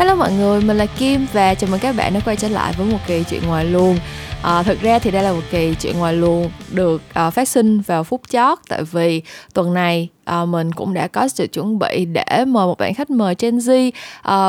Hello 0.00 0.14
mọi 0.14 0.32
người, 0.32 0.60
mình 0.60 0.76
là 0.76 0.86
Kim 0.86 1.26
và 1.32 1.54
chào 1.54 1.70
mừng 1.70 1.80
các 1.80 1.96
bạn 1.96 2.14
đã 2.14 2.20
quay 2.24 2.36
trở 2.36 2.48
lại 2.48 2.74
với 2.78 2.86
một 2.86 2.98
kỳ 3.06 3.24
chuyện 3.30 3.42
ngoài 3.46 3.64
luồng. 3.64 3.96
À, 4.42 4.62
thực 4.62 4.80
ra 4.80 4.98
thì 4.98 5.10
đây 5.10 5.22
là 5.22 5.32
một 5.32 5.40
kỳ 5.50 5.74
chuyện 5.80 5.98
ngoài 5.98 6.14
luồng 6.14 6.50
được 6.70 7.02
uh, 7.26 7.32
phát 7.32 7.48
sinh 7.48 7.80
vào 7.80 8.04
phút 8.04 8.20
chót 8.28 8.58
tại 8.68 8.82
vì 8.82 9.22
tuần 9.54 9.74
này 9.74 10.08
uh, 10.42 10.48
mình 10.48 10.72
cũng 10.72 10.94
đã 10.94 11.06
có 11.06 11.28
sự 11.28 11.46
chuẩn 11.46 11.78
bị 11.78 12.04
để 12.04 12.44
mời 12.46 12.66
một 12.66 12.78
bạn 12.78 12.94
khách 12.94 13.10
mời 13.10 13.34
Gen 13.38 13.58
Z. 13.58 13.90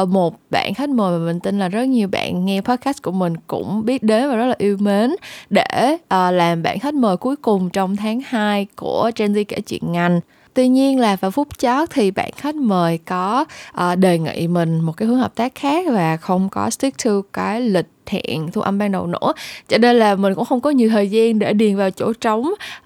Uh, 0.01 0.09
một 0.09 0.35
bạn 0.49 0.73
khách 0.73 0.89
mời 0.89 1.19
mà 1.19 1.25
mình 1.25 1.39
tin 1.39 1.59
là 1.59 1.69
rất 1.69 1.83
nhiều 1.83 2.07
bạn 2.07 2.45
nghe 2.45 2.61
podcast 2.61 3.01
của 3.01 3.11
mình 3.11 3.33
cũng 3.47 3.85
biết 3.85 4.03
đến 4.03 4.29
và 4.29 4.35
rất 4.35 4.45
là 4.45 4.55
yêu 4.57 4.77
mến 4.79 5.15
để 5.49 5.93
uh, 5.93 6.33
làm 6.33 6.63
bạn 6.63 6.79
khách 6.79 6.93
mời 6.93 7.17
cuối 7.17 7.35
cùng 7.35 7.69
trong 7.69 7.95
tháng 7.95 8.21
2 8.25 8.67
của 8.75 9.11
Gen 9.15 9.33
Z 9.33 9.43
kể 9.47 9.57
chuyện 9.61 9.91
ngành 9.91 10.19
tuy 10.53 10.67
nhiên 10.67 10.99
là 10.99 11.15
vào 11.15 11.31
phút 11.31 11.47
chót 11.57 11.89
thì 11.91 12.11
bạn 12.11 12.31
khách 12.35 12.55
mời 12.55 12.97
có 12.97 13.45
uh, 13.71 13.97
đề 13.97 14.19
nghị 14.19 14.47
mình 14.47 14.79
một 14.79 14.97
cái 14.97 15.07
hướng 15.07 15.17
hợp 15.17 15.35
tác 15.35 15.55
khác 15.55 15.85
và 15.91 16.17
không 16.17 16.49
có 16.49 16.69
stick 16.69 17.03
to 17.03 17.11
cái 17.33 17.61
lịch 17.61 17.87
hẹn 18.11 18.51
thu 18.51 18.61
âm 18.61 18.77
ban 18.77 18.91
đầu 18.91 19.07
nữa. 19.07 19.33
Cho 19.67 19.77
nên 19.77 19.95
là 19.95 20.15
mình 20.15 20.35
cũng 20.35 20.45
không 20.45 20.61
có 20.61 20.69
nhiều 20.69 20.89
thời 20.89 21.09
gian 21.09 21.39
để 21.39 21.53
điền 21.53 21.75
vào 21.75 21.89
chỗ 21.91 22.13
trống 22.13 22.41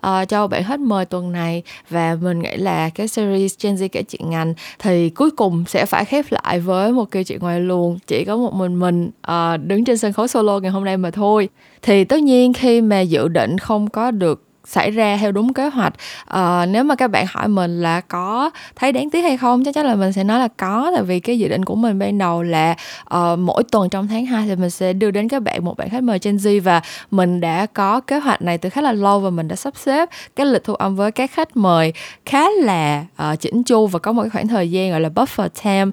uh, 0.07 0.29
cho 0.29 0.47
bạn 0.47 0.63
khách 0.63 0.79
mời 0.79 1.05
tuần 1.05 1.31
này. 1.31 1.63
Và 1.89 2.17
mình 2.21 2.39
nghĩ 2.39 2.57
là 2.57 2.89
cái 2.89 3.07
series 3.07 3.55
Gen 3.63 3.75
Z 3.75 3.87
kể 3.91 4.03
chuyện 4.03 4.29
ngành 4.29 4.53
thì 4.79 5.09
cuối 5.09 5.31
cùng 5.31 5.63
sẽ 5.67 5.85
phải 5.85 6.05
khép 6.05 6.25
lại 6.29 6.59
với 6.59 6.91
một 6.91 7.05
câu 7.11 7.23
chuyện 7.23 7.39
ngoài 7.39 7.59
luồng. 7.59 7.99
Chỉ 8.07 8.25
có 8.25 8.37
một 8.37 8.53
mình 8.53 8.79
mình 8.79 9.11
uh, 9.31 9.59
đứng 9.65 9.85
trên 9.85 9.97
sân 9.97 10.13
khấu 10.13 10.27
solo 10.27 10.59
ngày 10.59 10.71
hôm 10.71 10.83
nay 10.85 10.97
mà 10.97 11.11
thôi. 11.11 11.49
Thì 11.81 12.03
tất 12.03 12.19
nhiên 12.21 12.53
khi 12.53 12.81
mà 12.81 13.01
dự 13.01 13.27
định 13.27 13.57
không 13.57 13.89
có 13.89 14.11
được 14.11 14.41
xảy 14.67 14.91
ra 14.91 15.17
theo 15.17 15.31
đúng 15.31 15.53
kế 15.53 15.69
hoạch. 15.69 15.93
À, 16.25 16.65
nếu 16.65 16.83
mà 16.83 16.95
các 16.95 17.07
bạn 17.07 17.25
hỏi 17.29 17.47
mình 17.47 17.81
là 17.81 18.01
có 18.01 18.49
thấy 18.75 18.91
đáng 18.91 19.09
tiếc 19.09 19.21
hay 19.21 19.37
không 19.37 19.63
chắc 19.63 19.75
chắn 19.75 19.85
là 19.85 19.95
mình 19.95 20.13
sẽ 20.13 20.23
nói 20.23 20.39
là 20.39 20.47
có 20.47 20.91
tại 20.95 21.03
vì 21.03 21.19
cái 21.19 21.39
dự 21.39 21.47
định 21.47 21.65
của 21.65 21.75
mình 21.75 21.99
ban 21.99 22.17
đầu 22.17 22.43
là 22.43 22.75
uh, 23.15 23.39
mỗi 23.39 23.63
tuần 23.71 23.89
trong 23.89 24.07
tháng 24.07 24.25
2 24.25 24.47
thì 24.47 24.55
mình 24.55 24.69
sẽ 24.69 24.93
đưa 24.93 25.11
đến 25.11 25.27
các 25.27 25.41
bạn 25.41 25.65
một 25.65 25.77
bạn 25.77 25.89
khách 25.89 26.03
mời 26.03 26.19
Gen 26.21 26.35
Z 26.35 26.61
và 26.61 26.81
mình 27.11 27.41
đã 27.41 27.65
có 27.65 27.99
kế 27.99 28.19
hoạch 28.19 28.41
này 28.41 28.57
từ 28.57 28.69
khá 28.69 28.81
là 28.81 28.91
lâu 28.91 29.19
và 29.19 29.29
mình 29.29 29.47
đã 29.47 29.55
sắp 29.55 29.73
xếp 29.77 30.09
cái 30.35 30.45
lịch 30.45 30.63
thu 30.63 30.73
âm 30.73 30.95
với 30.95 31.11
các 31.11 31.31
khách 31.31 31.57
mời 31.57 31.93
khá 32.25 32.49
là 32.49 33.05
ờ, 33.15 33.31
uh, 33.31 33.39
chỉnh 33.39 33.63
chu 33.63 33.87
và 33.87 33.99
có 33.99 34.11
một 34.11 34.21
cái 34.21 34.29
khoảng 34.29 34.47
thời 34.47 34.71
gian 34.71 34.91
gọi 34.91 35.01
là 35.01 35.09
buffer 35.09 35.49
time 35.63 35.91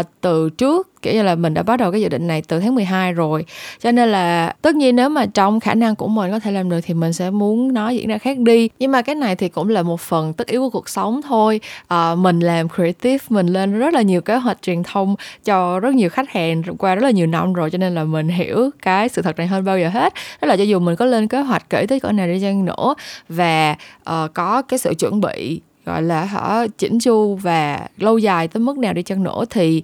uh, 0.00 0.06
từ 0.20 0.50
trước 0.50 0.95
kiểu 1.02 1.14
như 1.14 1.22
là 1.22 1.34
mình 1.34 1.54
đã 1.54 1.62
bắt 1.62 1.76
đầu 1.76 1.92
cái 1.92 2.00
dự 2.00 2.08
định 2.08 2.26
này 2.26 2.42
từ 2.48 2.60
tháng 2.60 2.74
12 2.74 3.12
rồi. 3.12 3.44
Cho 3.80 3.92
nên 3.92 4.08
là 4.08 4.54
tất 4.62 4.74
nhiên 4.74 4.96
nếu 4.96 5.08
mà 5.08 5.26
trong 5.26 5.60
khả 5.60 5.74
năng 5.74 5.96
của 5.96 6.08
mình 6.08 6.30
có 6.30 6.38
thể 6.38 6.52
làm 6.52 6.70
được 6.70 6.80
thì 6.82 6.94
mình 6.94 7.12
sẽ 7.12 7.30
muốn 7.30 7.74
nó 7.74 7.88
diễn 7.88 8.08
ra 8.08 8.18
khác 8.18 8.38
đi. 8.38 8.68
Nhưng 8.78 8.92
mà 8.92 9.02
cái 9.02 9.14
này 9.14 9.36
thì 9.36 9.48
cũng 9.48 9.68
là 9.68 9.82
một 9.82 10.00
phần 10.00 10.32
tất 10.32 10.46
yếu 10.46 10.60
của 10.60 10.70
cuộc 10.70 10.88
sống 10.88 11.20
thôi. 11.22 11.60
À, 11.88 12.14
mình 12.14 12.40
làm 12.40 12.68
creative 12.68 13.24
mình 13.28 13.46
lên 13.46 13.78
rất 13.78 13.94
là 13.94 14.02
nhiều 14.02 14.20
kế 14.20 14.36
hoạch 14.36 14.62
truyền 14.62 14.82
thông 14.82 15.14
cho 15.44 15.80
rất 15.80 15.94
nhiều 15.94 16.10
khách 16.10 16.30
hàng 16.30 16.62
qua 16.78 16.94
rất 16.94 17.02
là 17.02 17.10
nhiều 17.10 17.26
năm 17.26 17.52
rồi 17.52 17.70
cho 17.70 17.78
nên 17.78 17.94
là 17.94 18.04
mình 18.04 18.28
hiểu 18.28 18.70
cái 18.82 19.08
sự 19.08 19.22
thật 19.22 19.36
này 19.38 19.46
hơn 19.46 19.64
bao 19.64 19.78
giờ 19.78 19.88
hết. 19.88 20.12
Đó 20.42 20.48
là 20.48 20.56
cho 20.56 20.62
dù 20.62 20.78
mình 20.78 20.96
có 20.96 21.04
lên 21.04 21.28
kế 21.28 21.40
hoạch 21.40 21.70
kể 21.70 21.86
tới 21.86 22.00
cỡ 22.00 22.12
này 22.12 22.28
đi 22.28 22.40
chăng 22.40 22.64
nữa 22.64 22.94
và 23.28 23.76
uh, 24.10 24.34
có 24.34 24.62
cái 24.62 24.78
sự 24.78 24.94
chuẩn 24.98 25.20
bị 25.20 25.60
gọi 25.86 26.02
là 26.02 26.24
hả 26.24 26.66
chỉnh 26.78 26.98
chu 26.98 27.34
và 27.34 27.88
lâu 27.96 28.18
dài 28.18 28.48
tới 28.48 28.60
mức 28.60 28.78
nào 28.78 28.92
đi 28.92 29.02
chăng 29.02 29.22
nữa 29.22 29.44
thì 29.50 29.82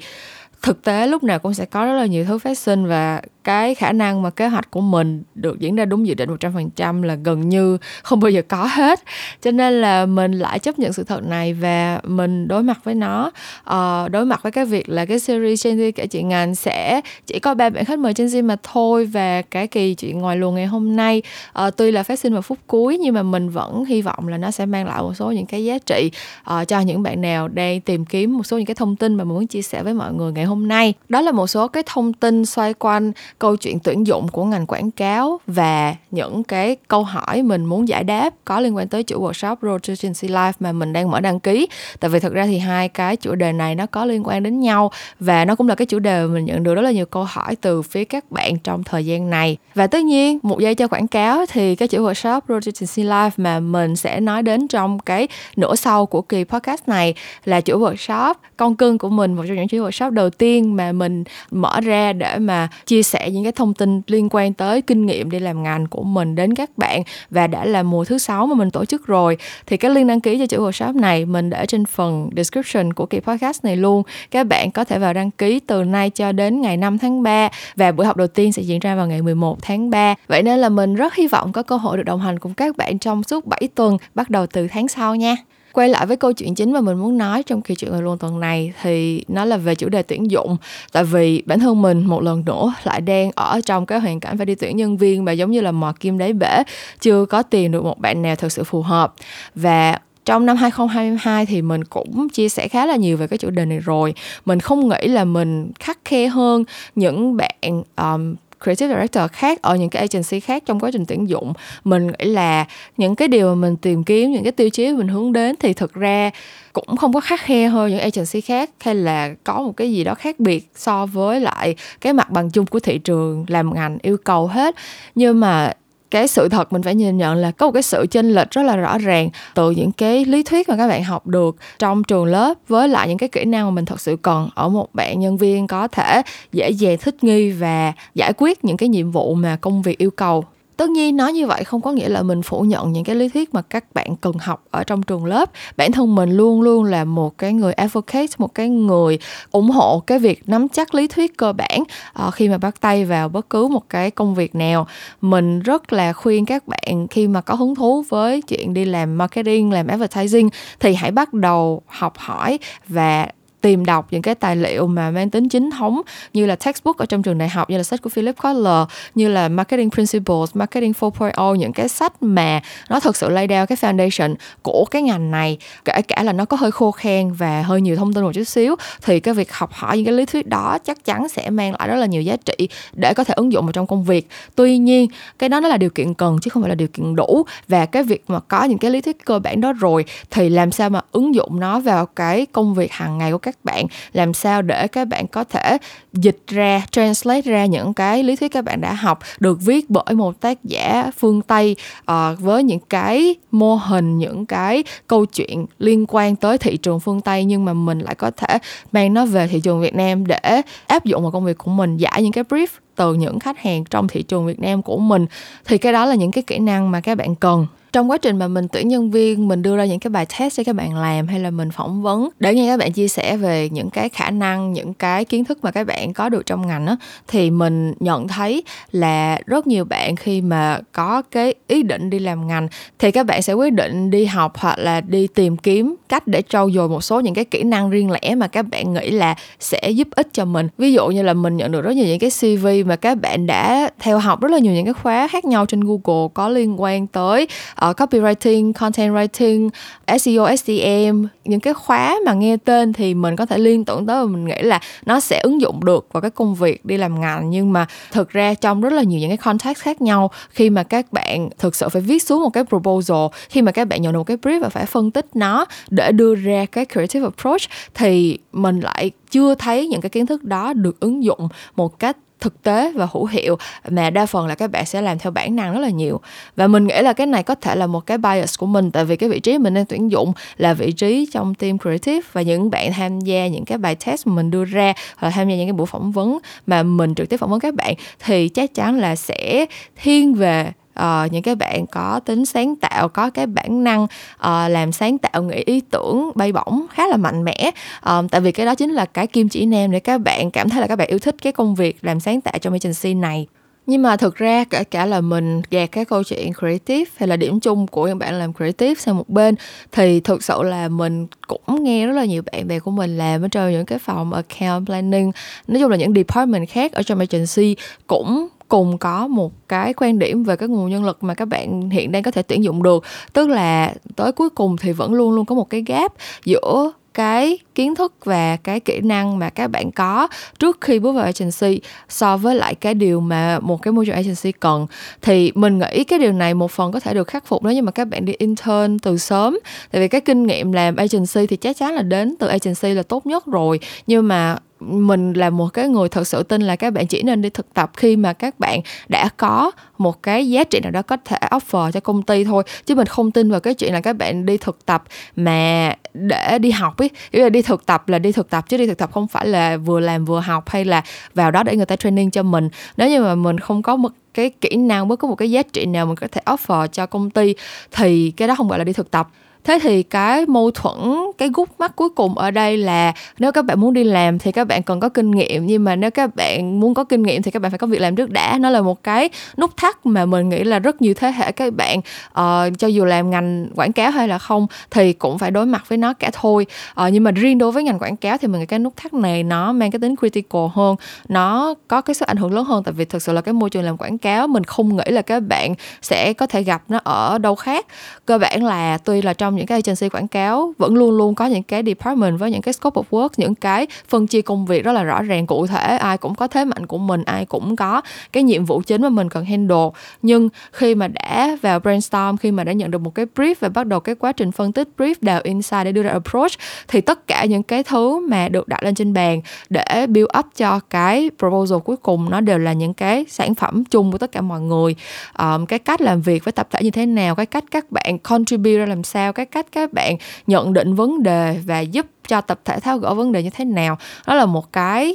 thực 0.63 0.83
tế 0.83 1.07
lúc 1.07 1.23
nào 1.23 1.39
cũng 1.39 1.55
sẽ 1.55 1.65
có 1.65 1.85
rất 1.85 1.93
là 1.93 2.07
nhiều 2.07 2.25
thứ 2.25 2.39
phát 2.39 2.59
sinh 2.59 2.87
và 2.87 3.23
cái 3.45 3.75
khả 3.75 3.93
năng 3.93 4.23
mà 4.23 4.31
kế 4.31 4.49
hoạch 4.49 4.71
của 4.71 4.81
mình 4.81 5.23
được 5.35 5.61
diễn 5.61 5.77
ra 5.77 5.85
đúng 5.85 6.07
dự 6.07 6.15
định 6.15 6.37
100% 6.37 7.03
là 7.03 7.15
gần 7.15 7.49
như 7.49 7.79
không 8.03 8.21
bao 8.21 8.31
giờ 8.31 8.43
có 8.49 8.65
hết. 8.73 9.01
Cho 9.43 9.51
nên 9.51 9.81
là 9.81 10.07
mình 10.07 10.33
lại 10.33 10.59
chấp 10.59 10.79
nhận 10.79 10.93
sự 10.93 11.05
thật 11.05 11.27
này 11.27 11.55
và 11.55 12.01
mình 12.05 12.49
đối 12.49 12.63
mặt 12.63 12.79
với 12.85 12.95
nó. 12.95 13.31
Uh, 13.71 14.11
đối 14.11 14.25
mặt 14.25 14.43
với 14.43 14.53
cái 14.53 14.65
việc 14.65 14.89
là 14.89 15.05
cái 15.05 15.19
series 15.19 15.67
Gen 15.67 15.79
Z 15.79 15.93
kể 15.93 16.07
chuyện 16.07 16.29
ngành 16.29 16.55
sẽ 16.55 17.01
chỉ 17.27 17.39
có 17.39 17.55
ba 17.55 17.71
bạn 17.71 17.85
khách 17.85 17.99
mời 17.99 18.13
Gen 18.17 18.27
Z 18.27 18.45
mà 18.45 18.57
thôi 18.63 19.07
và 19.07 19.43
cái 19.43 19.67
kỳ 19.67 19.95
chuyện 19.95 20.19
ngoài 20.19 20.37
luồng 20.37 20.55
ngày 20.55 20.67
hôm 20.67 20.97
nay 20.97 21.23
uh, 21.67 21.77
tuy 21.77 21.91
là 21.91 22.03
phát 22.03 22.19
sinh 22.19 22.33
vào 22.33 22.43
phút 22.43 22.59
cuối 22.67 22.99
nhưng 22.99 23.15
mà 23.15 23.23
mình 23.23 23.51
vẫn 23.51 23.85
hy 23.85 24.03
vọng 24.03 24.29
là 24.29 24.39
nó 24.39 24.51
sẽ 24.51 24.67
mang 24.67 24.87
lại 24.87 25.03
một 25.03 25.15
số 25.15 25.31
những 25.31 25.47
cái 25.47 25.65
giá 25.65 25.79
trị 25.79 26.11
uh, 26.51 26.69
cho 26.69 26.81
những 26.81 27.03
bạn 27.03 27.21
nào 27.21 27.49
đang 27.49 27.81
tìm 27.81 28.05
kiếm 28.05 28.37
một 28.37 28.43
số 28.47 28.57
những 28.59 28.67
cái 28.67 28.75
thông 28.75 28.97
tin 28.97 29.15
mà 29.15 29.25
mình 29.25 29.35
muốn 29.35 29.47
chia 29.47 29.63
sẻ 29.63 29.83
với 29.83 29.95
mọi 29.95 30.13
người 30.13 30.33
ngày 30.33 30.45
hôm 30.45 30.69
nay. 30.69 30.95
Đó 31.09 31.21
là 31.21 31.33
một 31.33 31.47
số 31.47 31.69
cái 31.69 31.83
thông 31.87 32.13
tin 32.13 32.47
xoay 32.47 32.75
quanh 32.75 33.13
câu 33.39 33.57
chuyện 33.57 33.79
tuyển 33.79 34.07
dụng 34.07 34.29
của 34.29 34.45
ngành 34.45 34.67
quảng 34.67 34.91
cáo 34.91 35.41
và 35.47 35.95
những 36.11 36.45
cái 36.45 36.77
câu 36.89 37.05
hỏi 37.05 37.43
mình 37.43 37.65
muốn 37.65 37.89
giải 37.89 38.05
đáp 38.05 38.35
có 38.45 38.61
liên 38.61 38.77
quan 38.77 38.89
tới 38.89 39.03
chủ 39.03 39.23
workshop 39.23 39.57
Road 39.63 39.81
to 39.89 39.93
Agency 39.93 40.29
Life 40.29 40.53
mà 40.61 40.73
mình 40.73 40.93
đang 40.93 41.11
mở 41.11 41.21
đăng 41.21 41.41
ký. 41.41 41.69
Tại 42.01 42.11
vì 42.11 42.21
thực 42.21 42.33
ra 42.33 42.47
thì 42.47 42.59
hai 42.59 42.89
cái 42.89 43.17
chủ 43.17 43.35
đề 43.35 43.53
này 43.53 43.75
nó 43.75 43.87
có 43.87 44.05
liên 44.05 44.23
quan 44.25 44.43
đến 44.43 44.61
nhau 44.61 44.91
và 45.21 45.45
nó 45.45 45.55
cũng 45.55 45.69
là 45.69 45.75
cái 45.75 45.87
chủ 45.87 45.99
đề 45.99 46.27
mà 46.27 46.35
mình 46.35 46.45
nhận 46.45 46.63
được 46.63 46.75
rất 46.75 46.83
là 46.83 46.91
nhiều 46.91 47.07
câu 47.07 47.25
hỏi 47.25 47.57
từ 47.57 47.83
phía 47.83 48.05
các 48.05 48.31
bạn 48.31 48.59
trong 48.59 48.85
thời 48.85 49.07
gian 49.07 49.31
này. 49.31 49.57
Và 49.75 49.87
tất 49.87 50.03
nhiên, 50.05 50.39
một 50.43 50.61
giây 50.61 50.75
cho 50.75 50.89
quảng 50.89 51.09
cáo 51.09 51.47
thì 51.47 51.77
cái 51.77 51.89
chủ 51.89 51.99
workshop 52.07 52.41
Road 52.49 52.67
to 52.67 52.73
Agency 52.81 53.11
Life 53.11 53.31
mà 53.37 53.61
mình 53.61 53.97
sẽ 53.97 54.21
nói 54.21 54.43
đến 54.43 54.69
trong 54.69 54.99
cái 54.99 55.29
nửa 55.57 55.75
sau 55.75 56.07
của 56.07 56.23
kỳ 56.23 56.45
podcast 56.45 56.83
này 56.87 57.15
là 57.45 57.61
chủ 57.61 57.79
workshop. 57.79 58.35
Con 58.57 58.77
cưng 58.77 58.99
của 58.99 59.09
mình, 59.09 59.35
một 59.35 59.43
trong 59.47 59.57
những 59.57 59.69
chuỗi 59.69 59.81
workshop 59.81 60.11
đầu 60.11 60.31
tiên 60.31 60.77
mà 60.77 60.93
mình 60.93 61.25
mở 61.51 61.81
ra 61.81 62.13
để 62.13 62.39
mà 62.39 62.69
chia 62.87 63.03
sẻ 63.03 63.31
những 63.33 63.43
cái 63.43 63.53
thông 63.53 63.75
tin 63.75 64.03
liên 64.07 64.29
quan 64.31 64.55
tới 64.55 64.83
kinh 64.83 65.07
nghiệm 65.07 65.31
đi 65.31 65.39
làm 65.39 65.63
ngành 65.63 65.87
của 65.87 66.03
mình 66.03 66.35
đến 66.35 66.55
các 66.55 66.79
bạn 66.79 67.03
và 67.31 67.47
đã 67.47 67.65
là 67.65 67.83
mùa 67.83 68.05
thứ 68.05 68.19
sáu 68.19 68.47
mà 68.47 68.55
mình 68.55 68.71
tổ 68.71 68.85
chức 68.85 69.07
rồi. 69.07 69.37
Thì 69.67 69.77
cái 69.77 69.91
link 69.91 70.09
đăng 70.09 70.21
ký 70.21 70.39
cho 70.39 70.47
chuỗi 70.47 70.61
workshop 70.61 71.01
này 71.01 71.25
mình 71.25 71.51
để 71.51 71.67
trên 71.67 71.85
phần 71.85 72.31
description 72.37 72.93
của 72.93 73.07
kỳ 73.07 73.21
podcast 73.21 73.65
này 73.65 73.77
luôn. 73.77 74.03
Các 74.31 74.47
bạn 74.47 74.71
có 74.71 74.85
thể 74.85 74.99
vào 74.99 75.13
đăng 75.13 75.31
ký 75.31 75.61
từ 75.61 75.85
nay 75.85 76.11
cho 76.11 76.33
đến 76.33 76.61
ngày 76.61 76.77
5 76.77 76.99
tháng 76.99 77.23
3 77.23 77.49
và 77.77 77.93
buổi 77.93 78.07
học 78.07 78.17
đầu 78.17 78.27
tiên 78.27 78.53
sẽ 78.53 78.63
diễn 78.63 78.81
ra 78.81 78.95
vào 78.95 79.07
ngày 79.07 79.23
11 79.23 79.63
tháng 79.63 79.91
3 79.91 80.15
vậy 80.29 80.43
nên 80.43 80.59
là 80.59 80.69
mình 80.69 80.95
rất 80.95 81.15
hy 81.15 81.27
vọng 81.27 81.53
có 81.53 81.63
cơ 81.63 81.77
hội 81.77 81.97
được 81.97 82.03
đồng 82.03 82.21
hành 82.21 82.39
cùng 82.39 82.55
các 82.55 82.77
bạn 82.77 82.99
trong 82.99 83.23
suốt 83.23 83.47
7 83.47 83.69
tuần 83.75 83.97
bắt 84.15 84.31
đầu 84.31 84.47
từ 84.47 84.69
tháng 84.69 84.89
sau 84.89 85.15
nha 85.15 85.37
quay 85.73 85.89
lại 85.89 86.07
với 86.07 86.17
câu 86.17 86.33
chuyện 86.33 86.55
chính 86.55 86.73
mà 86.73 86.81
mình 86.81 86.99
muốn 86.99 87.19
nói 87.19 87.43
trong 87.43 87.63
kỳ 87.63 87.75
chuyện 87.75 87.91
người 87.93 88.03
luôn 88.03 88.19
tuần 88.19 88.41
này 88.41 88.73
thì 88.83 89.25
nó 89.29 89.45
là 89.45 89.57
về 89.57 89.75
chủ 89.75 89.89
đề 89.89 90.03
tuyển 90.03 90.31
dụng. 90.31 90.57
Tại 90.93 91.05
vì 91.05 91.43
bản 91.47 91.61
thân 91.61 91.83
mình 91.83 92.07
một 92.07 92.23
lần 92.23 92.43
nữa 92.47 92.75
lại 92.85 93.01
đang 93.01 93.31
ở 93.35 93.61
trong 93.65 93.87
cái 93.87 94.01
hoàn 94.01 94.21
cảnh 94.21 94.37
phải 94.37 94.47
đi 94.47 94.55
tuyển 94.55 94.77
nhân 94.77 94.97
viên 94.97 95.25
và 95.25 95.33
giống 95.33 95.51
như 95.51 95.61
là 95.61 95.73
mò 95.73 95.93
kim 96.01 96.19
đáy 96.19 96.33
bể 96.33 96.63
chưa 97.01 97.25
có 97.25 97.43
tìm 97.43 97.73
được 97.73 97.85
một 97.85 97.99
bạn 97.99 98.23
nào 98.23 98.37
thực 98.37 98.53
sự 98.53 98.65
phù 98.65 98.83
hợp. 98.83 99.15
Và 99.55 99.99
trong 100.25 100.47
năm 100.47 100.57
2022 100.57 101.47
thì 101.47 101.63
mình 101.63 101.85
cũng 101.85 102.29
chia 102.29 102.49
sẻ 102.49 102.69
khá 102.69 102.87
là 102.87 102.97
nhiều 102.97 103.17
về 103.17 103.27
cái 103.27 103.39
chủ 103.39 103.51
đề 103.51 103.65
này 103.65 103.79
rồi. 103.79 104.15
Mình 104.45 104.61
không 104.61 104.89
nghĩ 104.89 105.09
là 105.09 105.25
mình 105.25 105.71
khắc 105.81 105.99
khe 106.05 106.27
hơn 106.27 106.65
những 106.95 107.37
bạn 107.37 107.83
um, 107.97 108.35
creative 108.63 108.95
director 108.95 109.31
khác, 109.33 109.63
ở 109.63 109.77
những 109.77 109.91
cái 109.91 110.01
agency 110.01 110.41
khác 110.41 110.63
trong 110.67 110.81
quá 110.81 110.91
trình 110.93 111.07
tuyển 111.07 111.29
dụng. 111.29 111.53
Mình 111.85 112.07
nghĩ 112.07 112.25
là 112.25 112.67
những 112.97 113.17
cái 113.17 113.29
điều 113.29 113.49
mà 113.49 113.55
mình 113.55 113.77
tìm 113.77 114.05
kiếm, 114.05 114.33
những 114.33 114.43
cái 114.43 114.53
tiêu 114.53 114.71
chí 114.71 114.93
mình 114.93 115.09
hướng 115.09 115.33
đến 115.33 115.55
thì 115.61 115.73
thực 115.73 115.95
ra 115.95 116.31
cũng 116.73 116.97
không 116.97 117.13
có 117.13 117.21
khắc 117.21 117.41
khe 117.41 117.69
hơn 117.69 117.91
những 117.91 118.01
agency 118.01 118.41
khác 118.41 118.71
hay 118.81 118.95
là 118.95 119.31
có 119.45 119.63
một 119.63 119.73
cái 119.77 119.93
gì 119.93 120.05
đó 120.05 120.15
khác 120.15 120.41
biệt 120.41 120.71
so 120.75 121.07
với 121.07 121.41
lại 121.41 121.77
cái 122.01 122.13
mặt 122.13 122.31
bằng 122.31 122.51
chung 122.51 122.67
của 122.67 122.81
thị 122.81 122.99
trường 122.99 123.45
làm 123.49 123.75
ngành 123.75 123.99
yêu 124.03 124.17
cầu 124.25 124.47
hết. 124.47 124.77
Nhưng 125.15 125.41
mà 125.41 125.73
cái 126.13 126.29
sự 126.29 126.49
thật 126.49 126.73
mình 126.73 126.83
phải 126.83 126.95
nhìn 126.95 127.17
nhận 127.19 127.37
là 127.37 127.51
có 127.51 127.67
một 127.67 127.73
cái 127.73 127.83
sự 127.83 128.07
chênh 128.11 128.31
lệch 128.31 128.51
rất 128.51 128.63
là 128.63 128.77
rõ 128.77 128.99
ràng 128.99 129.31
từ 129.55 129.71
những 129.71 129.93
cái 129.93 130.25
lý 130.25 130.43
thuyết 130.43 130.69
mà 130.69 130.77
các 130.77 130.89
bạn 130.89 131.05
học 131.05 131.27
được 131.27 131.57
trong 131.79 132.05
trường 132.05 132.25
lớp 132.25 132.55
với 132.69 132.89
lại 132.89 133.09
những 133.09 133.19
cái 133.19 133.29
kỹ 133.29 133.45
năng 133.45 133.65
mà 133.65 133.71
mình 133.71 133.85
thật 133.85 134.01
sự 134.01 134.17
cần 134.23 134.49
ở 134.55 134.69
một 134.69 134.95
bạn 134.95 135.21
nhân 135.21 135.37
viên 135.37 135.67
có 135.67 135.89
thể 135.89 136.23
dễ 136.53 136.71
dàng 136.71 136.99
thích 136.99 137.25
nghi 137.25 137.51
và 137.51 137.93
giải 138.15 138.33
quyết 138.37 138.65
những 138.65 138.77
cái 138.77 138.89
nhiệm 138.89 139.11
vụ 139.11 139.35
mà 139.35 139.57
công 139.61 139.83
việc 139.83 139.99
yêu 139.99 140.11
cầu 140.11 140.45
tất 140.77 140.91
nhiên 140.91 141.17
nói 141.17 141.33
như 141.33 141.47
vậy 141.47 141.65
không 141.65 141.81
có 141.81 141.93
nghĩa 141.93 142.09
là 142.09 142.23
mình 142.23 142.43
phủ 142.43 142.61
nhận 142.61 142.93
những 142.93 143.05
cái 143.05 143.17
lý 143.17 143.29
thuyết 143.29 143.55
mà 143.55 143.63
các 143.63 143.85
bạn 143.95 144.17
cần 144.17 144.33
học 144.41 144.65
ở 144.71 144.85
trong 144.85 145.03
trường 145.03 145.25
lớp. 145.25 145.51
Bản 145.77 145.93
thân 145.93 146.15
mình 146.15 146.31
luôn 146.31 146.63
luôn 146.63 146.85
là 146.85 147.05
một 147.05 147.39
cái 147.39 147.53
người 147.53 147.73
advocate, 147.73 148.27
một 148.39 148.55
cái 148.55 148.69
người 148.69 149.19
ủng 149.51 149.71
hộ 149.71 150.03
cái 150.07 150.19
việc 150.19 150.49
nắm 150.49 150.69
chắc 150.69 150.95
lý 150.95 151.07
thuyết 151.07 151.37
cơ 151.37 151.53
bản 151.53 151.83
ờ, 152.13 152.31
khi 152.31 152.49
mà 152.49 152.59
bắt 152.59 152.81
tay 152.81 153.05
vào 153.05 153.29
bất 153.29 153.51
cứ 153.51 153.69
một 153.69 153.89
cái 153.89 154.11
công 154.11 154.35
việc 154.35 154.55
nào. 154.55 154.87
Mình 155.21 155.61
rất 155.61 155.93
là 155.93 156.13
khuyên 156.13 156.47
các 156.47 156.69
bạn 156.69 157.07
khi 157.11 157.29
mà 157.29 157.41
có 157.41 157.55
hứng 157.55 157.75
thú 157.75 158.05
với 158.09 158.43
chuyện 158.43 158.75
đi 158.75 158.85
làm 158.85 159.19
marketing, 159.19 159.73
làm 159.73 159.87
advertising 159.87 160.49
thì 160.81 160.95
hãy 160.95 161.11
bắt 161.11 161.33
đầu 161.33 161.83
học 161.87 162.19
hỏi 162.19 162.59
và 162.89 163.29
tìm 163.63 163.85
đọc 163.85 164.07
những 164.11 164.23
cái 164.23 164.35
tài 164.35 164.57
liệu 164.57 164.87
mà 164.87 165.11
mang 165.11 165.31
tính 165.31 165.49
chính 165.49 165.71
thống 165.71 166.01
như 166.33 166.47
là 166.47 166.57
textbook 166.57 166.99
ở 166.99 167.07
trong 167.07 167.23
trường 167.23 167.39
đại 167.39 167.49
học 167.49 167.71
như 167.71 167.77
là 167.77 167.83
sách 167.83 168.03
của 168.03 168.11
Philip 168.11 168.37
Kotler 168.43 168.89
như 169.15 169.29
là 169.29 169.49
Marketing 169.49 169.91
Principles, 169.91 170.51
Marketing 170.55 170.93
4.0 171.01 171.55
những 171.55 171.73
cái 171.73 171.89
sách 171.89 172.23
mà 172.23 172.61
nó 172.91 173.01
thực 173.01 173.17
sự 173.17 173.29
lay 173.29 173.49
down 173.49 173.67
cái 173.67 173.79
foundation 173.81 174.35
của 174.63 174.85
cái 174.91 175.03
ngành 175.03 175.31
này 175.31 175.59
kể 175.85 176.03
cả 176.03 176.23
là 176.23 176.33
nó 176.33 176.45
có 176.45 176.57
hơi 176.57 176.71
khô 176.71 176.91
khan 176.91 177.33
và 177.33 177.63
hơi 177.63 177.81
nhiều 177.81 177.97
thông 177.97 178.13
tin 178.13 178.25
một 178.25 178.33
chút 178.33 178.45
xíu 178.45 178.75
thì 179.03 179.21
cái 179.21 179.35
việc 179.35 179.53
học 179.53 179.73
hỏi 179.73 179.97
những 179.97 180.07
cái 180.07 180.15
lý 180.15 180.27
thuyết 180.27 180.47
đó 180.47 180.79
chắc 180.85 181.05
chắn 181.05 181.29
sẽ 181.29 181.51
mang 181.51 181.73
lại 181.79 181.89
rất 181.89 181.97
là 181.97 182.07
nhiều 182.07 182.23
giá 182.23 182.37
trị 182.37 182.69
để 182.93 183.15
có 183.15 183.25
thể 183.25 183.35
ứng 183.35 183.53
dụng 183.53 183.67
vào 183.67 183.73
trong 183.73 183.87
công 183.87 184.05
việc. 184.05 184.29
Tuy 184.55 184.79
nhiên 184.79 185.11
cái 185.39 185.49
đó 185.49 185.61
nó 185.61 185.69
là 185.69 185.77
điều 185.77 185.91
kiện 185.91 186.15
cần 186.15 186.39
chứ 186.43 186.51
không 186.51 186.63
phải 186.63 186.69
là 186.69 186.75
điều 186.75 186.89
kiện 186.89 187.17
đủ 187.17 187.45
và 187.69 187.87
cái 187.87 188.03
việc 188.03 188.25
mà 188.29 188.41
có 188.41 188.65
những 188.65 188.79
cái 188.79 188.91
lý 188.91 189.01
thuyết 189.01 189.25
cơ 189.25 189.39
bản 189.39 189.61
đó 189.61 189.73
rồi 189.73 190.05
thì 190.31 190.49
làm 190.49 190.73
sao 190.73 190.91
mà 190.91 191.01
ứng 191.13 191.35
dụng 191.35 191.61
nó 191.61 191.81
vào 191.81 192.07
cái 192.07 192.47
công 192.47 192.75
việc 192.75 192.93
hàng 192.93 193.19
ngày 193.19 193.33
của 193.33 193.39
các 193.39 193.52
các 193.53 193.65
bạn 193.65 193.87
làm 194.13 194.35
sao 194.35 194.63
để 194.63 194.89
các 194.89 195.09
bạn 195.09 195.27
có 195.27 195.45
thể 195.45 195.79
dịch 196.13 196.39
ra 196.49 196.83
translate 196.91 197.51
ra 197.51 197.67
những 197.67 197.95
cái 197.95 198.23
lý 198.23 198.37
thuyết 198.37 198.53
các 198.53 198.65
bạn 198.65 198.81
đã 198.81 198.95
học 198.95 199.19
được 199.41 199.59
viết 199.61 199.91
bởi 199.91 200.15
một 200.15 200.41
tác 200.41 200.65
giả 200.65 201.11
phương 201.19 201.43
tây 201.43 201.77
uh, 202.11 202.39
với 202.39 202.63
những 202.65 202.81
cái 202.89 203.35
mô 203.51 203.75
hình 203.75 204.19
những 204.19 204.47
cái 204.47 204.85
câu 205.07 205.27
chuyện 205.27 205.67
liên 205.79 206.05
quan 206.09 206.37
tới 206.37 206.59
thị 206.59 206.77
trường 206.77 207.01
phương 207.01 207.21
tây 207.21 207.45
nhưng 207.45 207.65
mà 207.65 207.73
mình 207.73 207.99
lại 207.99 208.15
có 208.15 208.31
thể 208.31 208.59
mang 208.93 209.15
nó 209.15 209.27
về 209.27 209.49
thị 209.49 209.61
trường 209.61 209.81
việt 209.81 209.95
nam 209.95 210.27
để 210.27 210.63
áp 210.87 211.05
dụng 211.05 211.23
vào 211.23 211.31
công 211.31 211.45
việc 211.45 211.59
của 211.59 211.71
mình 211.71 211.97
giải 211.97 212.23
những 212.23 212.33
cái 212.33 212.45
brief 212.45 212.67
từ 212.97 213.15
những 213.15 213.39
khách 213.39 213.59
hàng 213.59 213.85
trong 213.85 214.09
thị 214.09 214.23
trường 214.23 214.47
Việt 214.47 214.61
Nam 214.61 214.83
của 214.83 214.99
mình. 214.99 215.27
Thì 215.65 215.79
cái 215.79 215.93
đó 215.93 216.07
là 216.07 216.15
những 216.15 216.31
cái 216.31 216.43
kỹ 216.43 216.59
năng 216.59 216.91
mà 216.91 217.01
các 217.01 217.15
bạn 217.15 217.35
cần 217.35 217.67
trong 217.93 218.11
quá 218.11 218.19
trình 218.19 218.39
mà 218.39 218.49
mình 218.49 218.69
tuyển 218.69 218.89
nhân 218.89 219.11
viên, 219.11 219.49
mình 219.49 219.63
đưa 219.63 219.77
ra 219.77 219.85
những 219.85 220.01
cái 220.01 220.11
bài 220.11 220.27
test 220.39 220.57
cho 220.57 220.65
các 220.65 220.77
bạn 220.77 220.97
làm 220.97 221.27
hay 221.27 221.41
là 221.41 221.51
mình 221.51 221.71
phỏng 221.71 222.03
vấn 222.03 222.29
để 222.41 222.55
nghe 222.55 222.69
các 222.69 222.77
bạn 222.77 222.93
chia 222.93 223.09
sẻ 223.09 223.37
về 223.37 223.69
những 223.73 223.91
cái 223.91 224.09
khả 224.09 224.31
năng, 224.31 224.73
những 224.73 224.95
cái 224.95 225.25
kiến 225.25 225.45
thức 225.45 225.59
mà 225.63 225.71
các 225.71 225.87
bạn 225.87 226.13
có 226.13 226.29
được 226.29 226.47
trong 226.47 226.67
ngành 226.67 226.87
á, 226.87 226.97
thì 227.29 227.51
mình 227.51 227.95
nhận 228.01 228.29
thấy 228.29 228.63
là 228.93 229.39
rất 229.47 229.67
nhiều 229.67 229.85
bạn 229.85 230.17
khi 230.17 230.41
mà 230.41 230.79
có 230.93 231.23
cái 231.31 231.55
ý 231.69 231.83
định 231.83 232.11
đi 232.11 232.19
làm 232.19 232.47
ngành 232.47 232.69
thì 232.99 233.11
các 233.11 233.27
bạn 233.27 233.43
sẽ 233.43 233.53
quyết 233.53 233.73
định 233.73 234.11
đi 234.11 234.25
học 234.25 234.53
hoặc 234.59 234.79
là 234.79 235.01
đi 235.01 235.27
tìm 235.27 235.57
kiếm 235.57 235.95
cách 236.09 236.27
để 236.27 236.43
trau 236.49 236.71
dồi 236.71 236.89
một 236.89 237.01
số 237.01 237.21
những 237.21 237.35
cái 237.35 237.45
kỹ 237.45 237.63
năng 237.63 237.91
riêng 237.91 238.11
lẻ 238.11 238.35
mà 238.35 238.47
các 238.47 238.67
bạn 238.71 238.93
nghĩ 238.93 239.11
là 239.11 239.35
sẽ 239.61 239.91
giúp 239.91 240.09
ích 240.11 240.29
cho 240.33 240.45
mình. 240.45 240.69
Ví 240.79 240.93
dụ 240.93 241.09
như 241.09 241.23
là 241.23 241.35
mình 241.35 241.57
nhận 241.57 241.73
được 241.73 241.81
rất 241.81 241.97
nhiều 241.97 242.07
những 242.07 242.19
cái 242.19 242.31
cv 242.31 242.67
mà 242.87 242.97
các 242.97 243.15
bạn 243.21 243.47
đã 243.47 243.91
theo 244.01 244.19
học 244.19 244.41
rất 244.41 244.51
là 244.51 244.59
nhiều 244.59 244.73
những 244.73 244.85
cái 244.85 244.95
khóa 244.95 245.29
khác 245.29 245.45
nhau 245.45 245.67
trên 245.67 245.81
google 245.81 246.29
có 246.35 246.49
liên 246.49 246.81
quan 246.81 247.07
tới 247.07 247.47
uh, 247.91 247.97
copywriting, 247.97 248.73
content 248.73 249.15
writing, 249.15 249.71
SEO, 250.19 250.57
SEM 250.57 251.29
những 251.45 251.61
cái 251.61 251.75
khóa 251.75 252.17
mà 252.27 252.33
nghe 252.33 252.57
tên 252.57 252.93
thì 252.93 253.15
mình 253.15 253.37
có 253.37 253.47
thể 253.47 253.59
liên 253.59 253.85
tưởng 253.85 254.07
tới 254.07 254.25
và 254.25 254.33
mình 254.33 254.45
nghĩ 254.45 254.63
là 254.63 254.81
nó 255.07 255.21
sẽ 255.21 255.41
ứng 255.41 255.61
dụng 255.61 255.85
được 255.85 256.07
vào 256.13 256.21
cái 256.21 256.31
công 256.31 256.55
việc 256.55 256.85
đi 256.85 256.97
làm 256.97 257.21
ngành. 257.21 257.51
Nhưng 257.51 257.73
mà 257.73 257.87
thực 258.13 258.31
ra 258.31 258.55
trong 258.55 258.81
rất 258.81 258.93
là 258.93 259.03
nhiều 259.03 259.21
những 259.21 259.31
cái 259.31 259.37
context 259.37 259.79
khác 259.79 260.03
nhau 260.03 260.31
khi 260.51 260.71
mà 260.71 260.83
các 260.83 261.13
bạn 261.13 261.49
thực 261.59 261.75
sự 261.75 261.89
phải 261.89 262.03
viết 262.03 262.23
xuống 262.23 262.43
một 262.43 262.51
cái 262.51 262.65
proposal 262.65 263.27
khi 263.49 263.63
mà 263.63 263.73
các 263.73 263.89
bạn 263.89 264.03
nhận 264.03 264.13
được 264.13 264.19
một 264.19 264.25
cái 264.25 264.37
brief 264.37 264.61
và 264.61 264.69
phải 264.69 264.87
phân 264.87 265.11
tích 265.11 265.27
nó 265.35 265.65
để 265.91 266.13
đưa 266.13 266.35
ra 266.35 266.67
cái 266.73 266.87
creative 266.93 267.25
approach 267.25 267.61
thì 267.95 268.39
mình 268.53 268.81
lại 268.81 269.11
chưa 269.31 269.55
thấy 269.55 269.89
những 269.89 270.01
cái 270.01 270.11
kiến 270.11 270.27
thức 270.27 270.45
đó 270.45 270.73
được 270.73 271.01
ứng 271.01 271.25
dụng 271.25 271.49
một 271.77 271.99
cách 271.99 272.17
thực 272.43 272.63
tế 272.63 272.93
và 272.95 273.09
hữu 273.13 273.27
hiệu. 273.27 273.59
Mà 273.89 274.11
đa 274.11 274.27
phần 274.27 274.47
là 274.47 274.55
các 274.55 274.71
bạn 274.71 274.87
sẽ 274.87 275.03
làm 275.03 275.19
theo 275.19 275.31
bản 275.31 275.57
năng 275.57 275.73
rất 275.73 275.81
là 275.81 275.89
nhiều. 275.89 276.21
Và 276.57 276.67
mình 276.67 276.87
nghĩ 276.87 277.03
là 277.03 277.13
cái 277.13 277.27
này 277.27 277.43
có 277.43 277.55
thể 277.55 277.75
là 277.75 277.87
một 277.87 278.07
cái 278.07 278.19
bias 278.19 278.59
của 278.59 278.67
mình, 278.67 278.91
tại 278.91 279.05
vì 279.05 279.17
cái 279.17 279.29
vị 279.29 279.41
trí 279.41 279.59
mình 279.59 279.75
đang 279.75 279.87
tuyển 279.87 280.11
dụng 280.11 280.33
là 280.57 280.75
vị 280.75 280.93
trí 280.93 281.27
trong 281.33 281.55
team 281.55 281.79
creative 281.79 282.21
và 282.33 282.43
những 282.43 282.71
bạn 282.71 282.93
tham 282.93 283.21
gia 283.21 283.47
những 283.47 283.65
cái 283.65 283.79
bài 283.79 283.97
test 284.07 284.27
mà 284.27 284.35
mình 284.35 284.51
đưa 284.51 284.65
ra 284.65 284.93
hoặc 285.17 285.29
là 285.29 285.33
tham 285.35 285.49
gia 285.49 285.57
những 285.57 285.67
cái 285.67 285.73
buổi 285.73 285.87
phỏng 285.87 286.13
vấn 286.13 286.39
mà 286.67 286.83
mình 286.83 287.15
trực 287.15 287.29
tiếp 287.29 287.37
phỏng 287.37 287.51
vấn 287.51 287.61
các 287.61 287.75
bạn 287.75 287.95
thì 288.25 288.49
chắc 288.49 288.75
chắn 288.75 288.99
là 288.99 289.17
sẽ 289.17 289.67
thiên 289.97 290.35
về 290.35 290.73
uh, 291.01 291.33
những 291.33 291.43
cái 291.43 291.55
bạn 291.55 291.87
có 291.87 292.21
tính 292.25 292.47
sáng 292.47 292.77
tạo 292.77 293.09
có 293.09 293.31
cái 293.31 293.47
bản 293.47 293.85
năng 293.85 294.05
uh, 294.05 294.71
làm 294.71 294.93
sáng 294.93 295.19
tạo 295.19 295.43
nghĩ 295.43 295.63
ý 295.67 295.81
tưởng 295.81 296.31
bay 296.35 296.53
bổng 296.53 296.87
khá 296.91 297.07
là 297.09 297.17
mạnh 297.17 297.45
mẽ. 297.45 297.71
Um, 298.07 298.29
tại 298.29 298.41
vì 298.41 298.53
cái 298.53 298.67
đó 298.67 298.75
chính 298.75 298.91
là 298.91 299.05
cái 299.05 299.27
kim 299.27 299.49
chỉ 299.49 299.67
nam 299.67 299.91
để 299.91 300.01
các 300.01 300.19
bạn 300.19 300.51
cảm 300.51 300.69
thấy 300.69 300.81
là 300.81 300.87
các 300.87 300.97
bạn 300.97 301.09
yêu 301.09 301.19
thích 301.19 301.37
cái 301.43 301.53
công 301.53 301.75
việc 301.75 301.97
làm 302.03 302.21
sáng 302.21 302.41
tạo 302.41 302.59
trong 302.59 302.73
agency 302.73 303.15
này. 303.15 303.47
Nhưng 303.87 304.03
mà 304.03 304.17
thực 304.17 304.37
ra 304.37 304.65
kể 304.65 304.85
cả 304.85 305.07
là 305.07 305.21
mình 305.21 305.63
gạt 305.71 305.93
cái 305.93 306.05
câu 306.05 306.23
chuyện 306.23 306.53
creative 306.53 307.11
hay 307.17 307.29
là 307.29 307.37
điểm 307.37 307.61
chung 307.61 307.87
của 307.87 308.09
những 308.09 308.19
bạn 308.19 308.35
làm 308.35 308.53
creative 308.53 308.95
sang 308.95 309.17
một 309.17 309.29
bên 309.29 309.55
thì 309.93 310.21
thực 310.21 310.43
sự 310.43 310.63
là 310.63 310.89
mình 310.89 311.27
cũng 311.47 311.85
nghe 311.85 312.07
rất 312.07 312.13
là 312.13 312.25
nhiều 312.25 312.43
bạn 312.53 312.69
bè 312.69 312.79
của 312.79 312.91
mình 312.91 313.19
làm 313.19 313.43
ở 313.43 313.49
trong 313.49 313.73
những 313.73 313.87
cái 313.87 313.99
phòng 313.99 314.33
account 314.33 314.87
planning. 314.87 315.33
Nói 315.69 315.81
chung 315.81 315.91
là 315.91 315.97
những 315.97 316.15
department 316.15 316.69
khác 316.69 316.93
ở 316.93 317.03
trong 317.03 317.19
agency 317.19 317.77
cũng 318.07 318.49
cùng 318.73 318.99
có 318.99 319.27
một 319.27 319.53
cái 319.69 319.95
quan 319.95 320.19
điểm 320.19 320.45
về 320.45 320.57
cái 320.57 320.69
nguồn 320.69 320.91
nhân 320.91 321.05
lực 321.05 321.25
mà 321.25 321.35
các 321.35 321.45
bạn 321.45 321.91
hiện 321.91 322.13
đang 322.13 322.23
có 322.23 322.31
thể 322.31 322.43
tuyển 322.43 322.65
dụng 322.65 322.83
được. 322.83 323.05
Tức 323.33 323.49
là 323.49 323.95
tới 324.17 324.33
cuối 324.33 324.51
cùng 324.51 324.77
thì 324.77 324.93
vẫn 324.93 325.15
luôn 325.15 325.33
luôn 325.33 325.47
có 325.47 325.55
một 325.55 325.71
cái 325.71 325.83
gap 325.87 326.13
giữa 326.45 326.93
cái 327.15 327.59
kiến 327.75 327.95
thức 327.95 328.15
và 328.25 328.57
cái 328.57 328.81
kỹ 328.81 329.01
năng 329.01 329.39
mà 329.39 329.51
các 329.51 329.69
bạn 329.69 329.93
có 329.93 330.29
trước 330.59 330.81
khi 330.81 330.99
bước 330.99 331.13
vào 331.13 331.25
agency 331.25 331.81
so 332.09 332.37
với 332.37 332.55
lại 332.55 332.75
cái 332.75 332.95
điều 332.95 333.21
mà 333.21 333.59
một 333.59 333.83
cái 333.83 333.93
môi 333.93 334.07
trường 334.07 334.15
agency 334.15 334.53
cần. 334.53 334.87
Thì 335.23 335.53
mình 335.55 335.79
nghĩ 335.79 336.05
cái 336.05 336.19
điều 336.19 336.33
này 336.33 336.55
một 336.55 336.71
phần 336.71 336.93
có 336.93 337.01
thể 337.01 337.15
được 337.15 337.29
khắc 337.29 337.47
phục 337.47 337.65
nếu 337.65 337.73
như 337.73 337.83
mà 337.83 337.93
các 337.93 338.05
bạn 338.05 338.25
đi 338.25 338.33
intern 338.39 338.99
từ 338.99 339.19
sớm. 339.19 339.59
Tại 339.91 340.03
vì 340.03 340.09
cái 340.09 340.21
kinh 340.21 340.47
nghiệm 340.47 340.73
làm 340.73 340.97
agency 340.97 341.47
thì 341.47 341.57
chắc 341.57 341.77
chắn 341.77 341.95
là 341.95 342.03
đến 342.03 342.35
từ 342.39 342.47
agency 342.47 342.95
là 342.95 343.03
tốt 343.03 343.27
nhất 343.27 343.47
rồi. 343.47 343.81
Nhưng 344.07 344.29
mà 344.29 344.57
mình 344.87 345.33
là 345.33 345.51
một 345.51 345.69
cái 345.69 345.89
người 345.89 346.09
thật 346.09 346.27
sự 346.27 346.43
tin 346.43 346.63
là 346.63 346.77
các 346.77 346.93
bạn 346.93 347.07
chỉ 347.07 347.23
nên 347.23 347.43
đi 347.43 347.51
thực 347.51 347.75
tập 347.75 347.91
khi 347.97 348.17
mà 348.17 348.33
các 348.33 348.61
bạn 348.61 348.81
đã 349.09 349.29
có 349.37 349.71
một 349.99 350.23
cái 350.23 350.49
giá 350.51 350.65
trị 350.65 350.81
nào 350.81 350.91
đó 350.91 351.03
có 351.03 351.17
thể 351.25 351.37
offer 351.51 351.91
cho 351.91 352.01
công 352.01 352.23
ty 352.23 352.45
thôi. 352.45 352.63
Chứ 352.87 352.95
mình 352.95 353.07
không 353.07 353.31
tin 353.31 353.51
vào 353.51 353.61
cái 353.61 353.75
chuyện 353.75 353.93
là 353.93 354.01
các 354.01 354.17
bạn 354.17 354.47
đi 354.47 354.57
thực 354.57 354.87
tập 354.87 355.05
mà 355.37 355.95
để 356.15 356.59
đi 356.59 356.71
học 356.71 356.97
ấy 356.99 357.11
nghĩa 357.33 357.43
là 357.43 357.49
đi 357.49 357.63
thực 357.63 357.87
tập 357.87 358.09
là 358.09 358.19
đi 358.19 358.33
thực 358.33 358.51
tập, 358.51 358.65
chứ 358.69 358.77
đi 358.77 358.87
thực 358.87 358.99
tập 358.99 359.11
không 359.13 359.29
phải 359.29 359.47
là 359.47 359.77
vừa 359.77 360.01
làm 360.01 360.25
vừa 360.25 360.41
học 360.41 360.69
hay 360.69 360.85
là 360.85 361.03
vào 361.35 361.51
đó 361.51 361.63
để 361.63 361.77
người 361.77 361.87
ta 361.87 361.97
training 361.97 362.31
cho 362.31 362.43
mình. 362.43 362.69
Nếu 362.97 363.09
như 363.09 363.23
mà 363.23 363.35
mình 363.35 363.59
không 363.59 363.83
có 363.83 363.97
một 363.97 364.09
cái 364.35 364.51
kỹ 364.61 364.77
năng 364.77 365.09
mới 365.09 365.17
có 365.17 365.29
một 365.29 365.35
cái 365.35 365.51
giá 365.51 365.63
trị 365.63 365.87
nào 365.87 366.07
mình 366.07 366.17
có 366.17 366.27
thể 366.33 366.41
offer 366.47 366.87
cho 366.87 367.07
công 367.07 367.31
ty 367.31 367.55
thì 367.93 368.31
cái 368.31 368.49
đó 368.49 368.55
không 368.55 368.69
gọi 368.69 368.79
là 368.79 368.85
đi 368.85 368.93
thực 368.93 369.11
tập 369.11 369.29
thế 369.65 369.79
thì 369.83 370.03
cái 370.03 370.47
mâu 370.47 370.71
thuẫn 370.71 370.97
cái 371.39 371.51
gút 371.55 371.69
mắt 371.79 371.97
cuối 371.97 372.09
cùng 372.09 372.39
ở 372.39 372.51
đây 372.51 372.77
là 372.77 373.13
nếu 373.39 373.53
các 373.53 373.65
bạn 373.65 373.81
muốn 373.81 373.93
đi 373.93 374.05
làm 374.05 374.39
thì 374.39 374.53
các 374.53 374.65
bạn 374.65 374.83
cần 374.83 375.01
có 375.01 375.09
kinh 375.09 375.31
nghiệm 375.31 375.67
nhưng 375.67 375.85
mà 375.85 375.97
nếu 375.97 376.11
các 376.11 376.37
bạn 376.37 376.81
muốn 376.81 376.95
có 376.95 377.05
kinh 377.05 377.23
nghiệm 377.23 377.43
thì 377.43 377.51
các 377.51 377.63
bạn 377.63 377.71
phải 377.71 377.79
có 377.79 377.87
việc 377.87 378.01
làm 378.01 378.17
trước 378.17 378.31
đã. 378.31 378.59
Nó 378.59 378.71
là 378.71 378.83
một 378.83 379.03
cái 379.03 379.31
nút 379.57 379.77
thắt 379.77 380.07
mà 380.07 380.27
mình 380.27 380.49
nghĩ 380.49 380.65
là 380.65 380.79
rất 380.79 381.03
nhiều 381.03 381.15
thế 381.15 381.33
hệ 381.33 381.53
các 381.53 381.75
bạn 381.75 381.99
uh, 381.99 382.79
cho 382.79 382.87
dù 382.87 383.05
làm 383.05 383.31
ngành 383.31 383.69
quảng 383.77 383.93
cáo 383.93 384.11
hay 384.11 384.29
là 384.29 384.39
không 384.39 384.67
thì 384.91 385.13
cũng 385.13 385.39
phải 385.39 385.51
đối 385.51 385.67
mặt 385.67 385.85
với 385.89 385.99
nó 385.99 386.13
cả 386.13 386.31
thôi. 386.33 386.67
Uh, 386.91 387.13
nhưng 387.13 387.25
mà 387.25 387.31
riêng 387.31 387.59
đối 387.59 387.73
với 387.73 387.83
ngành 387.83 387.99
quảng 387.99 388.17
cáo 388.17 388.39
thì 388.39 388.49
mình 388.49 388.61
nghĩ 388.61 388.67
cái 388.67 388.79
nút 388.79 388.97
thắt 388.97 389.15
này 389.15 389.43
nó 389.43 389.73
mang 389.73 389.91
cái 389.91 390.01
tính 390.01 390.15
critical 390.17 390.63
hơn. 390.75 390.97
Nó 391.29 391.75
có 391.89 392.01
cái 392.01 392.15
sức 392.15 392.29
ảnh 392.29 392.37
hưởng 392.37 392.55
lớn 392.55 392.65
hơn 392.65 392.83
tại 392.85 392.93
vì 392.93 393.05
thực 393.05 393.23
sự 393.23 393.33
là 393.33 393.41
cái 393.41 393.53
môi 393.53 393.71
trường 393.71 393.83
làm 393.83 393.97
quảng 393.97 394.19
cáo 394.19 394.47
mình 394.47 394.65
không 394.65 394.97
nghĩ 394.97 395.05
là 395.07 395.23
các 395.23 395.41
bạn 395.41 395.75
sẽ 396.03 396.33
có 396.33 396.47
thể 396.47 396.63
gặp 396.63 396.83
nó 396.89 397.01
ở 397.05 397.39
đâu 397.39 397.55
khác. 397.55 397.87
Cơ 398.27 398.39
bản 398.39 398.65
là 398.65 398.99
tuy 398.99 399.23
là 399.23 399.35
trong 399.35 399.52
trong 399.53 399.57
những 399.57 399.67
cái 399.67 399.81
agency 399.85 400.09
quảng 400.09 400.29
cáo 400.29 400.75
vẫn 400.79 400.95
luôn 400.95 401.11
luôn 401.11 401.35
có 401.35 401.47
những 401.47 401.63
cái 401.63 401.83
department 401.87 402.39
với 402.39 402.51
những 402.51 402.63
cái 402.63 402.73
scope 402.73 403.01
of 403.01 403.05
work 403.11 403.29
những 403.37 403.55
cái 403.55 403.87
phân 404.09 404.27
chia 404.27 404.43
công 404.43 404.67
việc 404.67 404.85
rất 404.85 404.93
là 404.93 405.03
rõ 405.03 405.23
ràng 405.23 405.47
cụ 405.47 405.67
thể 405.67 405.97
ai 405.97 406.19
cũng 406.19 406.35
có 406.35 406.47
thế 406.47 406.65
mạnh 406.65 406.87
của 406.87 406.99
mình 406.99 407.23
ai 407.25 407.45
cũng 407.45 407.77
có 407.77 408.01
cái 408.33 408.43
nhiệm 408.43 408.65
vụ 408.65 408.83
chính 408.87 409.03
mà 409.03 409.09
mình 409.09 409.29
cần 409.29 409.45
handle. 409.45 409.89
Nhưng 410.23 410.49
khi 410.73 410.95
mà 410.95 411.09
đã 411.09 411.57
vào 411.63 411.81
brainstorm 411.81 412.37
khi 412.37 412.51
mà 412.51 412.65
đã 412.65 412.73
nhận 412.73 412.91
được 412.91 412.99
một 412.99 413.15
cái 413.15 413.27
brief 413.35 413.55
và 413.61 413.69
bắt 413.69 413.87
đầu 413.87 414.01
cái 414.01 414.15
quá 414.15 414.33
trình 414.33 414.53
phân 414.53 414.73
tích 414.73 414.89
brief 414.99 415.15
đào 415.21 415.41
insight 415.45 415.85
để 415.85 415.93
đưa 415.93 416.03
ra 416.03 416.11
approach 416.11 416.53
thì 416.89 417.01
tất 417.01 417.27
cả 417.27 417.45
những 417.45 417.63
cái 417.63 417.83
thứ 417.83 418.27
mà 418.29 418.49
được 418.49 418.69
đặt 418.69 418.83
lên 418.83 418.95
trên 418.95 419.13
bàn 419.13 419.41
để 419.71 420.07
build 420.07 420.29
up 420.39 420.47
cho 420.57 420.81
cái 420.91 421.31
proposal 421.39 421.79
cuối 421.79 421.97
cùng 421.97 422.31
nó 422.31 422.41
đều 422.41 422.59
là 422.59 422.73
những 422.73 422.95
cái 422.95 423.25
sản 423.29 423.55
phẩm 423.55 423.85
chung 423.85 424.13
của 424.13 424.19
tất 424.19 424.33
cả 424.33 424.41
mọi 424.41 424.61
người. 424.61 424.95
Um, 425.39 425.67
cái 425.67 425.79
cách 425.79 426.01
làm 426.01 426.23
việc 426.23 426.45
với 426.45 426.53
tập 426.53 426.69
thể 426.71 426.79
như 426.83 426.91
thế 426.91 427.07
nào 427.07 427.35
cái 427.35 427.47
cách 427.47 427.65
các 427.71 427.91
bạn 427.91 428.19
contribute 428.19 428.79
ra 428.79 428.87
làm 428.87 429.03
sao 429.03 429.33
cái 429.33 429.42
cái 429.45 429.63
cách 429.63 429.67
các 429.73 429.93
bạn 429.93 430.17
nhận 430.47 430.73
định 430.73 430.95
vấn 430.95 431.23
đề 431.23 431.61
và 431.67 431.81
giúp 431.81 432.07
cho 432.29 432.41
tập 432.41 432.61
thể 432.65 432.81
tháo 432.81 432.99
gỡ 432.99 433.15
vấn 433.15 433.33
đề 433.33 433.43
như 433.43 433.51
thế 433.51 433.65
nào. 433.65 433.99
Đó 434.27 434.35
là 434.35 434.47
một 434.47 434.73
cái 434.73 435.15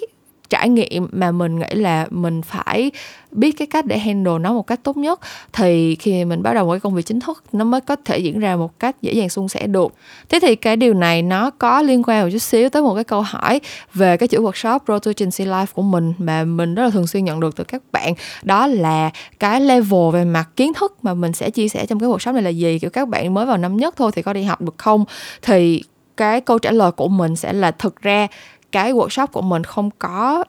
trải 0.49 0.69
nghiệm 0.69 1.07
mà 1.11 1.31
mình 1.31 1.59
nghĩ 1.59 1.75
là 1.75 2.07
mình 2.09 2.41
phải 2.41 2.91
biết 3.31 3.51
cái 3.51 3.67
cách 3.67 3.85
để 3.85 3.97
handle 3.97 4.39
nó 4.39 4.53
một 4.53 4.67
cách 4.67 4.79
tốt 4.83 4.97
nhất, 4.97 5.19
thì 5.53 5.95
khi 5.95 6.25
mình 6.25 6.43
bắt 6.43 6.53
đầu 6.53 6.65
một 6.65 6.71
cái 6.71 6.79
công 6.79 6.93
việc 6.93 7.05
chính 7.05 7.19
thức, 7.19 7.43
nó 7.51 7.65
mới 7.65 7.81
có 7.81 7.95
thể 8.05 8.17
diễn 8.17 8.39
ra 8.39 8.55
một 8.55 8.79
cách 8.79 8.95
dễ 9.01 9.13
dàng 9.13 9.29
suôn 9.29 9.47
sẻ 9.47 9.67
được. 9.67 9.93
Thế 10.29 10.39
thì 10.41 10.55
cái 10.55 10.75
điều 10.75 10.93
này 10.93 11.21
nó 11.21 11.49
có 11.49 11.81
liên 11.81 12.03
quan 12.03 12.23
một 12.23 12.29
chút 12.31 12.39
xíu 12.39 12.69
tới 12.69 12.81
một 12.81 12.95
cái 12.95 13.03
câu 13.03 13.21
hỏi 13.21 13.61
về 13.93 14.17
cái 14.17 14.27
chuỗi 14.27 14.41
workshop 14.41 14.79
Road 14.87 15.03
to 15.03 15.11
Agency 15.17 15.45
Life 15.45 15.65
của 15.73 15.81
mình 15.81 16.13
mà 16.17 16.43
mình 16.43 16.75
rất 16.75 16.83
là 16.83 16.89
thường 16.89 17.07
xuyên 17.07 17.25
nhận 17.25 17.39
được 17.39 17.55
từ 17.55 17.63
các 17.63 17.81
bạn. 17.91 18.13
Đó 18.43 18.67
là 18.67 19.09
cái 19.39 19.61
level 19.61 20.13
về 20.13 20.25
mặt 20.25 20.49
kiến 20.55 20.73
thức 20.73 20.97
mà 21.01 21.13
mình 21.13 21.33
sẽ 21.33 21.49
chia 21.49 21.69
sẻ 21.69 21.85
trong 21.85 21.99
cái 21.99 22.09
workshop 22.09 22.33
này 22.33 22.43
là 22.43 22.49
gì, 22.49 22.79
kiểu, 22.79 22.89
các 22.89 23.07
bạn 23.07 23.33
mới 23.33 23.45
vào 23.45 23.57
năm 23.57 23.77
nhất 23.77 23.93
thôi 23.97 24.11
thì 24.15 24.21
có 24.21 24.33
đi 24.33 24.43
học 24.43 24.61
được 24.61 24.77
không? 24.77 25.05
Thì 25.41 25.83
cái 26.17 26.41
câu 26.41 26.59
trả 26.59 26.71
lời 26.71 26.91
của 26.91 27.07
mình 27.07 27.35
sẽ 27.35 27.53
là, 27.53 27.71
thực 27.71 28.01
ra 28.01 28.27
cái 28.71 28.93
workshop 28.93 29.27
của 29.27 29.41
mình 29.41 29.63
không 29.63 29.89
có 29.99 30.43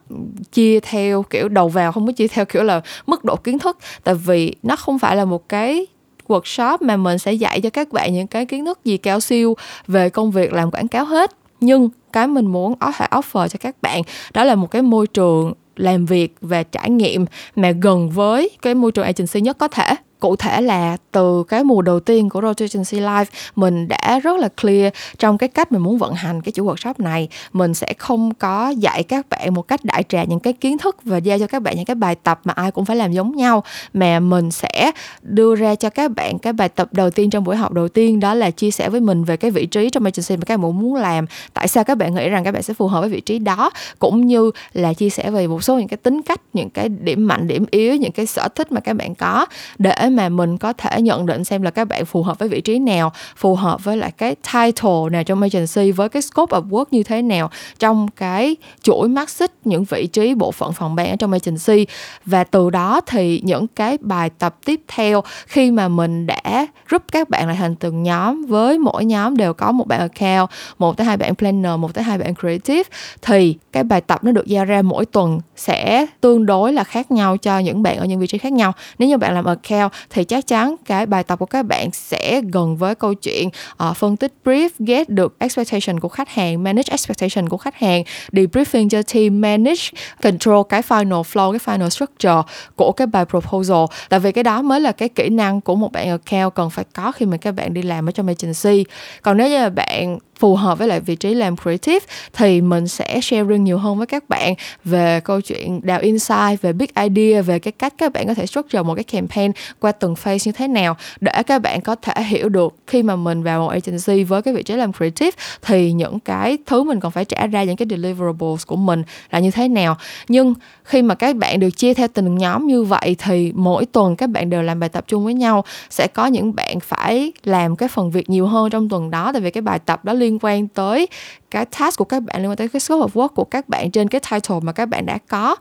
chia 0.53 0.81
theo, 0.81 1.23
kiểu, 1.23 1.49
đầu 1.49 1.69
vào 1.69 1.93
không 1.93 2.07
có 2.07 2.13
chia 2.13 2.29
theo, 2.29 2.45
kiểu 2.45 2.63
là, 2.63 2.81
mức 3.07 3.25
độ 3.25 3.37
kiến 3.37 3.59
thức. 3.59 3.79
Tại 4.05 4.15
vì 4.15 4.55
nó 4.63 4.77
không 4.77 4.99
phải 4.99 5.17
là 5.17 5.25
một 5.25 5.49
cái 5.49 5.87
workshop 6.29 6.79
mà 6.81 6.97
mình 6.97 7.19
sẽ 7.19 7.33
dạy 7.33 7.61
cho 7.61 7.71
các 7.71 7.93
bạn 7.93 8.15
những 8.15 8.27
cái 8.27 8.47
kiến 8.47 8.65
thức 8.65 8.85
gì 8.85 8.97
cao 8.97 9.21
siêu 9.21 9.57
về 9.87 10.11
công 10.11 10.31
việc, 10.31 10.53
làm 10.53 10.71
quảng 10.71 10.89
cáo 10.89 11.05
hết. 11.05 11.37
Nhưng 11.61 11.91
cái 12.13 12.27
mình 12.27 12.47
muốn 12.47 12.77
có 12.77 12.93
thể 12.93 13.07
offer 13.11 13.49
cho 13.49 13.57
các 13.61 13.77
bạn 13.83 14.03
đó 14.33 14.45
là 14.45 14.55
một 14.55 14.71
cái 14.71 14.83
môi 14.83 15.07
trường 15.07 15.53
làm 15.77 16.07
việc 16.07 16.35
và 16.41 16.63
trải 16.63 16.91
nghiệm 16.91 17.27
mà 17.57 17.71
gần 17.71 18.11
với 18.11 18.51
cái 18.63 18.75
môi 18.75 18.93
trường 18.93 19.05
agency 19.05 19.41
nhất 19.41 19.59
có 19.59 19.69
thể 19.69 19.95
cụ 20.21 20.37
thể 20.37 20.61
là 20.61 20.97
từ 21.11 21.45
cái 21.49 21.65
mùa 21.65 21.83
đầu 21.83 22.01
tiên 22.01 22.29
của 22.29 22.41
Rotagency 22.41 23.01
Life 23.01 23.25
mình 23.57 23.89
đã 23.89 24.21
rất 24.23 24.39
là 24.39 24.49
clear 24.63 24.93
trong 25.19 25.39
cái 25.39 25.49
cách 25.49 25.73
mình 25.73 25.83
muốn 25.83 25.99
vận 25.99 26.15
hành 26.15 26.43
cái 26.43 26.53
chủ 26.53 26.67
workshop 26.67 26.95
này. 26.99 27.29
Mình 27.53 27.75
sẽ 27.75 27.93
không 27.99 28.35
có 28.35 28.69
dạy 28.69 29.03
các 29.03 29.29
bạn 29.29 29.55
một 29.55 29.69
cách 29.69 29.85
đại 29.85 30.03
trà 30.09 30.25
những 30.25 30.41
cái 30.41 30.53
kiến 30.53 30.79
thức 30.79 30.97
và 31.05 31.17
giao 31.17 31.39
cho 31.39 31.47
các 31.47 31.63
bạn 31.63 31.77
những 31.77 31.85
cái 31.85 31.95
bài 31.95 32.15
tập 32.15 32.41
mà 32.45 32.53
ai 32.57 32.71
cũng 32.71 32.85
phải 32.85 32.97
làm 32.97 33.13
giống 33.13 33.37
nhau. 33.37 33.65
Mà 33.95 34.21
mình 34.21 34.51
sẽ 34.51 34.93
đưa 35.23 35.55
ra 35.55 35.75
cho 35.75 35.91
các 35.91 36.11
bạn 36.17 36.39
cái 36.39 36.53
bài 36.53 36.69
tập 36.69 36.89
đầu 36.93 37.11
tiên 37.11 37.31
trong 37.31 37.45
buổi 37.45 37.57
học 37.57 37.73
đầu 37.73 37.89
tiên, 37.89 38.21
đó 38.21 38.35
là 38.35 38.51
chia 38.51 38.71
sẻ 38.71 38.89
với 38.89 39.01
mình 39.01 39.25
về 39.25 39.37
cái 39.37 39.51
vị 39.51 39.67
trí 39.67 39.91
trong 39.91 40.05
agency 40.05 40.37
mà 40.37 40.45
các 40.45 40.57
bạn 40.57 40.79
muốn 40.79 40.95
làm, 40.95 41.27
tại 41.55 41.69
sao 41.69 41.85
các 41.85 41.95
bạn 41.95 42.15
nghĩ 42.15 42.29
rằng 42.29 42.45
các 42.45 42.53
bạn 42.53 42.63
sẽ 42.63 42.75
phù 42.75 42.89
hợp 42.89 43.01
với 43.01 43.11
vị 43.11 43.21
trí 43.21 43.39
đó, 43.39 43.71
cũng 43.99 44.27
như 44.27 44.51
là 44.73 44.93
chia 44.93 45.11
sẻ 45.11 45.31
về 45.31 45.47
một 45.47 45.65
số 45.65 45.79
những 45.79 45.89
cái 45.89 45.97
tính 45.97 46.23
cách, 46.23 46.41
những 46.53 46.71
cái 46.71 46.89
điểm 46.89 47.27
mạnh, 47.27 47.47
điểm 47.47 47.65
yếu, 47.71 47.97
những 47.97 48.13
cái 48.13 48.27
sở 48.27 48.49
thích 48.49 48.73
mà 48.73 48.81
các 48.81 48.93
bạn 48.93 49.15
có 49.15 49.47
để 49.79 50.08
mà 50.11 50.29
mình 50.29 50.59
có 50.59 50.73
thể 50.73 51.03
nhận 51.03 51.27
định 51.27 51.45
xem 51.45 51.63
là 51.63 51.71
các 51.71 51.85
bạn 51.85 52.05
phù 52.05 52.23
hợp 52.23 52.39
với 52.39 52.49
vị 52.49 52.61
trí 52.61 52.79
nào, 52.79 53.13
phù 53.37 53.55
hợp 53.55 53.85
với 53.85 53.97
lại 53.97 54.13
cái 54.19 54.35
title 54.53 55.11
nào 55.11 55.25
trong 55.25 55.43
agency, 55.43 55.93
với 55.93 56.09
cái 56.09 56.23
scope 56.23 56.57
of 56.57 56.69
work 56.69 56.85
như 56.91 57.03
thế 57.03 57.23
nào, 57.23 57.51
trong 57.79 58.09
cái 58.09 58.57
chuỗi 58.83 59.09
mắt 59.09 59.31
xích 59.31 59.53
những 59.65 59.85
vị 59.85 60.07
trí, 60.07 60.35
bộ 60.35 60.53
phận 60.53 60.73
phòng 60.73 60.95
ban 60.95 61.11
ở 61.11 61.17
trong 61.17 61.33
agency. 61.33 61.87
Và 62.25 62.45
từ 62.45 62.71
đó 62.71 63.01
thì 63.07 63.41
những 63.45 63.67
cái 63.67 63.99
bài 64.01 64.31
tập 64.39 64.57
tiếp 64.65 64.81
theo, 64.89 65.23
khi 65.47 65.71
mà 65.71 65.89
mình 65.89 66.27
đã 66.27 66.67
group 66.89 67.03
các 67.13 67.29
bạn 67.29 67.47
lại 67.47 67.57
thành 67.57 67.75
từng 67.75 68.03
nhóm, 68.03 68.47
với 68.47 68.79
mỗi 68.79 69.05
nhóm 69.05 69.37
đều 69.37 69.55
có 69.55 69.73
một 69.73 69.87
bạn 69.87 70.01
account, 70.01 70.51
một 70.79 70.97
tới 70.97 71.07
hai 71.07 71.17
bạn 71.17 71.35
planner, 71.35 71.79
một 71.79 71.95
tới 71.95 72.05
hai 72.05 72.19
bạn 72.19 72.35
creative, 72.35 72.83
thì 73.23 73.57
cái 73.73 73.85
bài 73.85 74.01
tập 74.01 74.25
nó 74.25 74.33
được 74.33 74.47
giao 74.47 74.65
ra 74.65 74.83
mỗi 74.83 75.07
tuần 75.07 75.41
sẽ 75.57 76.07
tương 76.21 76.47
đối 76.47 76.73
là 76.73 76.85
khác 76.85 77.11
nhau 77.11 77.37
cho 77.37 77.59
những 77.59 77.83
bạn 77.83 77.97
ở 77.97 78.05
những 78.05 78.21
vị 78.21 78.27
trí 78.27 78.39
khác 78.39 78.53
nhau. 78.53 78.73
Nếu 78.99 79.09
như 79.09 79.19
bạn 79.19 79.35
làm 79.35 79.45
account 79.45 79.93
thì 80.11 80.25
chắc 80.25 80.47
chắn 80.47 80.75
cái 80.85 81.07
bài 81.07 81.25
tập 81.25 81.39
của 81.39 81.47
các 81.47 81.63
bạn 81.63 81.91
sẽ 81.93 82.41
gần 82.53 82.77
với 82.77 82.95
câu 82.95 83.15
chuyện 83.15 83.49
uh, 83.89 83.97
phân 83.97 84.17
tích 84.17 84.33
brief 84.45 84.69
get 84.79 85.09
được 85.09 85.37
expectation 85.39 86.01
của 86.01 86.09
khách 86.09 86.29
hàng 86.29 86.63
manage 86.63 86.91
expectation 86.91 87.49
của 87.49 87.57
khách 87.57 87.75
hàng 87.75 88.03
debriefing 88.33 88.89
cho 88.89 89.03
team 89.03 89.41
manage 89.41 89.83
control 90.23 90.61
cái 90.69 90.83
final 90.83 91.23
flow 91.23 91.59
cái 91.59 91.77
final 91.77 91.89
structure 91.89 92.43
của 92.77 92.93
cái 92.93 93.07
bài 93.07 93.25
proposal. 93.25 93.85
Tại 94.09 94.21
vì 94.21 94.33
cái 94.33 94.45
đó 94.45 94.63
mới 94.63 94.81
là 94.81 94.93
cái 94.93 95.09
kỹ 95.09 95.29
năng 95.29 95.61
của 95.61 95.75
một 95.75 95.93
bạn 95.93 96.09
account 96.09 96.55
cần 96.55 96.71
phải 96.71 96.85
có 96.95 97.13
khi 97.13 97.27
mà 97.27 97.37
các 97.37 97.53
bạn 97.53 97.75
đi 97.75 97.83
làm 97.83 98.09
ở 98.09 98.13
trong 98.13 98.27
agency. 98.27 98.85
Còn 99.23 99.37
nếu 99.37 99.49
như 99.49 99.59
là 99.59 99.71
bạn 99.71 100.19
phù 100.39 100.57
hợp 100.57 100.79
với 100.79 100.89
lại 100.89 101.01
vị 101.01 101.17
trí 101.17 101.35
làm 101.35 101.57
creative, 101.57 102.07
thì 102.33 102.61
mình 102.61 102.89
sẽ 102.89 103.21
sharing 103.21 103.65
nhiều 103.65 103.79
hơn 103.79 103.99
với 103.99 104.07
các 104.07 104.29
bạn 104.29 104.55
về 104.85 105.21
câu 105.21 105.41
chuyện 105.41 105.81
đào 105.83 106.01
insight, 106.01 106.63
về 106.63 106.73
big 106.73 106.89
idea, 106.95 107.43
về 107.43 107.59
cái 107.59 107.73
cách 107.73 107.95
các 107.99 108.13
bạn 108.13 108.27
có 108.27 108.35
thể 108.35 108.47
structure 108.47 108.83
một 108.83 108.95
cái 108.95 109.05
campaign 109.05 109.53
qua 109.81 109.93
từng 109.93 110.17
phase 110.17 110.49
như 110.49 110.53
thế 110.53 110.69
nào. 110.69 110.97
Để 111.21 111.43
các 111.47 111.63
bạn 111.63 111.81
có 111.81 111.95
thể 111.95 112.23
hiểu 112.23 112.49
được 112.49 112.75
khi 112.87 113.03
mà 113.03 113.17
mình 113.17 113.43
vào 113.43 113.61
một 113.61 113.69
agency 113.69 114.25
với 114.25 114.43
cái 114.43 114.55
vị 114.55 114.63
trí 114.63 114.75
làm 114.75 114.93
creative, 114.93 115.31
thì 115.63 115.93
những 115.93 116.21
cái 116.21 116.59
thứ 116.67 116.83
mình 116.83 117.01
còn 117.01 117.13
phải 117.13 117.25
trả 117.25 117.47
ra 117.47 117.65
những 117.65 117.77
cái 117.77 117.89
deliverables 117.91 118.67
của 118.67 118.77
mình 118.77 119.03
là 119.31 119.39
như 119.39 119.51
thế 119.51 119.69
nào. 119.69 119.97
Nhưng 120.29 120.55
khi 120.85 121.03
mà 121.03 121.15
các 121.15 121.37
bạn 121.37 121.61
được 121.61 121.71
chia 121.71 121.95
theo 121.95 122.09
từng 122.15 122.39
nhóm 122.39 122.67
như 122.67 122.83
vậy, 122.83 123.17
thì 123.19 123.53
mỗi 123.55 123.87
tuần 123.87 124.17
các 124.17 124.31
bạn 124.31 124.51
đều 124.51 124.63
làm 124.63 124.81
bài 124.81 124.89
tập 124.89 125.05
chung 125.07 125.25
với 125.25 125.35
nhau. 125.35 125.65
Sẽ 125.91 126.07
có 126.07 126.27
những 126.27 126.55
bạn 126.55 126.81
phải 126.81 127.33
làm 127.45 127.77
cái 127.77 127.89
phần 127.89 128.11
việc 128.11 128.31
nhiều 128.31 128.47
hơn 128.47 128.71
trong 128.71 128.89
tuần 128.89 129.11
đó, 129.11 129.33
tại 129.33 129.43
vì 129.43 129.51
cái 129.51 129.63
bài 129.63 129.79
tập 129.79 130.05
đó 130.05 130.13
liên 130.13 130.28
liên 130.29 130.39
quan 130.43 130.69
tới 130.69 131.09
cái 131.51 131.65
task 131.65 131.99
của 131.99 132.05
các 132.05 132.23
bạn, 132.23 132.43
liên 132.43 132.51
quan 132.51 132.57
tới 132.57 132.69
cái 132.69 132.81
scope 132.81 133.13
of 133.13 133.23
work 133.23 133.29
của 133.29 133.45
các 133.45 133.69
bạn 133.69 133.91
trên 133.91 134.09
cái 134.09 134.21
title 134.31 134.57
mà 134.63 134.73
các 134.73 134.87
bạn 134.87 135.07
đã 135.07 135.19
có. 135.29 135.57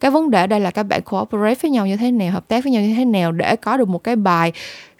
Cái 0.00 0.10
vấn 0.10 0.30
đề 0.30 0.40
ở 0.40 0.46
đây 0.46 0.60
là 0.60 0.70
các 0.70 0.82
bạn 0.82 1.02
cooperate 1.02 1.54
với 1.62 1.70
nhau 1.70 1.86
như 1.86 1.96
thế 1.96 2.10
nào, 2.10 2.32
hợp 2.32 2.48
tác 2.48 2.64
với 2.64 2.72
nhau 2.72 2.82
như 2.82 2.94
thế 2.94 3.04
nào 3.04 3.32
để 3.32 3.56
có 3.56 3.76
được 3.76 3.88
một 3.88 4.04
cái 4.04 4.16
bài 4.16 4.52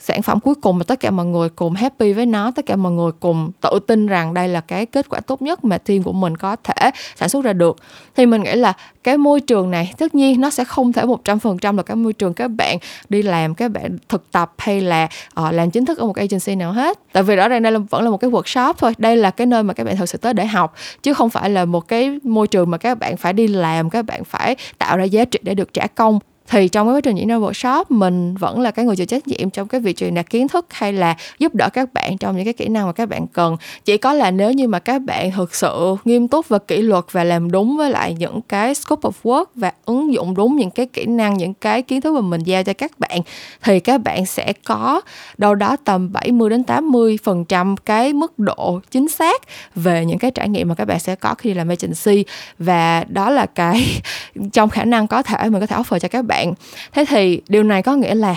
sản 0.07 0.23
phẩm 0.23 0.41
cuối 0.41 0.55
cùng 0.55 0.79
mà 0.79 0.85
tất 0.85 1.01
cả 1.01 1.11
mọi 1.11 1.27
người 1.27 1.49
cùng 1.49 1.75
happy 1.75 2.13
với 2.13 2.27
nó 2.27 2.51
tất 2.51 2.67
cả 2.67 2.77
mọi 2.77 2.93
người 2.93 3.13
cùng 3.21 3.51
tự 3.61 3.79
tin 3.87 4.07
rằng 4.07 4.35
đây 4.35 4.49
là 4.49 4.61
cái 4.61 4.87
kết 4.87 5.09
quả 5.09 5.21
tốt 5.21 5.43
nhất 5.43 5.65
mà 5.65 5.79
team 5.79 6.03
của 6.03 6.13
mình 6.13 6.37
có 6.37 6.57
thể 6.57 6.91
sản 7.17 7.29
xuất 7.29 7.45
ra 7.45 7.53
được. 7.53 7.77
Thì 8.17 8.27
mình 8.27 8.43
nghĩ 8.43 8.55
là 8.55 8.73
cái 9.05 9.19
môi 9.19 9.41
trường 9.41 9.71
này 9.71 9.93
tất 9.99 10.15
nhiên 10.15 10.41
nó 10.41 10.51
sẽ 10.51 10.65
không 10.65 10.93
thể 10.93 11.05
một 11.05 11.25
trăm 11.25 11.39
phần 11.39 11.59
trăm 11.59 11.77
là 11.77 11.83
cái 11.83 11.97
môi 11.97 12.13
trường 12.13 12.35
các 12.35 12.49
bạn 12.49 12.79
đi 13.09 13.23
làm 13.23 13.55
các 13.55 13.71
bạn 13.71 13.99
thực 14.09 14.33
tập 14.33 14.53
hay 14.59 14.81
là 14.81 15.09
uh, 15.41 15.55
làm 15.55 15.71
chính 15.71 15.85
thức 15.85 15.99
ở 15.99 16.07
một 16.07 16.17
agency 16.17 16.55
nào 16.55 16.73
hết. 16.73 16.99
Tại 17.13 17.23
vì 17.23 17.37
rõ 17.37 17.49
ràng 17.49 17.63
đây 17.63 17.73
là 17.73 17.79
vẫn 17.79 18.05
là 18.05 18.11
một 18.11 18.17
cái 18.17 18.31
workshop 18.31 18.75
thôi 18.79 18.93
đây 18.99 19.17
là 19.17 19.31
cái 19.31 19.47
nơi 19.47 19.63
mà 19.63 19.75
các 19.75 19.85
bạn 19.85 19.97
thực 19.97 20.09
sự 20.09 20.19
tới 20.19 20.35
để 20.35 20.47
học 20.47 20.75
chứ 21.03 21.15
không 21.15 21.31
phải 21.31 21.51
là 21.51 21.65
một 21.65 21.89
cái 21.89 22.19
môi 22.23 22.49
trường 22.49 22.71
mà 22.71 22.79
các 22.79 22.99
bạn 22.99 23.17
phải 23.17 23.33
đi 23.33 23.47
làm 23.47 23.91
các 23.91 24.03
bạn 24.03 24.25
phải 24.25 24.57
tạo 24.79 24.97
ra 24.97 25.05
giá 25.05 25.25
trị 25.25 25.39
để 25.43 25.55
được 25.55 25.73
trả 25.73 25.87
công 25.87 26.19
thì 26.49 26.69
trong 26.69 26.87
cái 26.87 26.97
quá 26.97 27.01
trình 27.01 27.17
diễn 27.17 27.29
ra 27.29 27.37
workshop, 27.37 27.85
mình 27.89 28.35
vẫn 28.35 28.61
là 28.61 28.71
cái 28.71 28.85
người 28.85 28.97
chịu 28.97 29.07
trách 29.07 29.29
nhiệm 29.29 29.51
trong 29.51 29.69
cái 29.69 29.81
việc 29.81 29.97
truyền 29.97 30.15
đạt 30.15 30.31
kiến 30.31 30.49
thức 30.49 30.67
hay 30.71 30.93
là 30.93 31.17
giúp 31.39 31.55
đỡ 31.55 31.69
các 31.73 31.93
bạn 31.93 32.19
trong 32.19 32.37
những 32.37 32.45
cái 32.45 32.53
kỹ 32.53 32.69
năng 32.69 32.87
mà 32.87 32.93
các 32.93 33.09
bạn 33.09 33.27
cần. 33.27 33.57
Chỉ 33.85 33.97
có 33.97 34.13
là 34.13 34.31
nếu 34.31 34.53
như 34.53 34.69
mà 34.69 34.79
các 34.79 35.03
bạn 35.03 35.31
thực 35.33 35.55
sự 35.55 35.97
nghiêm 36.05 36.29
túc 36.29 36.49
và 36.49 36.59
kỷ 36.59 36.83
luật 36.83 37.05
và 37.13 37.25
làm 37.25 37.51
đúng 37.51 37.77
với 37.77 37.91
lại 37.91 38.15
những 38.19 38.41
cái 38.49 38.75
scope 38.75 39.09
of 39.09 39.13
work 39.23 39.45
và 39.55 39.73
ứng 39.85 40.13
dụng 40.13 40.35
đúng 40.35 40.57
những 40.57 40.71
cái 40.71 40.87
kỹ 40.87 41.07
năng, 41.07 41.37
những 41.37 41.55
cái 41.55 41.83
kiến 41.83 42.01
thức 42.01 42.15
mà 42.15 42.21
mình 42.21 42.41
giao 42.45 42.63
cho 42.63 42.73
các 42.73 42.99
bạn, 42.99 43.21
thì 43.63 43.81
các 43.81 44.03
bạn 44.03 44.27
sẽ 44.27 44.53
có 44.65 45.01
đâu 45.39 45.55
đó 45.55 45.77
tầm 45.85 46.13
70 46.13 46.51
đến 46.51 46.65
80 46.65 47.19
phần 47.23 47.45
trăm 47.45 47.77
cái 47.77 48.13
mức 48.13 48.39
độ 48.39 48.81
chính 48.91 49.09
xác 49.09 49.43
về 49.75 50.05
những 50.05 50.19
cái 50.19 50.31
trải 50.31 50.49
nghiệm 50.49 50.69
mà 50.69 50.75
các 50.75 50.85
bạn 50.85 51.01
sẽ 51.01 51.17
có 51.17 51.35
khi 51.35 51.55
làm 51.55 51.69
agency. 51.69 52.25
Và 52.59 53.05
đó 53.09 53.31
là 53.31 53.47
cái 53.47 54.03
trong 54.53 54.69
khả 54.69 54.85
năng 54.85 55.07
có 55.07 55.23
thể 55.23 55.49
mình 55.49 55.61
có 55.61 55.67
thể 55.67 55.77
offer 55.77 55.99
cho 55.99 56.09
các 56.09 56.23
bạn 56.23 56.34
bạn. 56.35 56.55
Thế 56.93 57.05
thì 57.09 57.41
điều 57.49 57.63
này 57.63 57.83
có 57.83 57.97
nghĩa 57.97 58.15
là 58.15 58.37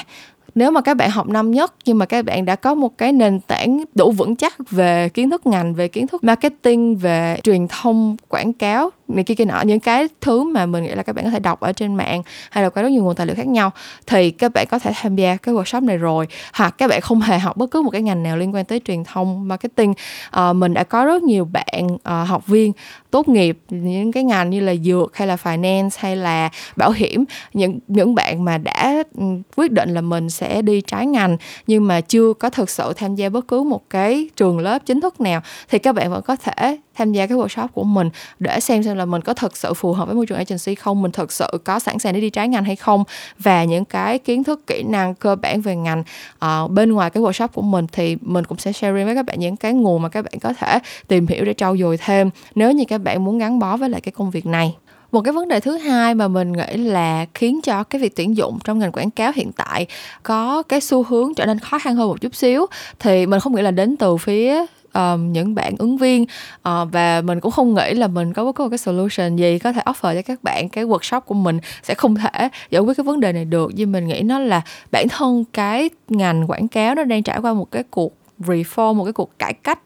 nếu 0.56 0.72
mà 0.72 0.82
các 0.82 0.94
bạn 0.94 1.10
học 1.10 1.28
năm 1.28 1.52
nhất 1.52 1.74
nhưng 1.86 1.98
mà 1.98 2.06
các 2.06 2.26
bạn 2.26 2.46
đã 2.46 2.56
có 2.56 2.76
một 2.76 2.98
cái 2.98 3.12
nền 3.12 3.40
tảng 3.40 3.84
đủ 3.96 4.12
vững 4.12 4.36
chắc 4.36 4.56
về 4.72 5.10
kiến 5.10 5.30
thức 5.30 5.46
ngành, 5.46 5.74
về 5.74 5.88
kiến 5.88 6.08
thức 6.08 6.24
marketing, 6.24 6.96
về 6.96 7.38
truyền 7.44 7.68
thông, 7.68 8.18
quảng 8.30 8.54
cáo 8.54 8.90
này 9.08 9.24
kia 9.24 9.36
kia 9.36 9.46
nọ. 9.46 9.62
Những 9.62 9.80
cái 9.80 10.08
thứ 10.22 10.44
mà 10.44 10.66
mình 10.66 10.84
nghĩ 10.84 10.90
là 10.90 11.04
các 11.04 11.16
bạn 11.16 11.26
có 11.26 11.32
thể 11.32 11.40
đọc 11.40 11.60
ở 11.60 11.72
trên 11.74 11.96
mạng 11.96 12.22
hay 12.52 12.64
là 12.64 12.70
có 12.70 12.82
rất 12.82 12.90
nhiều 12.90 13.04
nguồn 13.04 13.16
tài 13.16 13.28
liệu 13.28 13.36
khác 13.36 13.48
nhau 13.48 13.72
thì 14.08 14.32
các 14.32 14.54
bạn 14.54 14.68
có 14.70 14.80
thể 14.80 14.92
tham 14.96 15.16
gia 15.16 15.36
cái 15.36 15.56
workshop 15.56 15.86
này 15.86 15.98
rồi. 15.98 16.28
Hoặc 16.54 16.76
các 16.78 16.88
bạn 16.88 17.02
không 17.02 17.22
hề 17.22 17.40
học 17.40 17.58
bất 17.58 17.72
cứ 17.72 17.82
một 17.82 17.90
cái 17.90 18.02
ngành 18.02 18.24
nào 18.24 18.38
liên 18.38 18.56
quan 18.56 18.66
tới 18.66 18.82
truyền 18.86 19.04
thông 19.04 19.48
marketing. 19.48 19.94
À, 20.32 20.54
mình 20.54 20.74
đã 20.74 20.84
có 20.84 21.06
rất 21.06 21.24
nhiều 21.24 21.46
bạn 21.46 21.98
à, 22.04 22.24
học 22.24 22.48
viên 22.48 22.72
tốt 23.12 23.28
nghiệp 23.28 23.58
những 23.70 24.12
cái 24.12 24.24
ngành 24.24 24.50
như 24.50 24.60
là 24.60 24.76
dược 24.76 25.18
hay 25.18 25.28
là 25.28 25.36
finance 25.36 25.90
hay 25.98 26.16
là 26.16 26.50
bảo 26.76 26.92
hiểm. 26.92 27.26
Những 27.54 27.80
những 27.88 28.16
bạn 28.16 28.46
mà 28.46 28.58
đã 28.58 29.04
ừ, 29.18 29.24
quyết 29.56 29.72
định 29.72 29.94
là 29.94 30.02
mình 30.02 30.30
sẽ 30.30 30.62
đi 30.62 30.82
trái 30.82 31.06
ngành 31.06 31.38
nhưng 31.68 31.88
mà 31.88 32.02
chưa 32.02 32.34
có 32.34 32.50
thực 32.50 32.70
sự 32.70 32.94
tham 32.94 33.16
gia 33.16 33.30
bất 33.30 33.48
cứ 33.48 33.64
một 33.64 33.90
cái 33.90 34.30
trường 34.36 34.60
lớp 34.60 34.80
chính 34.86 35.02
thức 35.02 35.22
nào 35.22 35.42
thì 35.70 35.80
các 35.80 35.96
bạn 35.96 36.12
vẫn 36.12 36.22
có 36.22 36.36
thể 36.36 36.78
tham 36.98 37.12
gia 37.12 37.28
cái 37.28 37.38
workshop 37.38 37.68
của 37.68 37.84
mình 37.84 38.10
để 38.40 38.60
xem 38.60 38.84
xem 38.84 38.98
là 38.98 39.06
mình 39.06 39.22
có 39.22 39.34
thực 39.34 39.58
sự 39.58 39.74
phù 39.74 39.94
hợp 39.94 40.06
với 40.06 40.16
môi 40.16 40.26
trường 40.26 40.38
agency 40.38 40.76
không 40.76 41.02
mình 41.02 41.12
thực 41.12 41.32
sự 41.32 41.48
có 41.64 41.80
sẵn 41.80 42.00
sàng 42.00 42.14
để 42.14 42.22
đi 42.22 42.30
trái 42.30 42.48
ngành 42.48 42.64
hay 42.64 42.76
không. 42.76 43.04
Và 43.40 43.64
những 43.64 43.86
cái 43.86 44.20
kiến 44.20 44.44
thức 44.44 44.68
kỹ 44.68 44.84
năng 44.84 45.16
cơ 45.16 45.36
bản 45.36 45.62
về 45.62 45.76
ngành 45.76 46.04
uh, 46.46 46.72
bên 46.72 46.92
ngoài 46.92 47.10
cái 47.10 47.24
workshop 47.24 47.48
của 47.48 47.62
mình 47.62 47.86
thì 47.92 48.18
mình 48.22 48.46
cũng 48.46 48.58
sẽ 48.58 48.72
sharing 48.72 49.06
với 49.06 49.16
các 49.16 49.26
bạn 49.26 49.40
những 49.40 49.58
cái 49.58 49.74
nguồn 49.74 50.02
mà 50.02 50.10
các 50.10 50.26
bạn 50.26 50.40
có 50.40 50.54
thể 50.54 50.80
tìm 51.08 51.28
hiểu 51.28 51.46
để 51.46 51.54
trau 51.54 51.78
dồi 51.78 51.98
thêm 51.98 52.30
nếu 52.56 52.72
như 52.72 52.84
các 52.88 52.98
bạn 52.98 53.24
muốn 53.24 53.38
gắn 53.38 53.60
bó 53.60 53.78
với 53.78 53.90
lại 53.90 54.02
cái 54.02 54.12
công 54.12 54.32
việc 54.32 54.46
này. 54.46 54.76
Một 55.12 55.22
cái 55.22 55.34
vấn 55.34 55.48
đề 55.48 55.60
thứ 55.60 55.78
hai 55.78 56.16
mà 56.16 56.28
mình 56.28 56.54
nghĩ 56.54 56.78
là 56.78 57.26
khiến 57.34 57.62
cho 57.64 57.84
cái 57.84 58.02
việc 58.02 58.16
tuyển 58.16 58.38
dụng 58.38 58.60
trong 58.64 58.80
ngành 58.80 58.92
quảng 58.92 59.12
cáo 59.12 59.32
hiện 59.36 59.52
tại 59.52 59.86
có 60.24 60.64
cái 60.64 60.82
xu 60.82 61.04
hướng 61.04 61.34
trở 61.34 61.46
nên 61.46 61.60
khó 61.60 61.80
khăn 61.80 61.96
hơn 61.96 62.08
một 62.08 62.22
chút 62.22 62.36
xíu 62.36 62.66
thì 63.00 63.26
mình 63.26 63.40
không 63.40 63.56
nghĩ 63.56 63.62
là 63.62 63.72
đến 63.72 63.98
từ 63.98 64.18
phía 64.18 64.66
um, 64.98 65.32
những 65.32 65.56
bạn 65.56 65.76
ứng 65.80 65.98
viên. 65.98 66.24
Uh, 66.24 66.88
và 66.92 67.22
mình 67.22 67.40
cũng 67.40 67.52
không 67.52 67.74
nghĩ 67.74 67.94
là 67.94 68.08
mình 68.08 68.34
có 68.34 68.46
bất 68.46 68.56
cứ 68.56 68.64
một 68.64 68.70
cái 68.70 68.78
solution 68.78 69.36
gì 69.36 69.60
có 69.60 69.72
thể 69.72 69.82
offer 69.86 70.16
cho 70.16 70.22
các 70.22 70.44
bạn 70.44 70.70
cái 70.70 70.86
workshop 70.86 71.22
của 71.22 71.36
mình 71.36 71.60
sẽ 71.84 71.94
không 71.94 72.16
thể 72.16 72.50
giải 72.70 72.82
quyết 72.82 72.98
cái 72.98 73.04
vấn 73.04 73.20
đề 73.20 73.34
này 73.34 73.46
được. 73.46 73.72
Nhưng 73.76 73.92
mình 73.92 74.08
nghĩ 74.08 74.22
nó 74.22 74.40
là 74.40 74.62
bản 74.92 75.08
thân 75.10 75.44
cái 75.54 75.90
ngành 76.10 76.48
quảng 76.48 76.68
cáo 76.68 76.96
nó 76.96 77.04
đang 77.04 77.24
trải 77.24 77.40
qua 77.42 77.54
một 77.54 77.72
cái 77.72 77.84
cuộc 77.90 78.14
reform 78.40 78.94
một 78.94 79.04
cái 79.04 79.14
cuộc 79.14 79.40
cải 79.40 79.54
cách 79.54 79.80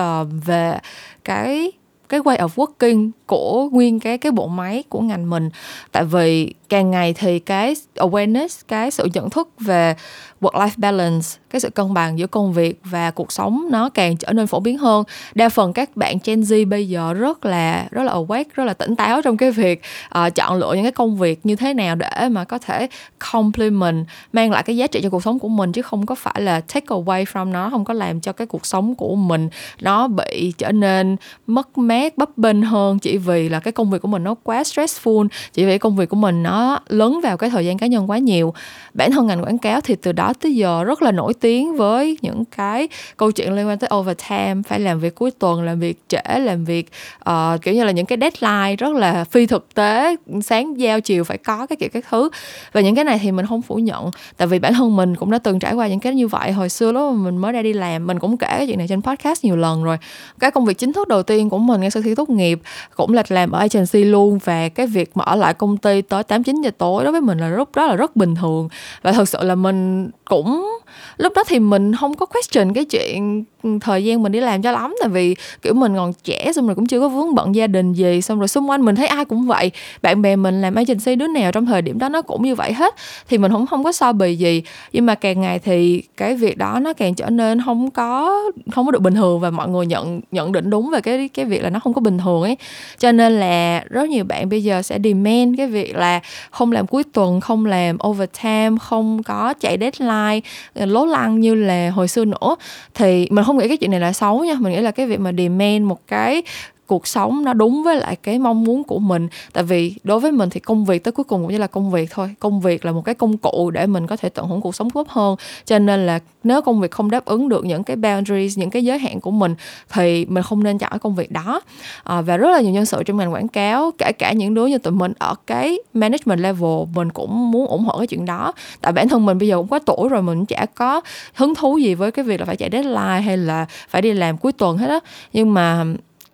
uh, 0.00 0.28
về 0.44 0.78
cái 1.24 1.72
cái 2.08 2.20
way 2.20 2.36
of 2.36 2.48
working 2.48 3.10
của 3.26 3.68
nguyên 3.72 4.00
cái 4.00 4.18
cái 4.18 4.32
bộ 4.32 4.46
máy 4.46 4.84
của 4.88 5.00
ngành 5.00 5.30
mình. 5.30 5.50
Tại 5.92 6.04
vì 6.04 6.54
càng 6.68 6.90
ngày 6.90 7.12
thì 7.12 7.38
cái 7.38 7.74
awareness 7.94 8.62
cái 8.68 8.90
sự 8.90 9.08
nhận 9.14 9.30
thức 9.30 9.48
về 9.60 9.94
work 10.40 10.52
life 10.52 10.70
balance 10.76 11.26
cái 11.50 11.60
sự 11.60 11.70
cân 11.70 11.94
bằng 11.94 12.18
giữa 12.18 12.26
công 12.26 12.52
việc 12.52 12.80
và 12.84 13.10
cuộc 13.10 13.32
sống 13.32 13.68
nó 13.70 13.88
càng 13.88 14.16
trở 14.16 14.32
nên 14.32 14.46
phổ 14.46 14.60
biến 14.60 14.78
hơn. 14.78 15.04
Đa 15.34 15.48
phần 15.48 15.72
các 15.72 15.96
bạn 15.96 16.18
Gen 16.24 16.40
Z 16.40 16.68
bây 16.68 16.88
giờ 16.88 17.12
rất 17.12 17.44
là 17.44 17.86
rất 17.90 18.02
là 18.02 18.12
awake 18.12 18.44
rất 18.54 18.64
là 18.64 18.74
tỉnh 18.74 18.96
táo 18.96 19.22
trong 19.22 19.36
cái 19.36 19.50
việc 19.50 19.82
uh, 20.18 20.34
chọn 20.34 20.58
lựa 20.58 20.72
những 20.74 20.82
cái 20.82 20.92
công 20.92 21.16
việc 21.16 21.46
như 21.46 21.56
thế 21.56 21.74
nào 21.74 21.94
để 21.94 22.28
mà 22.30 22.44
có 22.44 22.58
thể 22.58 22.88
complement 23.32 24.06
mang 24.32 24.50
lại 24.50 24.62
cái 24.62 24.76
giá 24.76 24.86
trị 24.86 25.00
cho 25.02 25.10
cuộc 25.10 25.22
sống 25.22 25.38
của 25.38 25.48
mình 25.48 25.72
chứ 25.72 25.82
không 25.82 26.06
có 26.06 26.14
phải 26.14 26.40
là 26.40 26.60
take 26.60 26.86
away 26.86 27.24
from 27.24 27.50
nó 27.50 27.70
không 27.70 27.84
có 27.84 27.94
làm 27.94 28.20
cho 28.20 28.32
cái 28.32 28.46
cuộc 28.46 28.66
sống 28.66 28.94
của 28.94 29.16
mình 29.16 29.48
nó 29.80 30.08
bị 30.08 30.52
trở 30.58 30.72
nên 30.72 31.16
mất 31.46 31.78
mát 31.78 32.18
bấp 32.18 32.38
bênh 32.38 32.62
hơn 32.62 32.98
chỉ 32.98 33.16
vì 33.16 33.48
là 33.48 33.60
cái 33.60 33.72
công 33.72 33.90
việc 33.90 34.02
của 34.02 34.08
mình 34.08 34.24
nó 34.24 34.34
quá 34.42 34.62
stressful 34.62 35.28
chỉ 35.52 35.64
vì 35.64 35.78
công 35.78 35.96
việc 35.96 36.08
của 36.08 36.16
mình 36.16 36.42
nó 36.42 36.55
nó 36.56 36.78
lớn 36.88 37.20
vào 37.22 37.36
cái 37.36 37.50
thời 37.50 37.66
gian 37.66 37.78
cá 37.78 37.86
nhân 37.86 38.10
quá 38.10 38.18
nhiều. 38.18 38.54
Bản 38.94 39.10
thân 39.10 39.26
ngành 39.26 39.44
quảng 39.44 39.58
cáo 39.58 39.80
thì 39.80 39.96
từ 40.02 40.12
đó 40.12 40.32
tới 40.40 40.56
giờ 40.56 40.84
rất 40.84 41.02
là 41.02 41.12
nổi 41.12 41.34
tiếng 41.34 41.76
với 41.76 42.18
những 42.22 42.44
cái 42.56 42.88
câu 43.16 43.32
chuyện 43.32 43.52
liên 43.52 43.68
quan 43.68 43.78
tới 43.78 43.90
overtime 43.94 44.62
phải 44.68 44.80
làm 44.80 45.00
việc 45.00 45.14
cuối 45.14 45.30
tuần 45.30 45.62
làm 45.62 45.80
việc 45.80 45.98
trễ 46.08 46.38
làm 46.38 46.64
việc 46.64 46.90
uh, 47.30 47.62
kiểu 47.62 47.74
như 47.74 47.84
là 47.84 47.90
những 47.90 48.06
cái 48.06 48.18
deadline 48.20 48.76
rất 48.76 48.92
là 48.94 49.24
phi 49.24 49.46
thực 49.46 49.74
tế 49.74 50.16
sáng 50.42 50.80
giao 50.80 51.00
chiều 51.00 51.24
phải 51.24 51.38
có 51.38 51.66
cái 51.66 51.76
kiểu 51.76 51.88
các 51.92 52.04
thứ. 52.10 52.28
Và 52.72 52.80
những 52.80 52.94
cái 52.94 53.04
này 53.04 53.18
thì 53.22 53.32
mình 53.32 53.46
không 53.46 53.62
phủ 53.62 53.76
nhận 53.76 54.10
tại 54.36 54.48
vì 54.48 54.58
bản 54.58 54.74
thân 54.74 54.96
mình 54.96 55.16
cũng 55.16 55.30
đã 55.30 55.38
từng 55.38 55.58
trải 55.58 55.74
qua 55.74 55.86
những 55.86 56.00
cái 56.00 56.14
như 56.14 56.28
vậy 56.28 56.52
hồi 56.52 56.68
xưa 56.68 56.92
lúc 56.92 57.14
mà 57.14 57.24
mình 57.24 57.36
mới 57.36 57.52
ra 57.52 57.62
đi 57.62 57.72
làm. 57.72 58.06
Mình 58.06 58.18
cũng 58.18 58.36
kể 58.36 58.46
cái 58.48 58.66
chuyện 58.66 58.78
này 58.78 58.88
trên 58.88 59.02
podcast 59.02 59.44
nhiều 59.44 59.56
lần 59.56 59.84
rồi. 59.84 59.96
Cái 60.38 60.50
công 60.50 60.64
việc 60.64 60.78
chính 60.78 60.92
thức 60.92 61.08
đầu 61.08 61.22
tiên 61.22 61.50
của 61.50 61.58
mình 61.58 61.80
ngay 61.80 61.90
sau 61.90 62.02
khi 62.02 62.14
tốt 62.14 62.30
nghiệp 62.30 62.60
cũng 62.96 63.14
là 63.14 63.22
làm 63.28 63.50
ở 63.50 63.58
agency 63.58 64.04
luôn 64.04 64.38
và 64.44 64.68
cái 64.68 64.86
việc 64.86 65.10
mà 65.14 65.24
ở 65.24 65.36
lại 65.36 65.54
công 65.54 65.76
ty 65.76 66.02
tới 66.02 66.22
tám 66.22 66.42
9 66.46 66.62
giờ 66.62 66.70
tối 66.78 67.04
đối 67.04 67.12
với 67.12 67.20
mình 67.20 67.38
là 67.38 67.48
lúc 67.48 67.74
đó 67.74 67.86
là 67.86 67.96
rất 67.96 68.16
bình 68.16 68.34
thường. 68.34 68.68
Và 69.02 69.12
thật 69.12 69.28
sự 69.28 69.38
là 69.42 69.54
mình 69.54 70.10
cũng, 70.24 70.78
lúc 71.16 71.32
đó 71.36 71.44
thì 71.48 71.58
mình 71.58 71.94
không 71.94 72.14
có 72.14 72.26
question 72.26 72.72
cái 72.72 72.84
chuyện 72.84 73.44
thời 73.80 74.04
gian 74.04 74.22
mình 74.22 74.32
đi 74.32 74.40
làm 74.40 74.62
cho 74.62 74.72
lắm. 74.72 74.94
Tại 75.00 75.08
vì, 75.08 75.36
kiểu, 75.62 75.74
mình 75.74 75.96
còn 75.96 76.12
trẻ 76.24 76.52
xong 76.52 76.66
rồi 76.66 76.74
cũng 76.74 76.86
chưa 76.86 77.00
có 77.00 77.08
vướng 77.08 77.34
bận 77.34 77.54
gia 77.54 77.66
đình 77.66 77.92
gì. 77.92 78.22
Xong 78.22 78.38
rồi 78.38 78.48
xung 78.48 78.70
quanh 78.70 78.84
mình 78.84 78.96
thấy 78.96 79.06
ai 79.06 79.24
cũng 79.24 79.46
vậy. 79.46 79.70
Bạn 80.02 80.22
bè 80.22 80.36
mình 80.36 80.60
làm 80.60 80.74
agency 80.74 81.14
đứa 81.14 81.26
nào 81.26 81.52
trong 81.52 81.66
thời 81.66 81.82
điểm 81.82 81.98
đó 81.98 82.08
nó 82.08 82.22
cũng 82.22 82.42
như 82.42 82.54
vậy 82.54 82.72
hết. 82.72 82.94
Thì 83.28 83.38
mình 83.38 83.52
cũng 83.52 83.66
không 83.66 83.84
có 83.84 83.92
so 83.92 84.12
bì 84.12 84.36
gì. 84.36 84.62
Nhưng 84.92 85.06
mà 85.06 85.14
càng 85.14 85.40
ngày 85.40 85.58
thì 85.58 86.02
cái 86.16 86.34
việc 86.34 86.58
đó 86.58 86.78
nó 86.82 86.92
càng 86.92 87.14
trở 87.14 87.30
nên 87.30 87.60
không 87.64 87.90
có 87.90 88.42
không 88.72 88.86
có 88.86 88.92
được 88.92 89.02
bình 89.02 89.14
thường 89.14 89.40
và 89.40 89.50
mọi 89.50 89.68
người 89.68 89.86
nhận 89.86 90.20
nhận 90.30 90.52
định 90.52 90.70
đúng 90.70 90.90
về 90.90 91.00
cái 91.00 91.28
cái 91.34 91.44
việc 91.44 91.62
là 91.62 91.70
nó 91.70 91.80
không 91.80 91.94
có 91.94 92.00
bình 92.00 92.18
thường 92.18 92.42
ấy. 92.42 92.56
Cho 92.98 93.12
nên 93.12 93.40
là 93.40 93.84
rất 93.90 94.08
nhiều 94.08 94.24
bạn 94.24 94.48
bây 94.48 94.64
giờ 94.64 94.82
sẽ 94.82 94.98
demand 95.04 95.54
cái 95.58 95.66
việc 95.66 95.96
là 95.96 96.20
không 96.50 96.72
làm 96.72 96.86
cuối 96.86 97.02
tuần, 97.12 97.40
không 97.40 97.66
làm 97.66 97.98
overtime, 98.06 98.76
không 98.80 99.22
có 99.22 99.54
chạy 99.60 99.78
deadline 99.80 100.40
ờ, 100.74 100.86
lố 100.86 101.06
lăng 101.06 101.40
như 101.40 101.54
là 101.54 101.90
hồi 101.90 102.08
xưa 102.08 102.24
nữa. 102.24 102.56
Thì 102.94 103.28
mình 103.30 103.44
không 103.44 103.58
nghĩ 103.58 103.68
cái 103.68 103.76
chuyện 103.76 103.90
này 103.90 104.00
là 104.00 104.12
xấu 104.12 104.44
nha, 104.44 104.54
mình 104.58 104.72
nghĩ 104.72 104.80
là 104.80 104.90
cái 104.90 105.06
việc 105.06 105.20
mà 105.20 105.32
demand 105.38 105.82
một 105.82 106.06
cái 106.06 106.42
cuộc 106.86 107.06
sống 107.06 107.44
nó 107.44 107.52
đúng 107.52 107.82
với 107.82 107.96
lại 107.96 108.16
cái 108.16 108.38
mong 108.38 108.64
muốn 108.64 108.84
của 108.84 108.98
mình. 108.98 109.28
Tại 109.52 109.64
vì 109.64 109.94
đối 110.04 110.20
với 110.20 110.32
mình 110.32 110.50
thì 110.50 110.60
công 110.60 110.84
việc 110.84 111.04
tới 111.04 111.12
cuối 111.12 111.24
cùng 111.24 111.42
cũng 111.42 111.52
như 111.52 111.58
là 111.58 111.66
công 111.66 111.90
việc 111.90 112.10
thôi. 112.10 112.34
Công 112.40 112.60
việc 112.60 112.84
là 112.84 112.92
một 112.92 113.02
cái 113.04 113.14
công 113.14 113.36
cụ 113.36 113.70
để 113.70 113.86
mình 113.86 114.06
có 114.06 114.16
thể 114.16 114.28
tận 114.28 114.46
hưởng 114.46 114.60
cuộc 114.60 114.74
sống 114.74 114.90
tốt 114.90 115.08
hơn. 115.08 115.36
Cho 115.64 115.78
nên 115.78 116.06
là 116.06 116.18
nếu 116.44 116.62
công 116.62 116.80
việc 116.80 116.90
không 116.90 117.10
đáp 117.10 117.24
ứng 117.24 117.48
được 117.48 117.64
những 117.64 117.84
cái 117.84 117.96
boundaries 117.96 118.58
những 118.58 118.70
cái 118.70 118.84
giới 118.84 118.98
hạn 118.98 119.20
của 119.20 119.30
mình 119.30 119.54
thì 119.92 120.24
mình 120.24 120.42
không 120.42 120.64
nên 120.64 120.78
chọn 120.78 120.90
cái 120.90 120.98
công 120.98 121.14
việc 121.14 121.30
đó. 121.30 121.60
À, 122.04 122.20
và 122.20 122.36
rất 122.36 122.50
là 122.50 122.60
nhiều 122.60 122.72
nhân 122.72 122.86
sự 122.86 123.02
trong 123.02 123.16
ngành 123.16 123.32
quảng 123.32 123.48
cáo 123.48 123.90
kể 123.98 124.12
cả 124.12 124.32
những 124.32 124.54
đứa 124.54 124.66
như 124.66 124.78
tụi 124.78 124.92
mình 124.92 125.12
ở 125.18 125.34
cái 125.46 125.78
management 125.94 126.40
level 126.40 126.70
mình 126.94 127.12
cũng 127.12 127.50
muốn 127.50 127.66
ủng 127.66 127.84
hộ 127.84 127.98
cái 127.98 128.06
chuyện 128.06 128.24
đó. 128.24 128.52
Tại 128.80 128.92
bản 128.92 129.08
thân 129.08 129.26
mình 129.26 129.38
bây 129.38 129.48
giờ 129.48 129.56
cũng 129.56 129.68
có 129.68 129.78
tuổi 129.78 130.08
rồi 130.08 130.22
mình 130.22 130.46
chả 130.46 130.66
có 130.74 131.00
hứng 131.34 131.54
thú 131.54 131.78
gì 131.78 131.94
với 131.94 132.10
cái 132.10 132.24
việc 132.24 132.40
là 132.40 132.46
phải 132.46 132.56
chạy 132.56 132.68
deadline 132.72 133.20
hay 133.20 133.36
là 133.36 133.66
phải 133.88 134.02
đi 134.02 134.12
làm 134.12 134.36
cuối 134.36 134.52
tuần 134.52 134.78
hết 134.78 134.88
á. 134.88 135.00
Nhưng 135.32 135.54
mà 135.54 135.84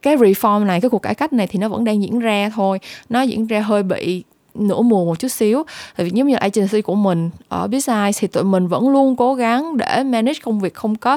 cái 0.03 0.17
reform 0.17 0.67
này, 0.67 0.81
cái 0.81 0.91
cuộc 0.91 1.03
cải 1.03 1.15
cách 1.15 1.33
này 1.33 1.47
thì 1.47 1.59
nó 1.59 1.69
vẫn 1.69 1.85
đang 1.85 2.03
diễn 2.03 2.19
ra 2.19 2.51
thôi. 2.55 2.81
Nó 3.09 3.23
diễn 3.23 3.47
ra 3.47 3.61
hơi 3.61 3.83
bị 3.83 4.25
nửa 4.55 4.83
mùa 4.83 5.05
một 5.05 5.19
chút 5.19 5.29
xíu. 5.29 5.63
Tại 5.97 6.05
vì 6.05 6.11
giống 6.15 6.29
như 6.29 6.37
agency 6.37 6.83
của 6.83 6.95
mình 6.95 7.31
ở 7.49 7.67
business 7.67 8.21
thì 8.21 8.29
tụi 8.29 8.45
mình 8.45 8.69
vẫn 8.69 8.89
luôn 8.89 9.17
cố 9.17 9.35
gắng 9.35 9.77
để 9.77 10.03
manage 10.05 10.41
công 10.43 10.61
việc 10.61 10.75
không 10.75 10.97
có 10.97 11.17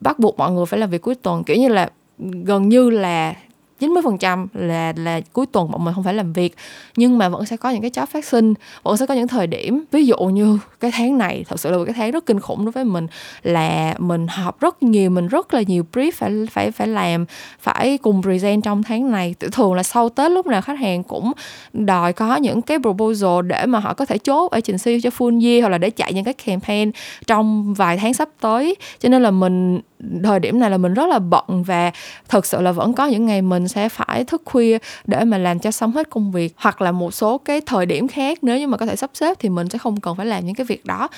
bắt 0.00 0.18
buộc 0.18 0.38
mọi 0.38 0.52
người 0.52 0.66
phải 0.66 0.80
làm 0.80 0.90
việc 0.90 1.02
cuối 1.02 1.14
tuần. 1.14 1.44
Kiểu 1.44 1.56
như 1.56 1.68
là 1.68 1.90
gần 2.18 2.68
như 2.68 2.90
là 2.90 3.34
90% 3.82 4.46
là 4.54 4.92
là 4.96 5.20
cuối 5.32 5.46
tuần 5.46 5.70
bọn 5.70 5.84
mình 5.84 5.94
không 5.94 6.04
phải 6.04 6.14
làm 6.14 6.32
việc, 6.32 6.56
nhưng 6.96 7.18
mà 7.18 7.28
vẫn 7.28 7.46
sẽ 7.46 7.56
có 7.56 7.70
những 7.70 7.82
cái 7.82 7.90
job 7.90 8.06
phát 8.06 8.24
sinh, 8.24 8.54
vẫn 8.82 8.96
sẽ 8.96 9.06
có 9.06 9.14
những 9.14 9.28
thời 9.28 9.46
điểm. 9.46 9.84
Ví 9.92 10.06
dụ 10.06 10.16
như 10.16 10.58
cái 10.80 10.90
tháng 10.94 11.18
này, 11.18 11.44
thật 11.48 11.60
sự 11.60 11.70
là 11.70 11.76
một 11.76 11.84
cái 11.84 11.94
tháng 11.94 12.10
rất 12.10 12.26
kinh 12.26 12.40
khủng 12.40 12.64
đối 12.64 12.72
với 12.72 12.84
mình, 12.84 13.06
là 13.42 13.94
mình 13.98 14.26
họp 14.28 14.60
rất 14.60 14.82
nhiều, 14.82 15.10
mình 15.10 15.28
rất 15.28 15.54
là 15.54 15.62
nhiều 15.66 15.84
brief 15.92 16.10
phải 16.14 16.46
phải 16.50 16.70
phải 16.70 16.88
làm, 16.88 17.26
phải 17.60 17.98
cùng 17.98 18.22
present 18.22 18.64
trong 18.64 18.82
tháng 18.82 19.10
này. 19.10 19.34
Thường 19.52 19.74
là 19.74 19.82
sau 19.82 20.08
tết 20.08 20.30
lúc 20.30 20.46
nào 20.46 20.62
khách 20.62 20.78
hàng 20.78 21.02
cũng 21.02 21.32
đòi 21.72 22.12
có 22.12 22.36
những 22.36 22.62
cái 22.62 22.78
proposal 22.78 23.46
để 23.46 23.66
mà 23.66 23.78
họ 23.78 23.94
có 23.94 24.04
thể 24.04 24.18
chốt 24.18 24.50
agency 24.50 25.00
cho 25.00 25.10
full 25.10 25.44
year 25.44 25.62
hoặc 25.62 25.68
là 25.68 25.78
để 25.78 25.90
chạy 25.90 26.12
những 26.12 26.24
cái 26.24 26.34
campaign 26.34 26.90
trong 27.26 27.74
vài 27.74 27.96
tháng 27.96 28.14
sắp 28.14 28.28
tới. 28.40 28.76
Cho 28.98 29.08
nên 29.08 29.22
là 29.22 29.30
mình 29.30 29.80
thời 30.24 30.40
điểm 30.40 30.60
này 30.60 30.70
là 30.70 30.76
mình 30.76 30.94
rất 30.94 31.08
là 31.08 31.18
bận 31.18 31.62
và 31.66 31.92
thật 32.28 32.46
sự 32.46 32.60
là 32.60 32.72
vẫn 32.72 32.92
có 32.92 33.06
những 33.06 33.26
ngày 33.26 33.42
mình 33.42 33.68
sẽ 33.68 33.88
phải 33.88 34.24
thức 34.24 34.42
khuya 34.44 34.78
để 35.04 35.24
mà 35.24 35.38
làm 35.38 35.58
cho 35.58 35.70
xong 35.70 35.92
hết 35.92 36.10
công 36.10 36.32
việc. 36.32 36.54
Hoặc 36.56 36.82
là 36.82 36.92
một 36.92 37.14
số 37.14 37.38
cái 37.38 37.60
thời 37.60 37.86
điểm 37.86 38.08
khác, 38.08 38.38
nếu 38.42 38.58
như 38.58 38.66
mà 38.66 38.76
có 38.76 38.86
thể 38.86 38.96
sắp 38.96 39.10
xếp 39.14 39.36
thì 39.40 39.48
mình 39.48 39.68
sẽ 39.68 39.78
không 39.78 40.00
cần 40.00 40.16
phải 40.16 40.26
làm 40.26 40.46
những 40.46 40.54
cái 40.54 40.64
việc 40.64 40.86
đó. 40.86 41.08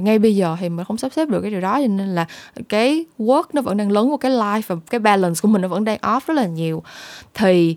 Ngay 0.00 0.18
bây 0.18 0.36
giờ 0.36 0.56
thì 0.60 0.68
mình 0.68 0.84
không 0.84 0.98
sắp 0.98 1.12
xếp 1.12 1.28
được 1.28 1.40
cái 1.40 1.50
điều 1.50 1.60
đó, 1.60 1.80
cho 1.80 1.86
nên 1.88 2.14
là 2.14 2.26
cái 2.68 3.04
work 3.18 3.44
nó 3.52 3.62
vẫn 3.62 3.76
đang 3.76 3.90
lớn 3.90 4.10
của 4.10 4.16
cái 4.16 4.32
life 4.32 4.62
và 4.66 4.76
cái 4.90 4.98
balance 4.98 5.38
của 5.42 5.48
mình 5.48 5.62
nó 5.62 5.68
vẫn 5.68 5.84
đang 5.84 5.98
off 5.98 6.20
rất 6.26 6.34
là 6.34 6.46
nhiều. 6.46 6.82
Thì 7.34 7.76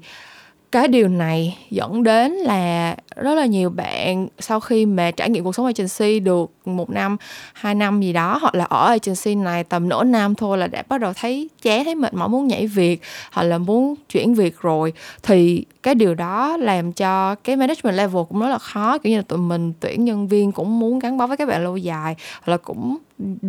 cái 0.71 0.87
điều 0.87 1.07
này 1.07 1.57
dẫn 1.69 2.03
đến 2.03 2.31
là 2.31 2.95
rất 3.15 3.35
là 3.35 3.45
nhiều 3.45 3.69
bạn 3.69 4.27
sau 4.39 4.59
khi 4.59 4.85
mà 4.85 5.11
trải 5.11 5.29
nghiệm 5.29 5.43
cuộc 5.43 5.55
sống 5.55 5.65
agency 5.65 6.19
được 6.19 6.51
một 6.65 6.89
năm, 6.89 7.17
hai 7.53 7.75
năm 7.75 8.01
gì 8.01 8.13
đó, 8.13 8.37
hoặc 8.41 8.55
là 8.55 8.63
ở 8.63 8.87
agency 8.87 9.35
này 9.35 9.63
tầm 9.63 9.89
nửa 9.89 10.03
năm 10.03 10.35
thôi 10.35 10.57
là 10.57 10.67
đã 10.67 10.83
bắt 10.89 11.01
đầu 11.01 11.13
thấy 11.15 11.49
chán 11.61 11.85
thấy 11.85 11.95
mệt 11.95 12.13
mỏi, 12.13 12.29
muốn 12.29 12.47
nhảy 12.47 12.67
việc, 12.67 13.01
hoặc 13.31 13.43
là 13.43 13.57
muốn 13.57 13.95
chuyển 14.09 14.35
việc 14.35 14.59
rồi. 14.61 14.93
Thì 15.23 15.65
cái 15.83 15.95
điều 15.95 16.15
đó 16.15 16.57
làm 16.57 16.91
cho 16.91 17.35
cái 17.35 17.55
management 17.55 17.97
level 17.97 18.23
cũng 18.29 18.39
rất 18.39 18.49
là 18.49 18.57
khó. 18.57 18.97
Kiểu 18.97 19.11
như 19.11 19.17
là 19.17 19.23
tụi 19.27 19.39
mình 19.39 19.73
tuyển 19.79 20.05
nhân 20.05 20.27
viên 20.27 20.51
cũng 20.51 20.79
muốn 20.79 20.99
gắn 20.99 21.17
bó 21.17 21.27
với 21.27 21.37
các 21.37 21.47
bạn 21.47 21.63
lâu 21.63 21.77
dài, 21.77 22.15
hoặc 22.41 22.51
là 22.51 22.57
cũng 22.57 22.97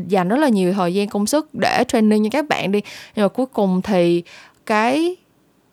dành 0.09 0.29
rất 0.29 0.37
là 0.37 0.49
nhiều 0.49 0.73
thời 0.73 0.95
gian, 0.95 1.09
công 1.09 1.27
sức 1.27 1.55
để 1.55 1.85
training 1.89 2.25
cho 2.25 2.31
các 2.33 2.49
bạn 2.49 2.73
đi. 2.73 2.81
Nhưng 3.17 3.25
mà 3.25 3.29
cuối 3.29 3.47
cùng 3.47 3.83
thì 3.83 4.23
cái 4.67 5.17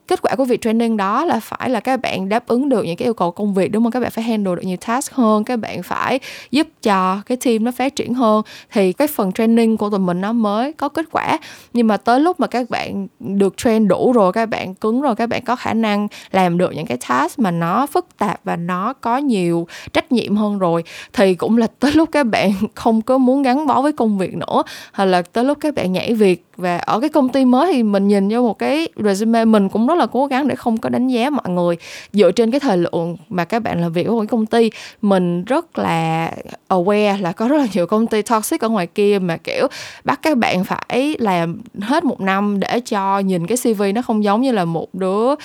kết 0.08 0.22
quả 0.22 0.36
của 0.36 0.46
việc 0.46 0.62
training 0.62 0.98
đó 0.98 1.26
là 1.26 1.40
phải 1.40 1.70
là 1.70 1.80
các 1.80 2.02
bạn 2.02 2.30
đáp 2.30 2.48
ứng 2.48 2.70
được 2.70 2.84
những 2.86 2.98
cái 2.98 3.08
yêu 3.08 3.14
cầu 3.14 3.32
công 3.32 3.54
việc, 3.54 3.72
đúng 3.72 3.84
không? 3.84 3.92
Các 3.92 4.00
bạn 4.00 4.12
phải 4.12 4.24
handle 4.24 4.56
được 4.56 4.62
nhiều 4.66 4.78
task 4.88 5.14
hơn, 5.14 5.44
các 5.44 5.60
bạn 5.60 5.84
phải 5.84 6.20
giúp 6.52 6.68
cho 6.82 7.22
cái 7.26 7.38
team 7.46 7.64
nó 7.64 7.72
phát 7.72 7.96
triển 7.96 8.14
hơn. 8.14 8.42
Thì 8.72 8.94
cái 8.94 9.08
phần 9.08 9.32
training 9.32 9.78
của 9.78 9.90
tụi 9.90 10.00
mình 10.00 10.22
nó 10.22 10.34
mới 10.34 10.74
có 10.74 10.90
kết 10.90 11.06
quả. 11.12 11.40
Nhưng 11.74 11.88
mà 11.88 11.98
tới 11.98 12.20
lúc 12.20 12.40
mà 12.40 12.48
các 12.48 12.70
bạn 12.70 13.08
được 13.20 13.58
train 13.58 13.88
đủ 13.88 14.12
rồi, 14.12 14.34
các 14.34 14.46
bạn 14.50 14.76
cứng 14.76 15.02
rồi, 15.02 15.16
các 15.16 15.30
bạn 15.30 15.44
có 15.46 15.56
khả 15.56 15.74
năng 15.74 16.08
làm 16.32 16.58
được 16.58 16.72
những 16.76 16.86
cái 16.86 16.98
task 17.10 17.40
mà 17.40 17.52
nó 17.52 17.86
phức 17.86 18.06
tạp 18.18 18.40
và 18.44 18.56
nó 18.56 18.94
có 18.94 19.18
nhiều 19.18 19.68
trách 19.94 20.12
nhiệm 20.12 20.36
hơn 20.36 20.60
rồi, 20.60 20.84
thì 21.14 21.36
cũng 21.36 21.58
là 21.58 21.68
tới 21.80 21.92
lúc 21.92 22.10
các 22.12 22.24
bạn 22.24 22.52
không 22.76 23.02
có 23.02 23.18
muốn 23.18 23.42
gắn 23.42 23.68
bó 23.68 23.82
với 23.82 23.92
công 23.92 24.18
việc 24.18 24.36
nữa. 24.36 24.64
Hoặc 24.94 25.06
là 25.06 25.22
tới 25.22 25.44
lúc 25.44 25.58
các 25.62 25.76
bạn 25.76 25.92
nhảy 25.92 26.14
việc. 26.14 26.46
Và 26.58 26.78
ở 26.78 27.00
cái 27.00 27.10
công 27.10 27.30
ty 27.30 27.46
mới 27.46 27.74
thì 27.74 27.84
mình 27.84 28.08
nhìn 28.08 28.30
vô 28.30 28.42
một 28.42 28.60
cái 28.60 28.88
resume 28.96 29.46
mình 29.46 29.70
cũng 29.70 29.88
rất 29.88 29.93
là 29.96 30.06
cố 30.06 30.26
gắng 30.26 30.48
để 30.48 30.56
không 30.56 30.78
có 30.78 30.90
đánh 30.90 31.08
giá 31.08 31.30
mọi 31.30 31.50
người. 31.50 31.76
Dựa 32.14 32.32
trên 32.32 32.52
cái 32.52 32.60
thời 32.60 32.78
lượng 32.78 33.18
mà 33.30 33.46
các 33.46 33.60
bạn 33.60 33.82
làm 33.82 33.94
việc 33.94 34.08
ở 34.08 34.14
một 34.14 34.24
công 34.30 34.46
ty 34.46 34.72
mình 35.02 35.44
rất 35.44 35.78
là 35.80 36.32
aware 36.70 37.22
là 37.22 37.32
có 37.32 37.48
rất 37.48 37.58
là 37.58 37.68
nhiều 37.74 37.88
công 37.88 38.08
ty 38.08 38.22
toxic 38.22 38.62
ở 38.62 38.70
ngoài 38.70 38.88
kia 38.88 39.20
mà 39.22 39.38
kiểu 39.38 39.68
bắt 40.04 40.20
các 40.22 40.38
bạn 40.38 40.64
phải 40.64 41.16
làm 41.20 41.62
hết 41.82 42.04
một 42.04 42.22
năm 42.22 42.60
để 42.60 42.80
cho 42.80 43.20
nhìn 43.20 43.48
cái 43.48 43.58
cv 43.58 43.84
nó 43.96 44.02
không 44.02 44.24
giống 44.24 44.42
như 44.42 44.52
là 44.52 44.66
một 44.66 44.88
đứa 44.94 45.32
uh, 45.32 45.40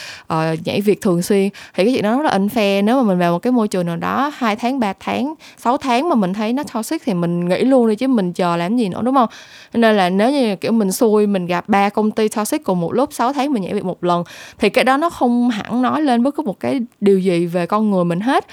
nhảy 0.65 0.81
việc 0.81 1.01
thường 1.01 1.23
xuyên. 1.23 1.49
Thì 1.75 1.85
cái 1.85 1.93
chuyện 1.95 2.03
đó 2.03 2.17
rất 2.17 2.25
là 2.25 2.39
unfair. 2.39 2.85
Nếu 2.85 2.97
mà 2.97 3.03
mình 3.03 3.19
vào 3.19 3.33
một 3.33 3.39
cái 3.39 3.53
môi 3.53 3.69
trường 3.69 3.87
nào 3.87 3.97
đó 3.97 4.33
hai 4.37 4.57
tháng 4.57 4.81
3 4.81 4.93
tháng 5.01 5.35
6 5.59 5.77
tháng 5.77 6.09
mà 6.09 6.15
mình 6.15 6.35
thấy 6.35 6.53
nó 6.53 6.63
toxic 6.75 7.03
thì 7.05 7.15
mình 7.15 7.49
nghĩ 7.49 7.65
luôn 7.65 7.89
đi 7.89 7.95
chứ 7.95 8.09
mình 8.09 8.33
chờ 8.33 8.57
làm 8.57 8.77
gì 8.77 8.89
nữa 8.89 9.01
đúng 9.03 9.15
không? 9.15 9.29
Nên 9.75 9.97
là 9.97 10.11
nếu 10.11 10.31
như 10.31 10.57
kiểu 10.57 10.73
mình 10.73 10.93
xui 10.93 11.27
mình 11.27 11.47
gặp 11.47 11.69
ba 11.69 11.89
công 11.89 12.11
ty 12.11 12.29
toxic 12.29 12.65
cùng 12.65 12.81
một 12.81 12.93
lúc 12.93 13.13
6 13.13 13.33
tháng 13.33 13.53
mình 13.53 13.63
nhảy 13.63 13.75
việc 13.75 13.85
một 13.85 14.05
lần 14.05 14.25
thì 14.59 14.69
cái 14.69 14.85
đó 14.85 14.97
nó 14.97 15.11
không 15.11 15.51
hẳn 15.51 15.83
nói 15.83 16.03
lên 16.03 16.23
bất 16.23 16.35
cứ 16.35 16.43
một 16.43 16.61
cái 16.61 16.81
điều 17.01 17.19
gì 17.19 17.47
về 17.47 17.67
con 17.67 17.91
người 17.91 18.05
mình 18.05 18.21
hết. 18.21 18.47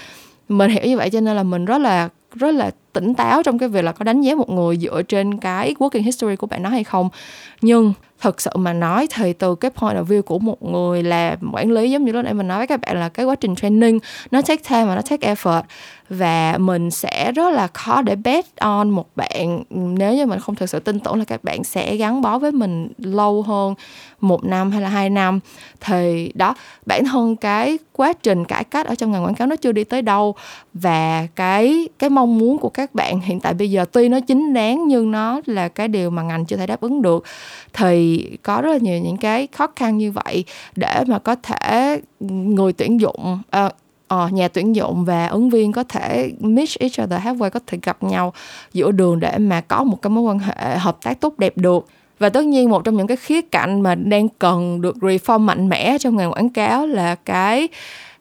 Mình 0.48 0.70
hiểu 0.70 0.84
như 0.84 0.96
vậy 0.96 1.10
cho 1.10 1.20
nên 1.20 1.36
là 1.36 1.42
mình 1.42 1.64
rất 1.64 1.78
là 1.78 2.08
rất 2.34 2.54
là 2.54 2.70
tỉnh 2.96 3.14
táo 3.14 3.42
trong 3.42 3.58
cái 3.58 3.68
việc 3.68 3.82
là 3.82 3.92
có 3.92 4.04
đánh 4.04 4.20
giá 4.20 4.34
một 4.34 4.50
người 4.50 4.76
dựa 4.76 5.02
trên 5.02 5.38
cái 5.38 5.74
working 5.78 6.02
history 6.02 6.36
của 6.36 6.46
bạn 6.46 6.62
đó 6.62 6.70
hay 6.70 6.84
không. 6.84 7.08
Nhưng 7.60 7.92
thật 8.20 8.40
sự 8.40 8.50
mà 8.54 8.72
nói 8.72 9.06
thì 9.14 9.32
từ 9.32 9.54
cái 9.54 9.70
point 9.70 9.96
of 9.96 10.04
view 10.04 10.22
của 10.22 10.38
một 10.38 10.62
người 10.62 11.02
làm 11.02 11.38
quản 11.52 11.70
lý, 11.70 11.90
giống 11.90 12.04
như 12.04 12.12
lúc 12.12 12.24
nãy 12.24 12.34
mình 12.34 12.48
nói 12.48 12.58
với 12.58 12.66
các 12.66 12.80
bạn 12.80 13.00
là 13.00 13.08
cái 13.08 13.26
quá 13.26 13.34
trình 13.34 13.54
training, 13.54 13.98
nó 14.30 14.42
take 14.42 14.62
time 14.70 14.84
và 14.84 14.94
nó 14.94 15.02
take 15.02 15.34
effort. 15.34 15.62
Và 16.08 16.56
mình 16.58 16.90
sẽ 16.90 17.32
rất 17.32 17.50
là 17.50 17.66
khó 17.66 18.02
để 18.02 18.16
bet 18.16 18.44
on 18.56 18.90
một 18.90 19.06
bạn. 19.16 19.62
Nếu 19.70 20.14
như 20.14 20.26
mình 20.26 20.40
không 20.40 20.54
thực 20.54 20.70
sự 20.70 20.80
tin 20.80 21.00
tưởng 21.00 21.18
là 21.18 21.24
các 21.24 21.44
bạn 21.44 21.64
sẽ 21.64 21.96
gắn 21.96 22.22
bó 22.22 22.38
với 22.38 22.52
mình 22.52 22.88
lâu 22.98 23.42
hơn 23.42 23.74
một 24.20 24.44
năm 24.44 24.70
hay 24.70 24.82
là 24.82 24.88
hai 24.88 25.10
năm, 25.10 25.40
thì 25.80 26.32
đó, 26.34 26.54
bản 26.86 27.04
thân 27.04 27.36
cái 27.36 27.78
quá 27.92 28.12
trình 28.12 28.44
cải 28.44 28.64
cách 28.64 28.86
ở 28.86 28.94
trong 28.94 29.12
ngành 29.12 29.24
quảng 29.24 29.34
cáo 29.34 29.46
nó 29.46 29.56
chưa 29.56 29.72
đi 29.72 29.84
tới 29.84 30.02
đâu. 30.02 30.34
Và 30.74 31.26
cái 31.36 31.88
cái 31.98 32.10
mong 32.10 32.38
muốn 32.38 32.58
của 32.58 32.68
các 32.68 32.85
các 32.86 32.94
bạn 32.94 33.20
hiện 33.20 33.40
tại 33.40 33.54
bây 33.54 33.70
giờ 33.70 33.84
tuy 33.92 34.08
nó 34.08 34.20
chính 34.20 34.54
đáng 34.54 34.88
nhưng 34.88 35.10
nó 35.10 35.40
là 35.46 35.68
cái 35.68 35.88
điều 35.88 36.10
mà 36.10 36.22
ngành 36.22 36.44
chưa 36.44 36.56
thể 36.56 36.66
đáp 36.66 36.80
ứng 36.80 37.02
được 37.02 37.24
thì 37.72 38.24
có 38.42 38.60
rất 38.60 38.70
là 38.72 38.78
nhiều 38.78 38.98
những 38.98 39.16
cái 39.16 39.48
khó 39.52 39.66
khăn 39.76 39.98
như 39.98 40.12
vậy 40.12 40.44
để 40.76 41.04
mà 41.06 41.18
có 41.18 41.34
thể 41.34 42.00
người 42.20 42.72
tuyển 42.72 43.00
dụng 43.00 43.38
uh, 43.66 43.72
uh, 44.14 44.32
nhà 44.32 44.48
tuyển 44.48 44.76
dụng 44.76 45.04
và 45.04 45.26
ứng 45.26 45.50
viên 45.50 45.72
có 45.72 45.82
thể 45.82 46.32
meet 46.40 46.68
each 46.78 47.00
other 47.02 47.20
halfway 47.20 47.50
có 47.50 47.60
thể 47.66 47.78
gặp 47.82 48.02
nhau 48.02 48.32
giữa 48.72 48.90
đường 48.90 49.20
để 49.20 49.38
mà 49.38 49.60
có 49.60 49.84
một 49.84 50.02
cái 50.02 50.10
mối 50.10 50.24
quan 50.24 50.38
hệ 50.38 50.76
hợp 50.78 50.98
tác 51.02 51.20
tốt 51.20 51.38
đẹp 51.38 51.52
được. 51.56 51.86
Và 52.18 52.28
tất 52.28 52.44
nhiên 52.44 52.70
một 52.70 52.84
trong 52.84 52.96
những 52.96 53.06
cái 53.06 53.16
khía 53.16 53.40
cạnh 53.40 53.80
mà 53.80 53.94
đang 53.94 54.28
cần 54.28 54.80
được 54.80 54.96
reform 54.96 55.40
mạnh 55.40 55.68
mẽ 55.68 55.98
trong 56.00 56.16
ngành 56.16 56.32
quảng 56.32 56.48
cáo 56.48 56.86
là 56.86 57.14
cái 57.14 57.68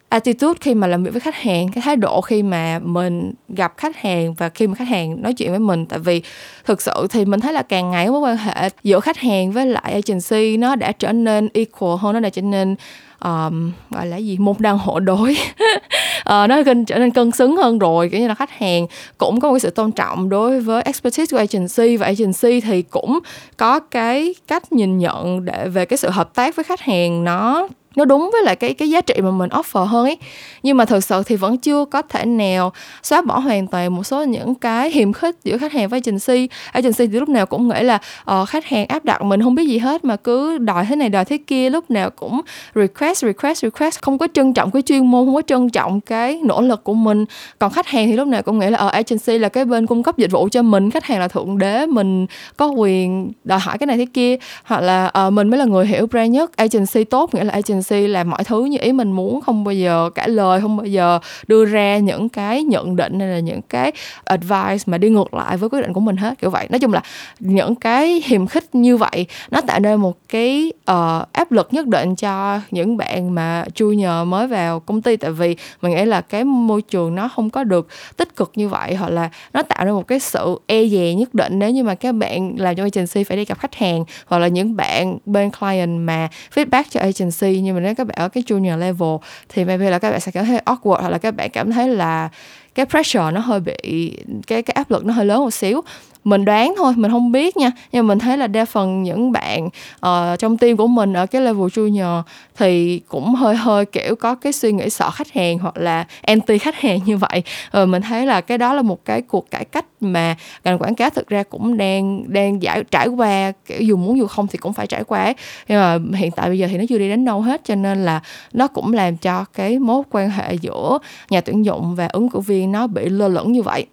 attitude 0.09 0.57
khi 0.61 0.73
mà 0.73 0.87
làm 0.87 1.03
việc 1.03 1.11
với 1.11 1.19
khách 1.19 1.35
hàng 1.35 1.67
cái 1.71 1.81
thái 1.81 1.95
độ 1.95 2.21
khi 2.21 2.43
mà 2.43 2.79
mình 2.83 3.33
gặp 3.49 3.73
khách 3.77 3.97
hàng 3.97 4.33
và 4.33 4.49
khi 4.49 4.67
mà 4.67 4.75
khách 4.75 4.87
hàng 4.87 5.21
nói 5.21 5.33
chuyện 5.33 5.49
với 5.49 5.59
mình. 5.59 5.85
Tại 5.85 5.99
vì 5.99 6.21
thực 6.65 6.81
sự 6.81 7.07
thì 7.09 7.25
mình 7.25 7.39
thấy 7.39 7.53
là 7.53 7.61
càng 7.61 7.91
ngày 7.91 8.09
mối 8.09 8.19
quan 8.19 8.37
hệ 8.37 8.69
giữa 8.83 8.99
khách 8.99 9.17
hàng 9.17 9.51
với 9.51 9.65
lại 9.65 9.93
agency 9.93 10.57
nó 10.57 10.75
đã 10.75 10.91
trở 10.91 11.11
nên 11.11 11.49
equal 11.53 11.97
hơn 11.99 12.13
nó 12.13 12.19
đã 12.19 12.29
trở 12.29 12.41
nên 12.41 12.75
um, 13.23 13.71
gọi 13.89 14.05
là 14.05 14.17
gì? 14.17 14.37
Một 14.37 14.59
đàn 14.59 14.77
hộ 14.77 14.99
đối. 14.99 15.31
Uh, 15.31 16.25
nó 16.49 16.63
trở 16.87 16.99
nên 16.99 17.11
cân 17.11 17.31
xứng 17.31 17.57
hơn 17.57 17.79
rồi. 17.79 18.09
Kiểu 18.09 18.19
như 18.19 18.27
là 18.27 18.35
khách 18.35 18.51
hàng 18.51 18.87
cũng 19.17 19.39
có 19.39 19.51
một 19.51 19.59
sự 19.59 19.69
tôn 19.69 19.91
trọng 19.91 20.29
đối 20.29 20.59
với 20.59 20.81
expertise 20.81 21.37
của 21.37 21.37
agency 21.37 21.97
và 21.97 22.05
agency 22.05 22.61
thì 22.61 22.81
cũng 22.81 23.19
có 23.57 23.79
cái 23.79 24.35
cách 24.47 24.71
nhìn 24.71 24.97
nhận 24.97 25.45
để 25.45 25.67
về 25.67 25.85
cái 25.85 25.97
sự 25.97 26.09
hợp 26.09 26.35
tác 26.35 26.55
với 26.55 26.63
khách 26.63 26.81
hàng 26.81 27.23
nó 27.23 27.67
nó 27.95 28.05
đúng 28.05 28.29
với 28.33 28.43
lại 28.43 28.55
cái 28.55 28.73
cái 28.73 28.89
giá 28.89 29.01
trị 29.01 29.13
mà 29.23 29.31
mình 29.31 29.49
offer 29.49 29.85
hơn 29.85 30.05
ấy. 30.05 30.17
Nhưng 30.63 30.77
mà 30.77 30.85
thực 30.85 31.03
sự 31.03 31.23
thì 31.25 31.35
vẫn 31.35 31.57
chưa 31.57 31.85
có 31.85 32.01
thể 32.01 32.25
nào 32.25 32.73
xóa 33.03 33.21
bỏ 33.21 33.39
hoàn 33.39 33.67
toàn 33.67 33.95
một 33.95 34.03
số 34.03 34.23
những 34.23 34.55
cái 34.55 34.91
hiềm 34.91 35.13
khích 35.13 35.35
giữa 35.43 35.57
khách 35.57 35.71
hàng 35.71 35.89
với 35.89 36.01
agency. 36.05 36.49
Agency 36.71 37.07
thì 37.07 37.19
lúc 37.19 37.29
nào 37.29 37.45
cũng 37.45 37.67
nghĩ 37.67 37.83
là 37.83 37.99
uh, 38.31 38.49
khách 38.49 38.65
hàng 38.65 38.85
áp 38.87 39.05
đặt 39.05 39.21
mình 39.23 39.41
không 39.41 39.55
biết 39.55 39.67
gì 39.67 39.77
hết 39.77 40.05
mà 40.05 40.15
cứ 40.15 40.57
đòi 40.57 40.85
thế 40.85 40.95
này 40.95 41.09
đòi 41.09 41.25
thế 41.25 41.37
kia 41.37 41.69
lúc 41.69 41.91
nào 41.91 42.09
cũng 42.09 42.41
request 42.75 43.23
request 43.25 43.61
request 43.61 44.01
không 44.01 44.17
có 44.17 44.27
trân 44.33 44.53
trọng 44.53 44.71
cái 44.71 44.81
chuyên 44.81 45.05
môn 45.11 45.25
không 45.25 45.35
có 45.35 45.41
trân 45.47 45.69
trọng 45.69 46.01
cái 46.01 46.41
nỗ 46.43 46.61
lực 46.61 46.83
của 46.83 46.93
mình. 46.93 47.25
Còn 47.59 47.71
khách 47.71 47.87
hàng 47.87 48.07
thì 48.07 48.13
lúc 48.13 48.27
nào 48.27 48.41
cũng 48.41 48.59
nghĩ 48.59 48.69
là 48.69 48.77
ở 48.77 48.87
uh, 48.87 48.93
agency 48.93 49.37
là 49.37 49.49
cái 49.49 49.65
bên 49.65 49.85
cung 49.85 50.03
cấp 50.03 50.17
dịch 50.17 50.31
vụ 50.31 50.49
cho 50.51 50.61
mình 50.61 50.91
khách 50.91 51.05
hàng 51.05 51.19
là 51.19 51.27
thượng 51.27 51.57
đế 51.57 51.85
mình 51.85 52.25
có 52.57 52.67
quyền 52.67 53.31
đòi 53.43 53.59
hỏi 53.59 53.77
cái 53.77 53.87
này 53.87 53.97
thế 53.97 54.05
kia. 54.13 54.37
Hoặc 54.63 54.81
là 54.81 55.11
uh, 55.27 55.33
mình 55.33 55.49
mới 55.49 55.57
là 55.57 55.65
người 55.65 55.85
hiểu 55.85 56.07
brand 56.07 56.31
nhất. 56.31 56.57
Agency 56.57 57.03
tốt 57.03 57.33
nghĩa 57.33 57.43
là 57.43 57.53
agency 57.53 57.84
agency 57.91 58.07
làm 58.07 58.29
mọi 58.29 58.43
thứ 58.43 58.65
như 58.65 58.77
ý 58.81 58.91
mình 58.91 59.11
muốn 59.11 59.41
không 59.41 59.63
bao 59.63 59.73
giờ 59.73 60.09
cãi 60.15 60.29
lời 60.29 60.61
không 60.61 60.77
bao 60.77 60.85
giờ 60.85 61.19
đưa 61.47 61.65
ra 61.65 61.97
những 61.97 62.29
cái 62.29 62.63
nhận 62.63 62.95
định 62.95 63.19
hay 63.19 63.29
là 63.29 63.39
những 63.39 63.61
cái 63.61 63.91
advice 64.23 64.83
mà 64.85 64.97
đi 64.97 65.09
ngược 65.09 65.33
lại 65.33 65.57
với 65.57 65.69
quyết 65.69 65.81
định 65.81 65.93
của 65.93 65.99
mình 65.99 66.17
hết 66.17 66.39
kiểu 66.41 66.49
vậy. 66.49 66.67
Nói 66.69 66.79
chung 66.79 66.93
là 66.93 67.01
những 67.39 67.75
cái 67.75 68.21
hiềm 68.25 68.47
khích 68.47 68.75
như 68.75 68.97
vậy 68.97 69.25
nó 69.51 69.61
tạo 69.61 69.79
nên 69.79 69.99
một 69.99 70.17
cái 70.29 70.71
uh, 70.91 71.31
áp 71.31 71.51
lực 71.51 71.67
nhất 71.71 71.87
định 71.87 72.15
cho 72.15 72.59
những 72.71 72.97
bạn 72.97 73.35
mà 73.35 73.65
chui 73.73 73.95
nhờ 73.95 74.25
mới 74.25 74.47
vào 74.47 74.79
công 74.79 75.01
ty. 75.01 75.17
Tại 75.17 75.31
vì 75.31 75.55
mình 75.81 75.95
nghĩ 75.95 76.05
là 76.05 76.21
cái 76.21 76.43
môi 76.43 76.81
trường 76.81 77.15
nó 77.15 77.27
không 77.27 77.49
có 77.49 77.63
được 77.63 77.87
tích 78.17 78.35
cực 78.35 78.51
như 78.55 78.69
vậy 78.69 78.95
hoặc 78.95 79.09
là 79.09 79.29
nó 79.53 79.61
tạo 79.61 79.85
ra 79.85 79.91
một 79.91 80.07
cái 80.07 80.19
sự 80.19 80.59
e 80.67 80.87
dè 80.87 81.13
nhất 81.13 81.33
định. 81.33 81.59
Nếu 81.59 81.69
như 81.69 81.83
mà 81.83 81.95
các 81.95 82.11
bạn 82.11 82.55
làm 82.57 82.75
cho 82.75 82.83
agency 82.83 83.23
phải 83.23 83.37
đi 83.37 83.45
gặp 83.45 83.59
khách 83.59 83.75
hàng 83.75 84.03
hoặc 84.25 84.39
là 84.39 84.47
những 84.47 84.75
bạn 84.75 85.17
bên 85.25 85.51
client 85.59 85.99
mà 85.99 86.29
feedback 86.55 86.83
cho 86.89 86.99
agency 86.99 87.61
nhưng 87.61 87.74
mình 87.75 87.83
đến 87.83 87.95
các 87.95 88.07
bạn 88.07 88.15
ở 88.19 88.29
cái 88.29 88.43
junior 88.47 88.77
level 88.77 89.15
thì 89.49 89.65
maybe 89.65 89.89
là 89.89 89.99
các 89.99 90.11
bạn 90.11 90.19
sẽ 90.19 90.31
cảm 90.31 90.45
thấy 90.45 90.59
awkward 90.65 91.01
hoặc 91.01 91.09
là 91.09 91.17
các 91.17 91.35
bạn 91.35 91.49
cảm 91.49 91.71
thấy 91.71 91.87
là 91.87 92.29
cái 92.75 92.85
pressure 92.85 93.31
nó 93.31 93.39
hơi 93.39 93.59
bị, 93.59 94.17
cái 94.47 94.61
cái 94.61 94.73
áp 94.73 94.91
lực 94.91 95.05
nó 95.05 95.13
hơi 95.13 95.25
lớn 95.25 95.39
một 95.39 95.53
xíu 95.53 95.81
mình 96.25 96.45
đoán 96.45 96.73
thôi 96.77 96.93
mình 96.97 97.11
không 97.11 97.31
biết 97.31 97.57
nha. 97.57 97.71
Nhưng 97.91 98.07
mà 98.07 98.11
mình 98.11 98.19
thấy 98.19 98.37
là 98.37 98.47
đa 98.47 98.65
phần 98.65 99.03
những 99.03 99.31
bạn 99.31 99.69
uh, 100.05 100.39
trong 100.39 100.57
team 100.57 100.77
của 100.77 100.87
mình 100.87 101.13
ở 101.13 101.25
cái 101.25 101.41
level 101.41 101.65
junior 101.65 102.21
thì 102.57 102.99
cũng 103.07 103.35
hơi 103.35 103.55
hơi 103.55 103.85
kiểu 103.85 104.15
có 104.15 104.35
cái 104.35 104.53
suy 104.53 104.71
nghĩ 104.71 104.89
sợ 104.89 105.09
khách 105.09 105.31
hàng 105.31 105.59
hoặc 105.59 105.77
là 105.77 106.05
anti 106.21 106.57
khách 106.57 106.75
hàng 106.75 106.99
như 107.05 107.17
vậy. 107.17 107.43
Rồi 107.71 107.87
mình 107.87 108.01
thấy 108.01 108.25
là 108.25 108.41
cái 108.41 108.57
đó 108.57 108.73
là 108.73 108.81
một 108.81 109.05
cái 109.05 109.21
cuộc 109.21 109.51
cải 109.51 109.65
cách 109.65 109.85
mà 109.99 110.35
ngành 110.63 110.79
quảng 110.79 110.95
cáo 110.95 111.09
thực 111.09 111.27
ra 111.27 111.43
cũng 111.43 111.77
đang 111.77 112.33
đang 112.33 112.61
giải 112.61 112.83
trải 112.91 113.07
qua 113.07 113.51
kiểu 113.65 113.81
dù 113.81 113.97
muốn 113.97 114.17
dù 114.17 114.27
không 114.27 114.47
thì 114.47 114.57
cũng 114.57 114.73
phải 114.73 114.87
trải 114.87 115.03
qua 115.03 115.23
ấy. 115.23 115.35
nhưng 115.67 115.79
mà 115.79 116.17
hiện 116.17 116.31
tại 116.31 116.47
bây 116.47 116.59
giờ 116.59 116.67
thì 116.71 116.77
nó 116.77 116.83
chưa 116.89 116.97
đi 116.97 117.09
đến 117.09 117.25
đâu 117.25 117.41
hết 117.41 117.61
cho 117.63 117.75
nên 117.75 118.05
là 118.05 118.21
nó 118.53 118.67
cũng 118.67 118.93
làm 118.93 119.17
cho 119.17 119.45
cái 119.53 119.79
mối 119.79 120.03
quan 120.11 120.29
hệ 120.29 120.53
giữa 120.53 120.99
nhà 121.29 121.41
tuyển 121.41 121.65
dụng 121.65 121.95
và 121.95 122.07
ứng 122.07 122.29
cử 122.29 122.39
viên 122.39 122.71
nó 122.71 122.87
bị 122.87 123.09
lơ 123.09 123.27
lửng 123.27 123.51
như 123.51 123.61
vậy 123.61 123.85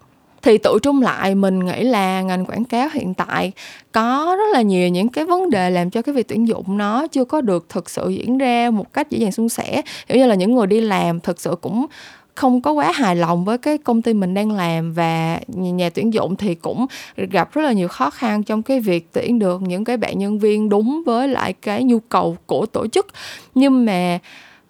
thì 0.42 0.58
tự 0.58 0.78
trung 0.82 1.02
lại, 1.02 1.34
mình 1.34 1.58
nghĩ 1.58 1.84
là 1.84 2.22
ngành 2.22 2.46
quảng 2.46 2.64
cáo 2.64 2.88
hiện 2.92 3.14
tại 3.14 3.52
có 3.92 4.36
rất 4.38 4.52
là 4.52 4.62
nhiều 4.62 4.88
những 4.88 5.08
cái 5.08 5.24
vấn 5.24 5.50
đề 5.50 5.70
làm 5.70 5.90
cho 5.90 6.02
cái 6.02 6.14
việc 6.14 6.28
tuyển 6.28 6.48
dụng 6.48 6.78
nó 6.78 7.06
chưa 7.06 7.24
có 7.24 7.40
được 7.40 7.68
thực 7.68 7.90
sự 7.90 8.08
diễn 8.08 8.38
ra 8.38 8.70
một 8.70 8.92
cách 8.92 9.10
dễ 9.10 9.18
dàng 9.18 9.32
suôn 9.32 9.48
sẻ. 9.48 9.82
Kiểu 10.08 10.18
như 10.18 10.26
là 10.26 10.34
những 10.34 10.54
người 10.54 10.66
đi 10.66 10.80
làm 10.80 11.20
thực 11.20 11.40
sự 11.40 11.56
cũng 11.60 11.86
không 12.34 12.60
có 12.60 12.72
quá 12.72 12.92
hài 12.92 13.16
lòng 13.16 13.44
với 13.44 13.58
cái 13.58 13.78
công 13.78 14.02
ty 14.02 14.14
mình 14.14 14.34
đang 14.34 14.50
làm 14.52 14.92
và 14.92 15.40
nhà 15.48 15.90
tuyển 15.90 16.12
dụng 16.12 16.36
thì 16.36 16.54
cũng 16.54 16.86
gặp 17.16 17.52
rất 17.52 17.62
là 17.62 17.72
nhiều 17.72 17.88
khó 17.88 18.10
khăn 18.10 18.42
trong 18.42 18.62
cái 18.62 18.80
việc 18.80 19.08
tuyển 19.12 19.38
được 19.38 19.62
những 19.62 19.84
cái 19.84 19.96
bạn 19.96 20.18
nhân 20.18 20.38
viên 20.38 20.68
đúng 20.68 21.02
với 21.06 21.28
lại 21.28 21.52
cái 21.52 21.84
nhu 21.84 21.98
cầu 22.00 22.36
của 22.46 22.66
tổ 22.66 22.86
chức. 22.86 23.06
Nhưng 23.54 23.84
mà 23.84 24.18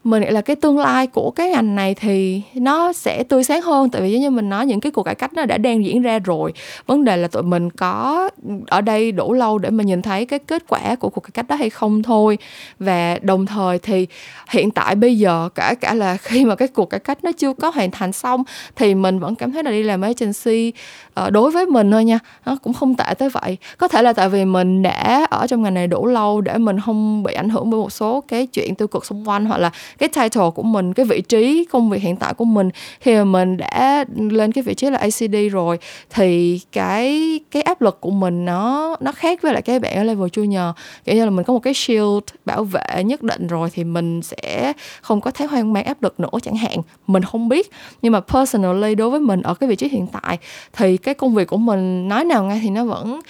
mình 0.04 0.22
nghĩ 0.22 0.30
là 0.30 0.40
cái 0.40 0.56
tương 0.56 0.78
lai 0.78 1.06
của 1.06 1.30
cái 1.30 1.50
ngành 1.50 1.74
này 1.74 1.94
thì 1.94 2.42
nó 2.54 2.92
sẽ 2.92 3.22
tươi 3.22 3.44
sáng 3.44 3.62
hơn. 3.62 3.90
Tại 3.90 4.02
vì 4.02 4.12
giống 4.12 4.20
như 4.20 4.30
mình 4.30 4.48
nói, 4.48 4.66
những 4.66 4.80
cái 4.80 4.92
cuộc 4.92 5.02
cải 5.02 5.14
cách 5.14 5.32
nó 5.34 5.44
đã 5.44 5.58
đang 5.58 5.84
diễn 5.84 6.02
ra 6.02 6.18
rồi. 6.18 6.52
Vấn 6.86 7.04
đề 7.04 7.16
là 7.16 7.28
tụi 7.28 7.42
mình 7.42 7.70
có 7.70 8.30
ở 8.66 8.80
đây 8.80 9.12
đủ 9.12 9.32
lâu 9.32 9.58
để 9.58 9.70
mà 9.70 9.84
nhìn 9.84 10.02
thấy 10.02 10.26
cái 10.26 10.38
kết 10.38 10.62
quả 10.68 10.94
của 10.94 11.08
cuộc 11.08 11.20
cải 11.20 11.30
cách 11.34 11.48
đó 11.48 11.56
hay 11.56 11.70
không 11.70 12.02
thôi. 12.02 12.38
Và 12.78 13.18
đồng 13.22 13.46
thời 13.46 13.78
thì 13.78 14.06
hiện 14.50 14.70
tại 14.70 14.94
bây 14.94 15.18
giờ 15.18 15.48
cả 15.54 15.74
cả 15.80 15.94
là 15.94 16.16
khi 16.22 16.44
mà 16.44 16.54
cái 16.54 16.68
cuộc 16.68 16.90
cải 16.90 17.00
cách 17.00 17.24
nó 17.24 17.32
chưa 17.32 17.52
có 17.52 17.70
hoàn 17.70 17.90
thành 17.90 18.12
xong, 18.12 18.42
thì 18.76 18.94
mình 18.94 19.18
vẫn 19.18 19.34
cảm 19.34 19.52
thấy 19.52 19.62
là 19.62 19.70
đi 19.70 19.82
làm 19.82 20.00
agency 20.00 20.72
ờ, 21.14 21.30
đối 21.30 21.50
với 21.50 21.66
mình 21.66 21.90
thôi 21.90 22.04
nha. 22.04 22.18
Nó 22.46 22.56
cũng 22.62 22.72
không 22.72 22.94
tệ 22.94 23.14
tới 23.18 23.28
vậy. 23.28 23.56
Có 23.78 23.88
thể 23.88 24.02
là 24.02 24.12
tại 24.12 24.28
vì 24.28 24.44
mình 24.44 24.82
đã 24.82 25.26
ở 25.30 25.46
trong 25.46 25.62
ngành 25.62 25.74
này 25.74 25.86
đủ 25.86 26.06
lâu 26.06 26.40
để 26.40 26.58
mình 26.58 26.80
không 26.80 27.22
bị 27.22 27.34
ảnh 27.34 27.48
hưởng 27.48 27.70
bởi 27.70 27.80
một 27.80 27.92
số 27.92 28.20
cái 28.28 28.46
chuyện 28.46 28.74
tiêu 28.74 28.88
cực 28.88 29.06
xung 29.06 29.28
quanh, 29.28 29.44
hoặc 29.44 29.58
là 29.58 29.70
cái 29.98 30.08
title 30.08 30.50
của 30.54 30.62
mình, 30.62 30.94
cái 30.94 31.06
vị 31.06 31.20
trí 31.20 31.64
công 31.64 31.90
việc 31.90 32.02
hiện 32.02 32.16
tại 32.16 32.34
của 32.34 32.44
mình. 32.44 32.70
Khi 33.00 33.14
mà 33.14 33.24
mình 33.24 33.56
đã 33.56 34.04
lên 34.16 34.52
cái 34.52 34.62
vị 34.62 34.74
trí 34.74 34.90
là 34.90 34.98
ACD 34.98 35.36
rồi. 35.52 35.78
Thì 36.10 36.60
cái 36.72 37.40
cái 37.50 37.62
áp 37.62 37.82
lực 37.82 38.00
của 38.00 38.10
mình 38.10 38.44
nó 38.44 38.96
nó 39.00 39.12
khác 39.12 39.42
với 39.42 39.52
lại 39.52 39.62
cái 39.62 39.78
bạn 39.78 39.96
ở 39.96 40.02
level 40.02 40.28
junior. 40.28 40.72
Kiểu 41.04 41.14
như 41.14 41.24
là 41.24 41.30
mình 41.30 41.44
có 41.44 41.52
một 41.52 41.60
cái 41.60 41.74
shield 41.74 42.24
bảo 42.44 42.64
vệ 42.64 43.04
nhất 43.04 43.22
định 43.22 43.46
rồi 43.46 43.70
thì 43.72 43.84
mình 43.84 44.22
sẽ 44.22 44.72
không 45.00 45.20
có 45.20 45.30
thấy 45.30 45.46
hoang 45.46 45.72
mang 45.72 45.84
áp 45.84 46.02
lực 46.02 46.20
nữa 46.20 46.28
chẳng 46.42 46.56
hạn. 46.56 46.78
Mình 47.06 47.22
không 47.22 47.48
biết. 47.48 47.70
Nhưng 48.02 48.12
mà 48.12 48.20
personally 48.20 48.94
đối 48.94 49.10
với 49.10 49.20
mình 49.20 49.42
ở 49.42 49.54
cái 49.54 49.68
vị 49.68 49.76
trí 49.76 49.88
hiện 49.88 50.06
tại 50.06 50.38
thì 50.72 50.96
cái 50.96 51.14
công 51.14 51.34
việc 51.34 51.48
của 51.48 51.56
mình 51.56 52.08
nói 52.08 52.24
nào 52.24 52.44
ngay 52.44 52.60
thì 52.62 52.70
nó 52.70 52.84
vẫn 52.84 53.20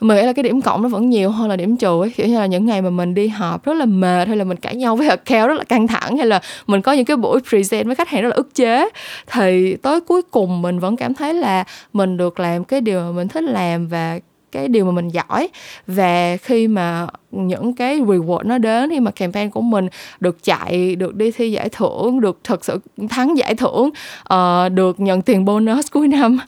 mình 0.00 0.16
nghĩ 0.16 0.22
là 0.22 0.32
cái 0.32 0.42
điểm 0.42 0.60
cộng 0.62 0.82
nó 0.82 0.88
vẫn 0.88 1.10
nhiều 1.10 1.30
hơn 1.30 1.48
là 1.48 1.56
điểm 1.56 1.76
trừ 1.76 2.00
ấy. 2.02 2.10
Kiểu 2.10 2.26
như 2.26 2.38
là 2.38 2.46
những 2.46 2.66
ngày 2.66 2.82
mà 2.82 2.90
mình 2.90 3.14
đi 3.14 3.28
họp 3.28 3.64
rất 3.64 3.74
là 3.74 3.84
mệt, 3.84 4.28
hay 4.28 4.36
là 4.36 4.44
mình 4.44 4.56
cãi 4.56 4.74
nhau 4.74 4.96
với 4.96 5.08
account 5.08 5.48
rất 5.48 5.54
là 5.54 5.64
căng 5.64 5.86
thẳng, 5.86 6.16
hay 6.16 6.26
là 6.26 6.40
mình 6.66 6.82
có 6.82 6.92
những 6.92 7.04
cái 7.04 7.16
buổi 7.16 7.40
present 7.48 7.86
với 7.86 7.94
khách 7.94 8.08
hàng 8.08 8.22
rất 8.22 8.28
là 8.28 8.34
ức 8.34 8.54
chế, 8.54 8.88
thì 9.26 9.76
tới 9.76 10.00
cuối 10.00 10.22
cùng 10.30 10.62
mình 10.62 10.78
vẫn 10.78 10.96
cảm 10.96 11.14
thấy 11.14 11.34
là 11.34 11.64
mình 11.92 12.16
được 12.16 12.40
làm 12.40 12.64
cái 12.64 12.80
điều 12.80 13.00
mà 13.00 13.12
mình 13.12 13.28
thích 13.28 13.44
làm 13.44 13.88
và 13.88 14.18
cái 14.54 14.68
điều 14.68 14.84
mà 14.84 14.92
mình 14.92 15.08
giỏi. 15.08 15.48
Và 15.86 16.36
khi 16.36 16.68
mà 16.68 17.06
những 17.30 17.74
cái 17.74 18.00
reward 18.00 18.40
nó 18.44 18.58
đến 18.58 18.90
khi 18.90 19.00
mà 19.00 19.10
campaign 19.10 19.50
của 19.50 19.60
mình 19.60 19.88
được 20.20 20.42
chạy 20.42 20.96
được 20.96 21.14
đi 21.14 21.30
thi 21.30 21.52
giải 21.52 21.68
thưởng 21.68 22.20
được 22.20 22.38
thực 22.44 22.64
sự 22.64 22.78
thắng 23.08 23.38
giải 23.38 23.54
thưởng 23.54 23.90
uh, 24.34 24.72
được 24.72 25.00
nhận 25.00 25.22
tiền 25.22 25.44
bonus 25.44 25.86
cuối 25.92 26.08
năm 26.08 26.38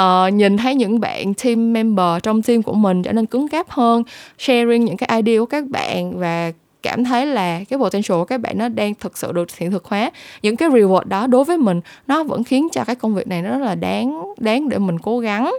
uh, 0.00 0.34
nhìn 0.34 0.56
thấy 0.56 0.74
những 0.74 1.00
bạn 1.00 1.34
team 1.34 1.72
member 1.72 2.22
trong 2.22 2.42
team 2.42 2.62
của 2.62 2.74
mình 2.74 3.02
trở 3.02 3.12
nên 3.12 3.26
cứng 3.26 3.48
cáp 3.48 3.70
hơn 3.70 4.02
sharing 4.38 4.84
những 4.84 4.96
cái 4.96 5.22
idea 5.22 5.40
của 5.40 5.46
các 5.46 5.64
bạn 5.68 6.18
và 6.18 6.52
cảm 6.84 7.04
thấy 7.04 7.26
là 7.26 7.60
cái 7.68 7.78
potential 7.78 8.18
của 8.18 8.24
các 8.24 8.40
bạn 8.40 8.58
nó 8.58 8.68
đang 8.68 8.94
thực 8.94 9.18
sự 9.18 9.32
được 9.32 9.56
hiện 9.56 9.70
thực 9.70 9.84
hóa. 9.84 10.10
Những 10.42 10.56
cái 10.56 10.68
reward 10.68 11.04
đó 11.04 11.26
đối 11.26 11.44
với 11.44 11.58
mình, 11.58 11.80
nó 12.06 12.24
vẫn 12.24 12.44
khiến 12.44 12.68
cho 12.72 12.84
cái 12.84 12.96
công 12.96 13.14
việc 13.14 13.28
này 13.28 13.42
nó 13.42 13.50
rất 13.50 13.64
là 13.64 13.74
đáng 13.74 14.32
đáng 14.38 14.68
để 14.68 14.78
mình 14.78 14.98
cố 14.98 15.18
gắng. 15.18 15.54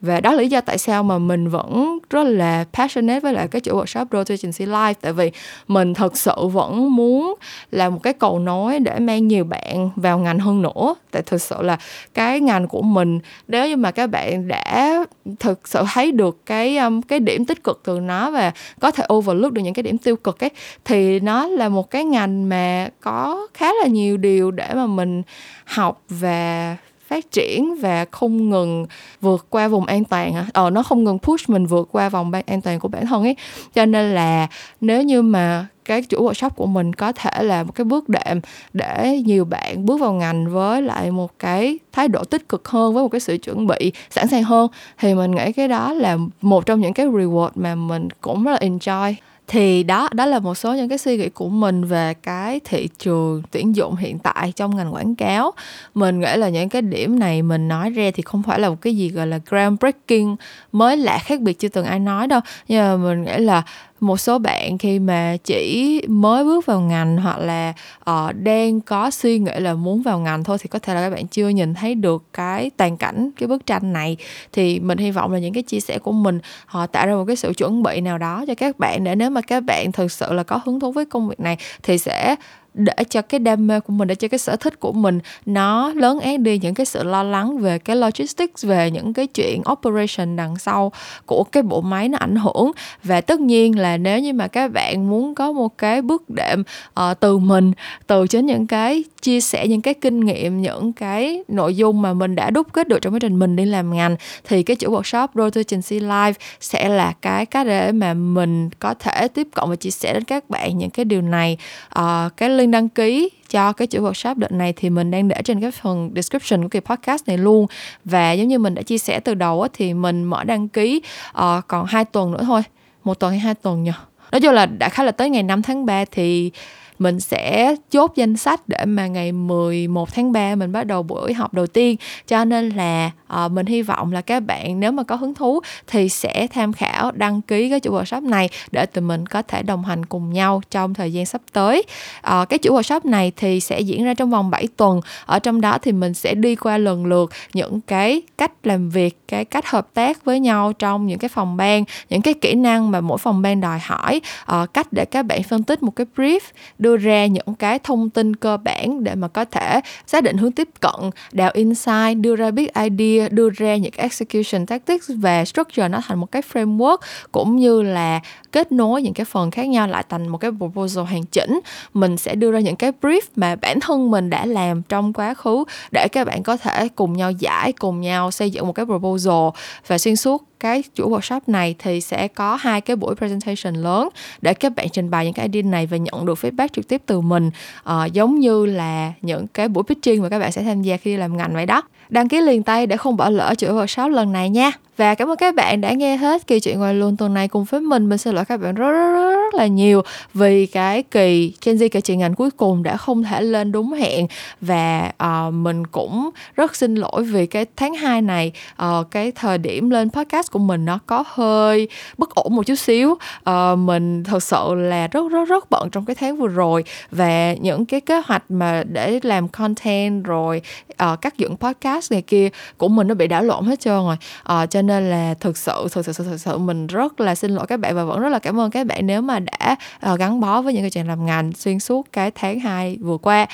Và 0.00 0.20
đó 0.20 0.32
là 0.32 0.40
lý 0.40 0.48
do 0.48 0.60
tại 0.60 0.78
sao 0.78 1.02
mà 1.02 1.18
mình 1.18 1.48
vẫn 1.48 1.98
rất 2.10 2.22
là 2.22 2.64
passionate 2.72 3.20
với 3.20 3.32
lại 3.32 3.48
cái 3.48 3.60
chuỗi 3.60 3.74
workshop 3.74 4.06
Road 4.12 4.28
to 4.28 4.34
Agency 4.34 4.66
Life. 4.66 4.94
Tại 5.00 5.12
vì 5.12 5.30
mình 5.68 5.94
thật 5.94 6.16
sự 6.16 6.46
vẫn 6.52 6.96
muốn 6.96 7.34
là 7.70 7.90
một 7.90 8.02
cái 8.02 8.12
cầu 8.12 8.38
nối 8.38 8.78
để 8.78 8.98
mang 8.98 9.28
nhiều 9.28 9.44
bạn 9.44 9.90
vào 9.96 10.18
ngành 10.18 10.38
hơn 10.38 10.62
nữa. 10.62 10.94
Tại 11.10 11.22
thực 11.22 11.42
sự 11.42 11.62
là 11.62 11.78
cái 12.14 12.40
ngành 12.40 12.68
của 12.68 12.82
mình, 12.82 13.18
nếu 13.48 13.68
như 13.68 13.76
mà 13.76 13.90
các 13.90 14.06
bạn 14.06 14.48
đã 14.48 15.04
thực 15.38 15.68
sự 15.68 15.82
thấy 15.92 16.12
được 16.12 16.46
cái 16.46 16.76
um, 16.76 17.00
cái 17.00 17.20
điểm 17.20 17.44
tích 17.44 17.64
cực 17.64 17.80
từ 17.84 18.00
nó 18.00 18.30
và 18.30 18.52
có 18.80 18.90
thể 18.90 19.04
overlook 19.12 19.52
được 19.52 19.62
những 19.62 19.74
cái 19.74 19.82
điểm 19.82 19.98
tiêu 19.98 20.16
cực 20.16 20.44
ấy 20.44 20.50
thì 20.84 21.20
nó 21.20 21.46
là 21.46 21.68
một 21.68 21.90
cái 21.90 22.04
ngành 22.04 22.48
mà 22.48 22.88
có 23.00 23.46
khá 23.54 23.72
là 23.82 23.86
nhiều 23.86 24.16
điều 24.16 24.50
để 24.50 24.74
mà 24.74 24.86
mình 24.86 25.22
học 25.64 26.02
và 26.08 26.76
phát 27.08 27.30
triển 27.30 27.74
và 27.80 28.04
không 28.10 28.50
ngừng 28.50 28.86
vượt 29.20 29.46
qua 29.50 29.68
vùng 29.68 29.86
an 29.86 30.04
toàn 30.04 30.32
hả? 30.32 30.46
ờ 30.52 30.70
nó 30.70 30.82
không 30.82 31.04
ngừng 31.04 31.18
push 31.18 31.50
mình 31.50 31.66
vượt 31.66 31.88
qua 31.92 32.08
vòng 32.08 32.32
an 32.46 32.60
toàn 32.60 32.80
của 32.80 32.88
bản 32.88 33.06
thân 33.06 33.22
ấy 33.22 33.36
cho 33.74 33.86
nên 33.86 34.14
là 34.14 34.46
nếu 34.80 35.02
như 35.02 35.22
mà 35.22 35.66
cái 35.90 36.02
chủ 36.02 36.28
workshop 36.28 36.50
của 36.50 36.66
mình 36.66 36.92
có 36.92 37.12
thể 37.12 37.42
là 37.42 37.62
một 37.62 37.72
cái 37.74 37.84
bước 37.84 38.08
đệm 38.08 38.40
để 38.72 39.22
nhiều 39.26 39.44
bạn 39.44 39.86
bước 39.86 40.00
vào 40.00 40.12
ngành 40.12 40.50
với 40.50 40.82
lại 40.82 41.10
một 41.10 41.38
cái 41.38 41.78
thái 41.92 42.08
độ 42.08 42.24
tích 42.24 42.48
cực 42.48 42.68
hơn, 42.68 42.94
với 42.94 43.02
một 43.02 43.08
cái 43.08 43.20
sự 43.20 43.38
chuẩn 43.38 43.66
bị 43.66 43.92
sẵn 44.10 44.28
sàng 44.28 44.42
hơn. 44.42 44.68
Thì 44.98 45.14
mình 45.14 45.30
nghĩ 45.30 45.52
cái 45.52 45.68
đó 45.68 45.92
là 45.92 46.18
một 46.40 46.66
trong 46.66 46.80
những 46.80 46.92
cái 46.92 47.06
reward 47.06 47.50
mà 47.54 47.74
mình 47.74 48.08
cũng 48.20 48.44
rất 48.44 48.50
là 48.52 48.58
enjoy. 48.68 49.14
Thì 49.48 49.82
đó 49.82 50.08
đó 50.12 50.26
là 50.26 50.38
một 50.38 50.54
số 50.54 50.74
những 50.74 50.88
cái 50.88 50.98
suy 50.98 51.16
nghĩ 51.16 51.28
của 51.28 51.48
mình 51.48 51.84
về 51.84 52.14
cái 52.14 52.60
thị 52.64 52.88
trường 52.98 53.42
tuyển 53.50 53.76
dụng 53.76 53.96
hiện 53.96 54.18
tại 54.18 54.52
trong 54.56 54.76
ngành 54.76 54.94
quảng 54.94 55.14
cáo. 55.14 55.52
Mình 55.94 56.20
nghĩ 56.20 56.36
là 56.36 56.48
những 56.48 56.68
cái 56.68 56.82
điểm 56.82 57.18
này 57.18 57.42
mình 57.42 57.68
nói 57.68 57.90
ra 57.90 58.10
thì 58.14 58.22
không 58.22 58.42
phải 58.42 58.60
là 58.60 58.68
một 58.68 58.76
cái 58.80 58.96
gì 58.96 59.08
gọi 59.08 59.26
là 59.26 59.38
groundbreaking 59.50 60.36
mới 60.72 60.96
lạ 60.96 61.18
khác 61.18 61.40
biệt 61.40 61.58
chưa 61.58 61.68
từng 61.68 61.84
ai 61.86 61.98
nói 61.98 62.26
đâu. 62.26 62.40
Nhưng 62.68 62.80
mà 62.80 62.96
mình 62.96 63.24
nghĩ 63.24 63.38
là 63.38 63.62
một 64.00 64.16
số 64.16 64.38
bạn 64.38 64.78
khi 64.78 64.98
mà 64.98 65.36
chỉ 65.44 66.00
mới 66.08 66.44
bước 66.44 66.66
vào 66.66 66.80
ngành 66.80 67.16
hoặc 67.16 67.38
là 67.38 67.72
uh, 68.10 68.34
đang 68.34 68.80
có 68.80 69.10
suy 69.10 69.38
nghĩ 69.38 69.52
là 69.56 69.74
muốn 69.74 70.02
vào 70.02 70.18
ngành 70.18 70.44
thôi 70.44 70.58
thì 70.60 70.68
có 70.68 70.78
thể 70.78 70.94
là 70.94 71.00
các 71.00 71.10
bạn 71.10 71.26
chưa 71.26 71.48
nhìn 71.48 71.74
thấy 71.74 71.94
được 71.94 72.24
cái 72.32 72.70
toàn 72.76 72.96
cảnh 72.96 73.30
cái 73.36 73.46
bức 73.46 73.66
tranh 73.66 73.92
này. 73.92 74.16
Thì 74.52 74.80
mình 74.80 74.98
hy 74.98 75.10
vọng 75.10 75.32
là 75.32 75.38
những 75.38 75.54
cái 75.54 75.62
chia 75.62 75.80
sẻ 75.80 75.98
của 75.98 76.12
mình 76.12 76.38
họ 76.66 76.86
tạo 76.86 77.06
ra 77.06 77.14
một 77.14 77.24
cái 77.26 77.36
sự 77.36 77.52
chuẩn 77.56 77.82
bị 77.82 78.00
nào 78.00 78.18
đó 78.18 78.44
cho 78.48 78.54
các 78.54 78.78
bạn 78.78 79.04
để 79.04 79.14
nếu 79.14 79.30
mà 79.30 79.40
các 79.40 79.60
bạn 79.60 79.92
thực 79.92 80.12
sự 80.12 80.32
là 80.32 80.42
có 80.42 80.60
hứng 80.64 80.80
thú 80.80 80.92
với 80.92 81.04
công 81.04 81.28
việc 81.28 81.40
này 81.40 81.56
thì 81.82 81.98
sẽ 81.98 82.36
để 82.74 82.94
cho 83.10 83.22
cái 83.22 83.40
đam 83.40 83.66
mê 83.66 83.80
của 83.80 83.92
mình 83.92 84.08
để 84.08 84.14
cho 84.14 84.28
cái 84.28 84.38
sở 84.38 84.56
thích 84.56 84.80
của 84.80 84.92
mình 84.92 85.18
nó 85.46 85.92
lớn 85.92 86.20
át 86.20 86.40
đi. 86.40 86.58
Những 86.58 86.74
cái 86.74 86.86
sự 86.86 87.02
lo 87.02 87.22
lắng 87.22 87.58
về 87.58 87.78
cái 87.78 87.96
logistics 87.96 88.64
về 88.64 88.90
những 88.90 89.12
cái 89.12 89.26
chuyện 89.26 89.62
operation 89.72 90.36
đằng 90.36 90.56
sau 90.56 90.92
của 91.26 91.44
cái 91.44 91.62
bộ 91.62 91.80
máy 91.80 92.08
nó 92.08 92.18
ảnh 92.18 92.36
hưởng. 92.36 92.70
Và 93.04 93.20
tất 93.20 93.40
nhiên 93.40 93.78
là 93.78 93.96
nếu 93.96 94.18
như 94.18 94.32
mà 94.32 94.48
các 94.48 94.72
bạn 94.72 95.10
muốn 95.10 95.34
có 95.34 95.52
một 95.52 95.78
cái 95.78 96.02
bước 96.02 96.30
đệm 96.30 96.62
uh, 97.00 97.20
từ 97.20 97.38
mình 97.38 97.72
từ 98.06 98.26
chính 98.26 98.46
những 98.46 98.66
cái 98.66 99.04
chia 99.22 99.40
sẻ 99.40 99.66
những 99.68 99.82
cái 99.82 99.94
kinh 99.94 100.20
nghiệm 100.20 100.62
những 100.62 100.92
cái 100.92 101.44
nội 101.48 101.76
dung 101.76 102.02
mà 102.02 102.12
mình 102.12 102.34
đã 102.34 102.50
đúc 102.50 102.72
kết 102.72 102.88
được 102.88 102.98
trong 103.02 103.14
quá 103.14 103.18
trình 103.18 103.38
mình 103.38 103.56
đi 103.56 103.64
làm 103.64 103.94
ngành 103.94 104.16
thì 104.44 104.62
cái 104.62 104.76
chuỗi 104.76 104.90
workshop 104.90 105.28
Road 105.34 105.54
to 105.54 105.60
Agency 105.60 106.00
Live 106.00 106.32
sẽ 106.60 106.88
là 106.88 107.12
cái 107.22 107.46
cách 107.46 107.66
để 107.66 107.92
mà 107.92 108.14
mình 108.14 108.70
có 108.78 108.94
thể 108.94 109.28
tiếp 109.28 109.48
cận 109.54 109.70
và 109.70 109.76
chia 109.76 109.90
sẻ 109.90 110.12
đến 110.12 110.24
các 110.24 110.50
bạn 110.50 110.78
những 110.78 110.90
cái 110.90 111.04
điều 111.04 111.22
này. 111.22 111.56
Uh, 111.98 112.36
cái 112.36 112.48
link 112.60 112.72
đăng 112.72 112.88
ký 112.88 113.30
cho 113.48 113.72
cái 113.72 113.86
chuỗi 113.86 114.02
workshop 114.02 114.34
đợt 114.38 114.52
này 114.52 114.72
thì 114.72 114.90
mình 114.90 115.10
đang 115.10 115.28
để 115.28 115.42
trên 115.44 115.60
cái 115.60 115.70
phần 115.70 116.10
description 116.14 116.62
của 116.62 116.68
kỳ 116.68 116.80
podcast 116.80 117.28
này 117.28 117.38
luôn. 117.38 117.66
Và 118.04 118.32
giống 118.32 118.48
như 118.48 118.58
mình 118.58 118.74
đã 118.74 118.82
chia 118.82 118.98
sẻ 118.98 119.20
từ 119.20 119.34
đầu 119.34 119.62
á, 119.62 119.68
thì 119.72 119.94
mình 119.94 120.24
mở 120.24 120.44
đăng 120.44 120.68
ký 120.68 121.02
uh, 121.30 121.64
còn 121.66 121.86
hai 121.86 122.04
tuần 122.04 122.32
nữa 122.32 122.42
thôi. 122.42 122.62
Một 123.04 123.18
tuần 123.18 123.30
hay 123.30 123.40
hai 123.40 123.54
tuần 123.54 123.82
nhỉ 123.82 123.92
nói 124.32 124.40
chung 124.40 124.52
là 124.52 124.66
đã 124.66 124.88
khá 124.88 125.02
là 125.02 125.12
tới 125.12 125.30
ngày 125.30 125.42
5 125.42 125.62
tháng 125.62 125.86
3 125.86 126.04
thì 126.10 126.50
mình 127.00 127.20
sẽ 127.20 127.74
chốt 127.90 128.12
danh 128.16 128.36
sách 128.36 128.60
để 128.66 128.84
mà 128.84 129.06
ngày 129.06 129.32
11 129.32 130.14
tháng 130.14 130.32
3 130.32 130.54
mình 130.54 130.72
bắt 130.72 130.86
đầu 130.86 131.02
buổi 131.02 131.34
học 131.34 131.54
đầu 131.54 131.66
tiên. 131.66 131.96
Cho 132.26 132.44
nên 132.44 132.68
là 132.68 133.10
uh, 133.44 133.52
mình 133.52 133.66
hy 133.66 133.82
vọng 133.82 134.12
là 134.12 134.20
các 134.20 134.40
bạn 134.40 134.80
nếu 134.80 134.92
mà 134.92 135.02
có 135.02 135.16
hứng 135.16 135.34
thú 135.34 135.60
thì 135.86 136.08
sẽ 136.08 136.46
tham 136.46 136.72
khảo 136.72 137.12
đăng 137.12 137.42
ký 137.42 137.70
cái 137.70 137.80
chuỗi 137.80 138.02
workshop 138.02 138.28
này 138.28 138.48
để 138.70 138.86
tụi 138.86 139.02
mình 139.02 139.26
có 139.26 139.42
thể 139.42 139.62
đồng 139.62 139.84
hành 139.84 140.06
cùng 140.06 140.32
nhau 140.32 140.62
trong 140.70 140.94
thời 140.94 141.12
gian 141.12 141.26
sắp 141.26 141.40
tới. 141.52 141.82
Uh, 142.18 142.48
cái 142.48 142.58
chuỗi 142.62 142.72
workshop 142.72 143.00
này 143.04 143.32
thì 143.36 143.60
sẽ 143.60 143.80
diễn 143.80 144.04
ra 144.04 144.14
trong 144.14 144.30
vòng 144.30 144.50
7 144.50 144.68
tuần. 144.76 145.00
Ở 145.26 145.38
trong 145.38 145.60
đó 145.60 145.78
thì 145.82 145.92
mình 145.92 146.14
sẽ 146.14 146.34
đi 146.34 146.54
qua 146.56 146.78
lần 146.78 147.06
lượt 147.06 147.30
những 147.54 147.80
cái 147.80 148.22
cách 148.38 148.52
làm 148.62 148.90
việc 148.90 149.18
cái 149.28 149.44
cách 149.44 149.66
hợp 149.66 149.88
tác 149.94 150.24
với 150.24 150.40
nhau 150.40 150.72
trong 150.72 151.06
những 151.06 151.18
cái 151.18 151.28
phòng 151.28 151.56
ban 151.56 151.84
những 152.10 152.22
cái 152.22 152.34
kỹ 152.34 152.54
năng 152.54 152.90
mà 152.90 153.00
mỗi 153.00 153.18
phòng 153.18 153.42
ban 153.42 153.60
đòi 153.60 153.78
hỏi. 153.78 154.20
Uh, 154.52 154.74
cách 154.74 154.92
để 154.92 155.04
các 155.04 155.22
bạn 155.22 155.42
phân 155.42 155.62
tích 155.62 155.82
một 155.82 155.96
cái 155.96 156.06
brief 156.16 156.40
đưa 156.78 156.89
đưa 156.90 156.96
ra 156.96 157.26
những 157.26 157.54
cái 157.58 157.78
thông 157.78 158.10
tin 158.10 158.36
cơ 158.36 158.56
bản 158.56 159.04
để 159.04 159.14
mà 159.14 159.28
có 159.28 159.44
thể 159.44 159.80
xác 160.06 160.22
định 160.22 160.36
hướng 160.36 160.52
tiếp 160.52 160.68
cận, 160.80 161.10
đào 161.32 161.50
insight, 161.54 162.16
đưa 162.20 162.36
ra 162.36 162.50
big 162.50 162.68
idea, 162.74 163.28
đưa 163.28 163.50
ra 163.50 163.76
những 163.76 163.92
cái 163.92 164.02
execution 164.02 164.66
tactics 164.66 165.10
và 165.16 165.44
structure 165.44 165.88
nó 165.88 166.00
thành 166.06 166.18
một 166.18 166.32
cái 166.32 166.42
framework, 166.52 166.96
cũng 167.32 167.56
như 167.56 167.82
là 167.82 168.20
kết 168.52 168.72
nối 168.72 169.02
những 169.02 169.14
cái 169.14 169.24
phần 169.24 169.50
khác 169.50 169.68
nhau 169.68 169.86
lại 169.86 170.04
thành 170.08 170.28
một 170.28 170.38
cái 170.38 170.50
proposal 170.58 171.04
hoàn 171.04 171.24
chỉnh. 171.24 171.60
Mình 171.94 172.16
sẽ 172.16 172.34
đưa 172.34 172.52
ra 172.52 172.60
những 172.60 172.76
cái 172.76 172.92
brief 173.02 173.20
mà 173.36 173.56
bản 173.56 173.80
thân 173.80 174.10
mình 174.10 174.30
đã 174.30 174.46
làm 174.46 174.82
trong 174.82 175.12
quá 175.12 175.34
khứ 175.34 175.64
để 175.92 176.08
các 176.12 176.26
bạn 176.26 176.42
có 176.42 176.56
thể 176.56 176.88
cùng 176.88 177.12
nhau 177.12 177.30
giải, 177.30 177.72
cùng 177.72 178.00
nhau 178.00 178.30
xây 178.30 178.50
dựng 178.50 178.66
một 178.66 178.72
cái 178.72 178.86
proposal 178.86 179.48
và 179.86 179.98
xuyên 179.98 180.16
suốt 180.16 180.49
cái 180.60 180.82
chuỗi 180.94 181.08
workshop 181.08 181.40
này 181.46 181.74
thì 181.78 182.00
sẽ 182.00 182.28
có 182.28 182.56
hai 182.56 182.80
cái 182.80 182.96
buổi 182.96 183.14
presentation 183.14 183.74
lớn 183.74 184.08
để 184.42 184.54
các 184.54 184.72
bạn 184.76 184.88
trình 184.92 185.10
bày 185.10 185.24
những 185.24 185.34
cái 185.34 185.48
idea 185.52 185.70
này 185.70 185.86
và 185.86 185.96
nhận 185.96 186.26
được 186.26 186.38
feedback 186.38 186.68
trực 186.72 186.88
tiếp 186.88 187.02
từ 187.06 187.20
mình. 187.20 187.50
Uh, 187.90 188.12
giống 188.12 188.38
như 188.38 188.66
là 188.66 189.12
những 189.22 189.46
cái 189.46 189.68
buổi 189.68 189.84
pitching 189.84 190.22
mà 190.22 190.28
các 190.28 190.38
bạn 190.38 190.52
sẽ 190.52 190.62
tham 190.62 190.82
gia 190.82 190.96
khi 190.96 191.16
làm 191.16 191.36
ngành 191.36 191.54
vậy 191.54 191.66
đó 191.66 191.82
đăng 192.10 192.28
ký 192.28 192.40
liền 192.40 192.62
tay 192.62 192.86
để 192.86 192.96
không 192.96 193.16
bỏ 193.16 193.30
lỡ 193.30 193.54
chuỗi 193.58 193.70
workshop 193.70 194.08
lần 194.08 194.32
này 194.32 194.50
nha. 194.50 194.72
Và 194.96 195.14
cảm 195.14 195.30
ơn 195.30 195.36
các 195.36 195.54
bạn 195.54 195.80
đã 195.80 195.92
nghe 195.92 196.16
hết 196.16 196.46
kỳ 196.46 196.60
chuyện 196.60 196.78
ngoài 196.78 196.94
luôn 196.94 197.16
tuần 197.16 197.34
này 197.34 197.48
cùng 197.48 197.64
với 197.64 197.80
mình. 197.80 198.08
Mình 198.08 198.18
xin 198.18 198.34
lỗi 198.34 198.44
các 198.44 198.60
bạn 198.60 198.74
rất 198.74 198.90
rất 198.90 199.12
rất, 199.12 199.36
rất 199.36 199.54
là 199.54 199.66
nhiều 199.66 200.02
vì 200.34 200.66
cái 200.66 201.02
kỳ 201.02 201.52
Gen 201.64 201.76
Z 201.76 201.88
kể 201.92 202.00
chuyện 202.00 202.18
ngành 202.18 202.34
cuối 202.34 202.50
cùng 202.50 202.82
đã 202.82 202.96
không 202.96 203.22
thể 203.22 203.40
lên 203.42 203.72
đúng 203.72 203.92
hẹn. 203.92 204.26
Và 204.60 205.12
uh, 205.24 205.54
mình 205.54 205.86
cũng 205.86 206.30
rất 206.56 206.76
xin 206.76 206.94
lỗi 206.94 207.22
vì 207.22 207.46
cái 207.46 207.66
tháng 207.76 207.94
2 207.94 208.22
này 208.22 208.52
uh, 208.82 209.10
cái 209.10 209.32
thời 209.32 209.58
điểm 209.58 209.90
lên 209.90 210.10
podcast 210.10 210.50
của 210.50 210.58
mình 210.58 210.84
nó 210.84 210.98
có 211.06 211.24
hơi 211.26 211.88
bất 212.18 212.34
ổn 212.34 212.56
một 212.56 212.66
chút 212.66 212.74
xíu. 212.74 213.10
Uh, 213.50 213.78
mình 213.78 214.24
thật 214.24 214.42
sự 214.42 214.74
là 214.74 215.06
rất 215.06 215.28
rất 215.32 215.48
rất 215.48 215.70
bận 215.70 215.90
trong 215.92 216.04
cái 216.04 216.16
tháng 216.16 216.36
vừa 216.36 216.48
rồi. 216.48 216.84
Và 217.10 217.54
những 217.60 217.86
cái 217.86 218.00
kế 218.00 218.22
hoạch 218.26 218.42
mà 218.48 218.82
để 218.86 219.20
làm 219.22 219.48
content 219.48 220.24
rồi 220.24 220.62
uh, 220.92 221.20
cắt 221.20 221.38
dựng 221.38 221.56
podcast 221.56 221.99
này 222.10 222.22
kia 222.22 222.48
của 222.76 222.88
mình 222.88 223.08
nó 223.08 223.14
bị 223.14 223.26
đảo 223.26 223.42
lộn 223.42 223.66
hết 223.66 223.80
trơn 223.80 223.94
rồi. 223.94 224.16
À, 224.42 224.66
cho 224.66 224.82
nên 224.82 225.10
là 225.10 225.34
thực 225.40 225.56
sự 225.56 225.88
thực 225.92 226.06
sự 226.06 226.12
thực 226.12 226.40
sự 226.40 226.58
mình 226.58 226.86
rất 226.86 227.20
là 227.20 227.34
xin 227.34 227.50
lỗi 227.50 227.66
các 227.66 227.80
bạn 227.80 227.94
và 227.94 228.04
vẫn 228.04 228.20
rất 228.20 228.28
là 228.28 228.38
cảm 228.38 228.60
ơn 228.60 228.70
các 228.70 228.86
bạn 228.86 229.06
nếu 229.06 229.20
mà 229.20 229.38
đã 229.38 229.76
uh, 230.12 230.18
gắn 230.18 230.40
bó 230.40 230.62
với 230.62 230.72
những 230.72 230.82
cái 230.82 230.90
chuyện 230.90 231.06
làm 231.06 231.26
ngành 231.26 231.52
xuyên 231.52 231.80
suốt 231.80 232.06
cái 232.12 232.30
tháng 232.30 232.60
2 232.60 232.98
vừa 233.00 233.16
qua. 233.16 233.46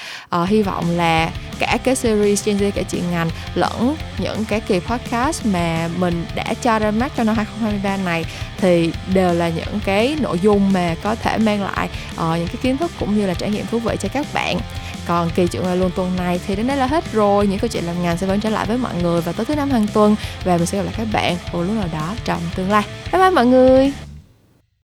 Uh, 0.42 0.48
hy 0.48 0.62
vọng 0.62 0.84
là 0.96 1.30
cả 1.58 1.78
cái 1.84 1.94
series 1.94 2.46
Gen 2.46 2.56
Z 2.56 2.70
cả 2.70 2.82
chuyện 2.90 3.02
ngành 3.10 3.30
lẫn 3.54 3.96
những 4.18 4.44
cái 4.48 4.60
kỳ 4.60 4.80
podcast 4.80 5.46
mà 5.46 5.88
mình 5.98 6.24
đã 6.34 6.54
cho 6.62 6.78
ra 6.78 6.90
mắt 6.90 7.12
cho 7.16 7.24
năm 7.24 7.34
2023 7.36 7.96
này 7.96 8.24
thì 8.58 8.92
đều 9.14 9.34
là 9.34 9.48
những 9.48 9.80
cái 9.84 10.16
nội 10.20 10.38
dung 10.42 10.72
mà 10.72 10.94
có 11.02 11.14
thể 11.14 11.38
mang 11.38 11.62
lại 11.62 11.88
uh, 12.14 12.38
những 12.38 12.48
cái 12.48 12.56
kiến 12.62 12.76
thức 12.76 12.90
cũng 13.00 13.16
như 13.16 13.26
là 13.26 13.34
trải 13.34 13.50
nghiệm 13.50 13.66
thú 13.66 13.78
vị 13.78 13.96
cho 14.00 14.08
các 14.08 14.26
bạn 14.34 14.58
còn 15.06 15.30
kỳ 15.30 15.46
chuyện 15.46 15.62
ngoài 15.62 15.76
luôn 15.76 15.90
tuần 15.96 16.16
này 16.16 16.40
thì 16.46 16.56
đến 16.56 16.66
đây 16.66 16.76
là 16.76 16.86
hết 16.86 17.12
rồi. 17.12 17.46
Những 17.46 17.58
câu 17.58 17.68
chuyện 17.68 17.84
làm 17.84 18.02
ngành 18.02 18.18
sẽ 18.18 18.26
vẫn 18.26 18.40
trở 18.40 18.50
lại 18.50 18.66
với 18.66 18.78
mọi 18.78 18.94
người 19.02 19.20
vào 19.20 19.34
tối 19.34 19.46
thứ 19.46 19.54
năm 19.54 19.70
hàng 19.70 19.86
tuần. 19.94 20.16
Và 20.44 20.56
mình 20.56 20.66
sẽ 20.66 20.78
gặp 20.78 20.84
lại 20.84 20.94
các 20.96 21.06
bạn 21.12 21.36
vào 21.52 21.62
lúc 21.62 21.74
nào 21.74 21.88
đó 21.92 22.14
trong 22.24 22.40
tương 22.56 22.70
lai. 22.70 22.84
Bye 23.12 23.20
bye 23.20 23.30
mọi 23.30 23.46
người! 23.46 24.05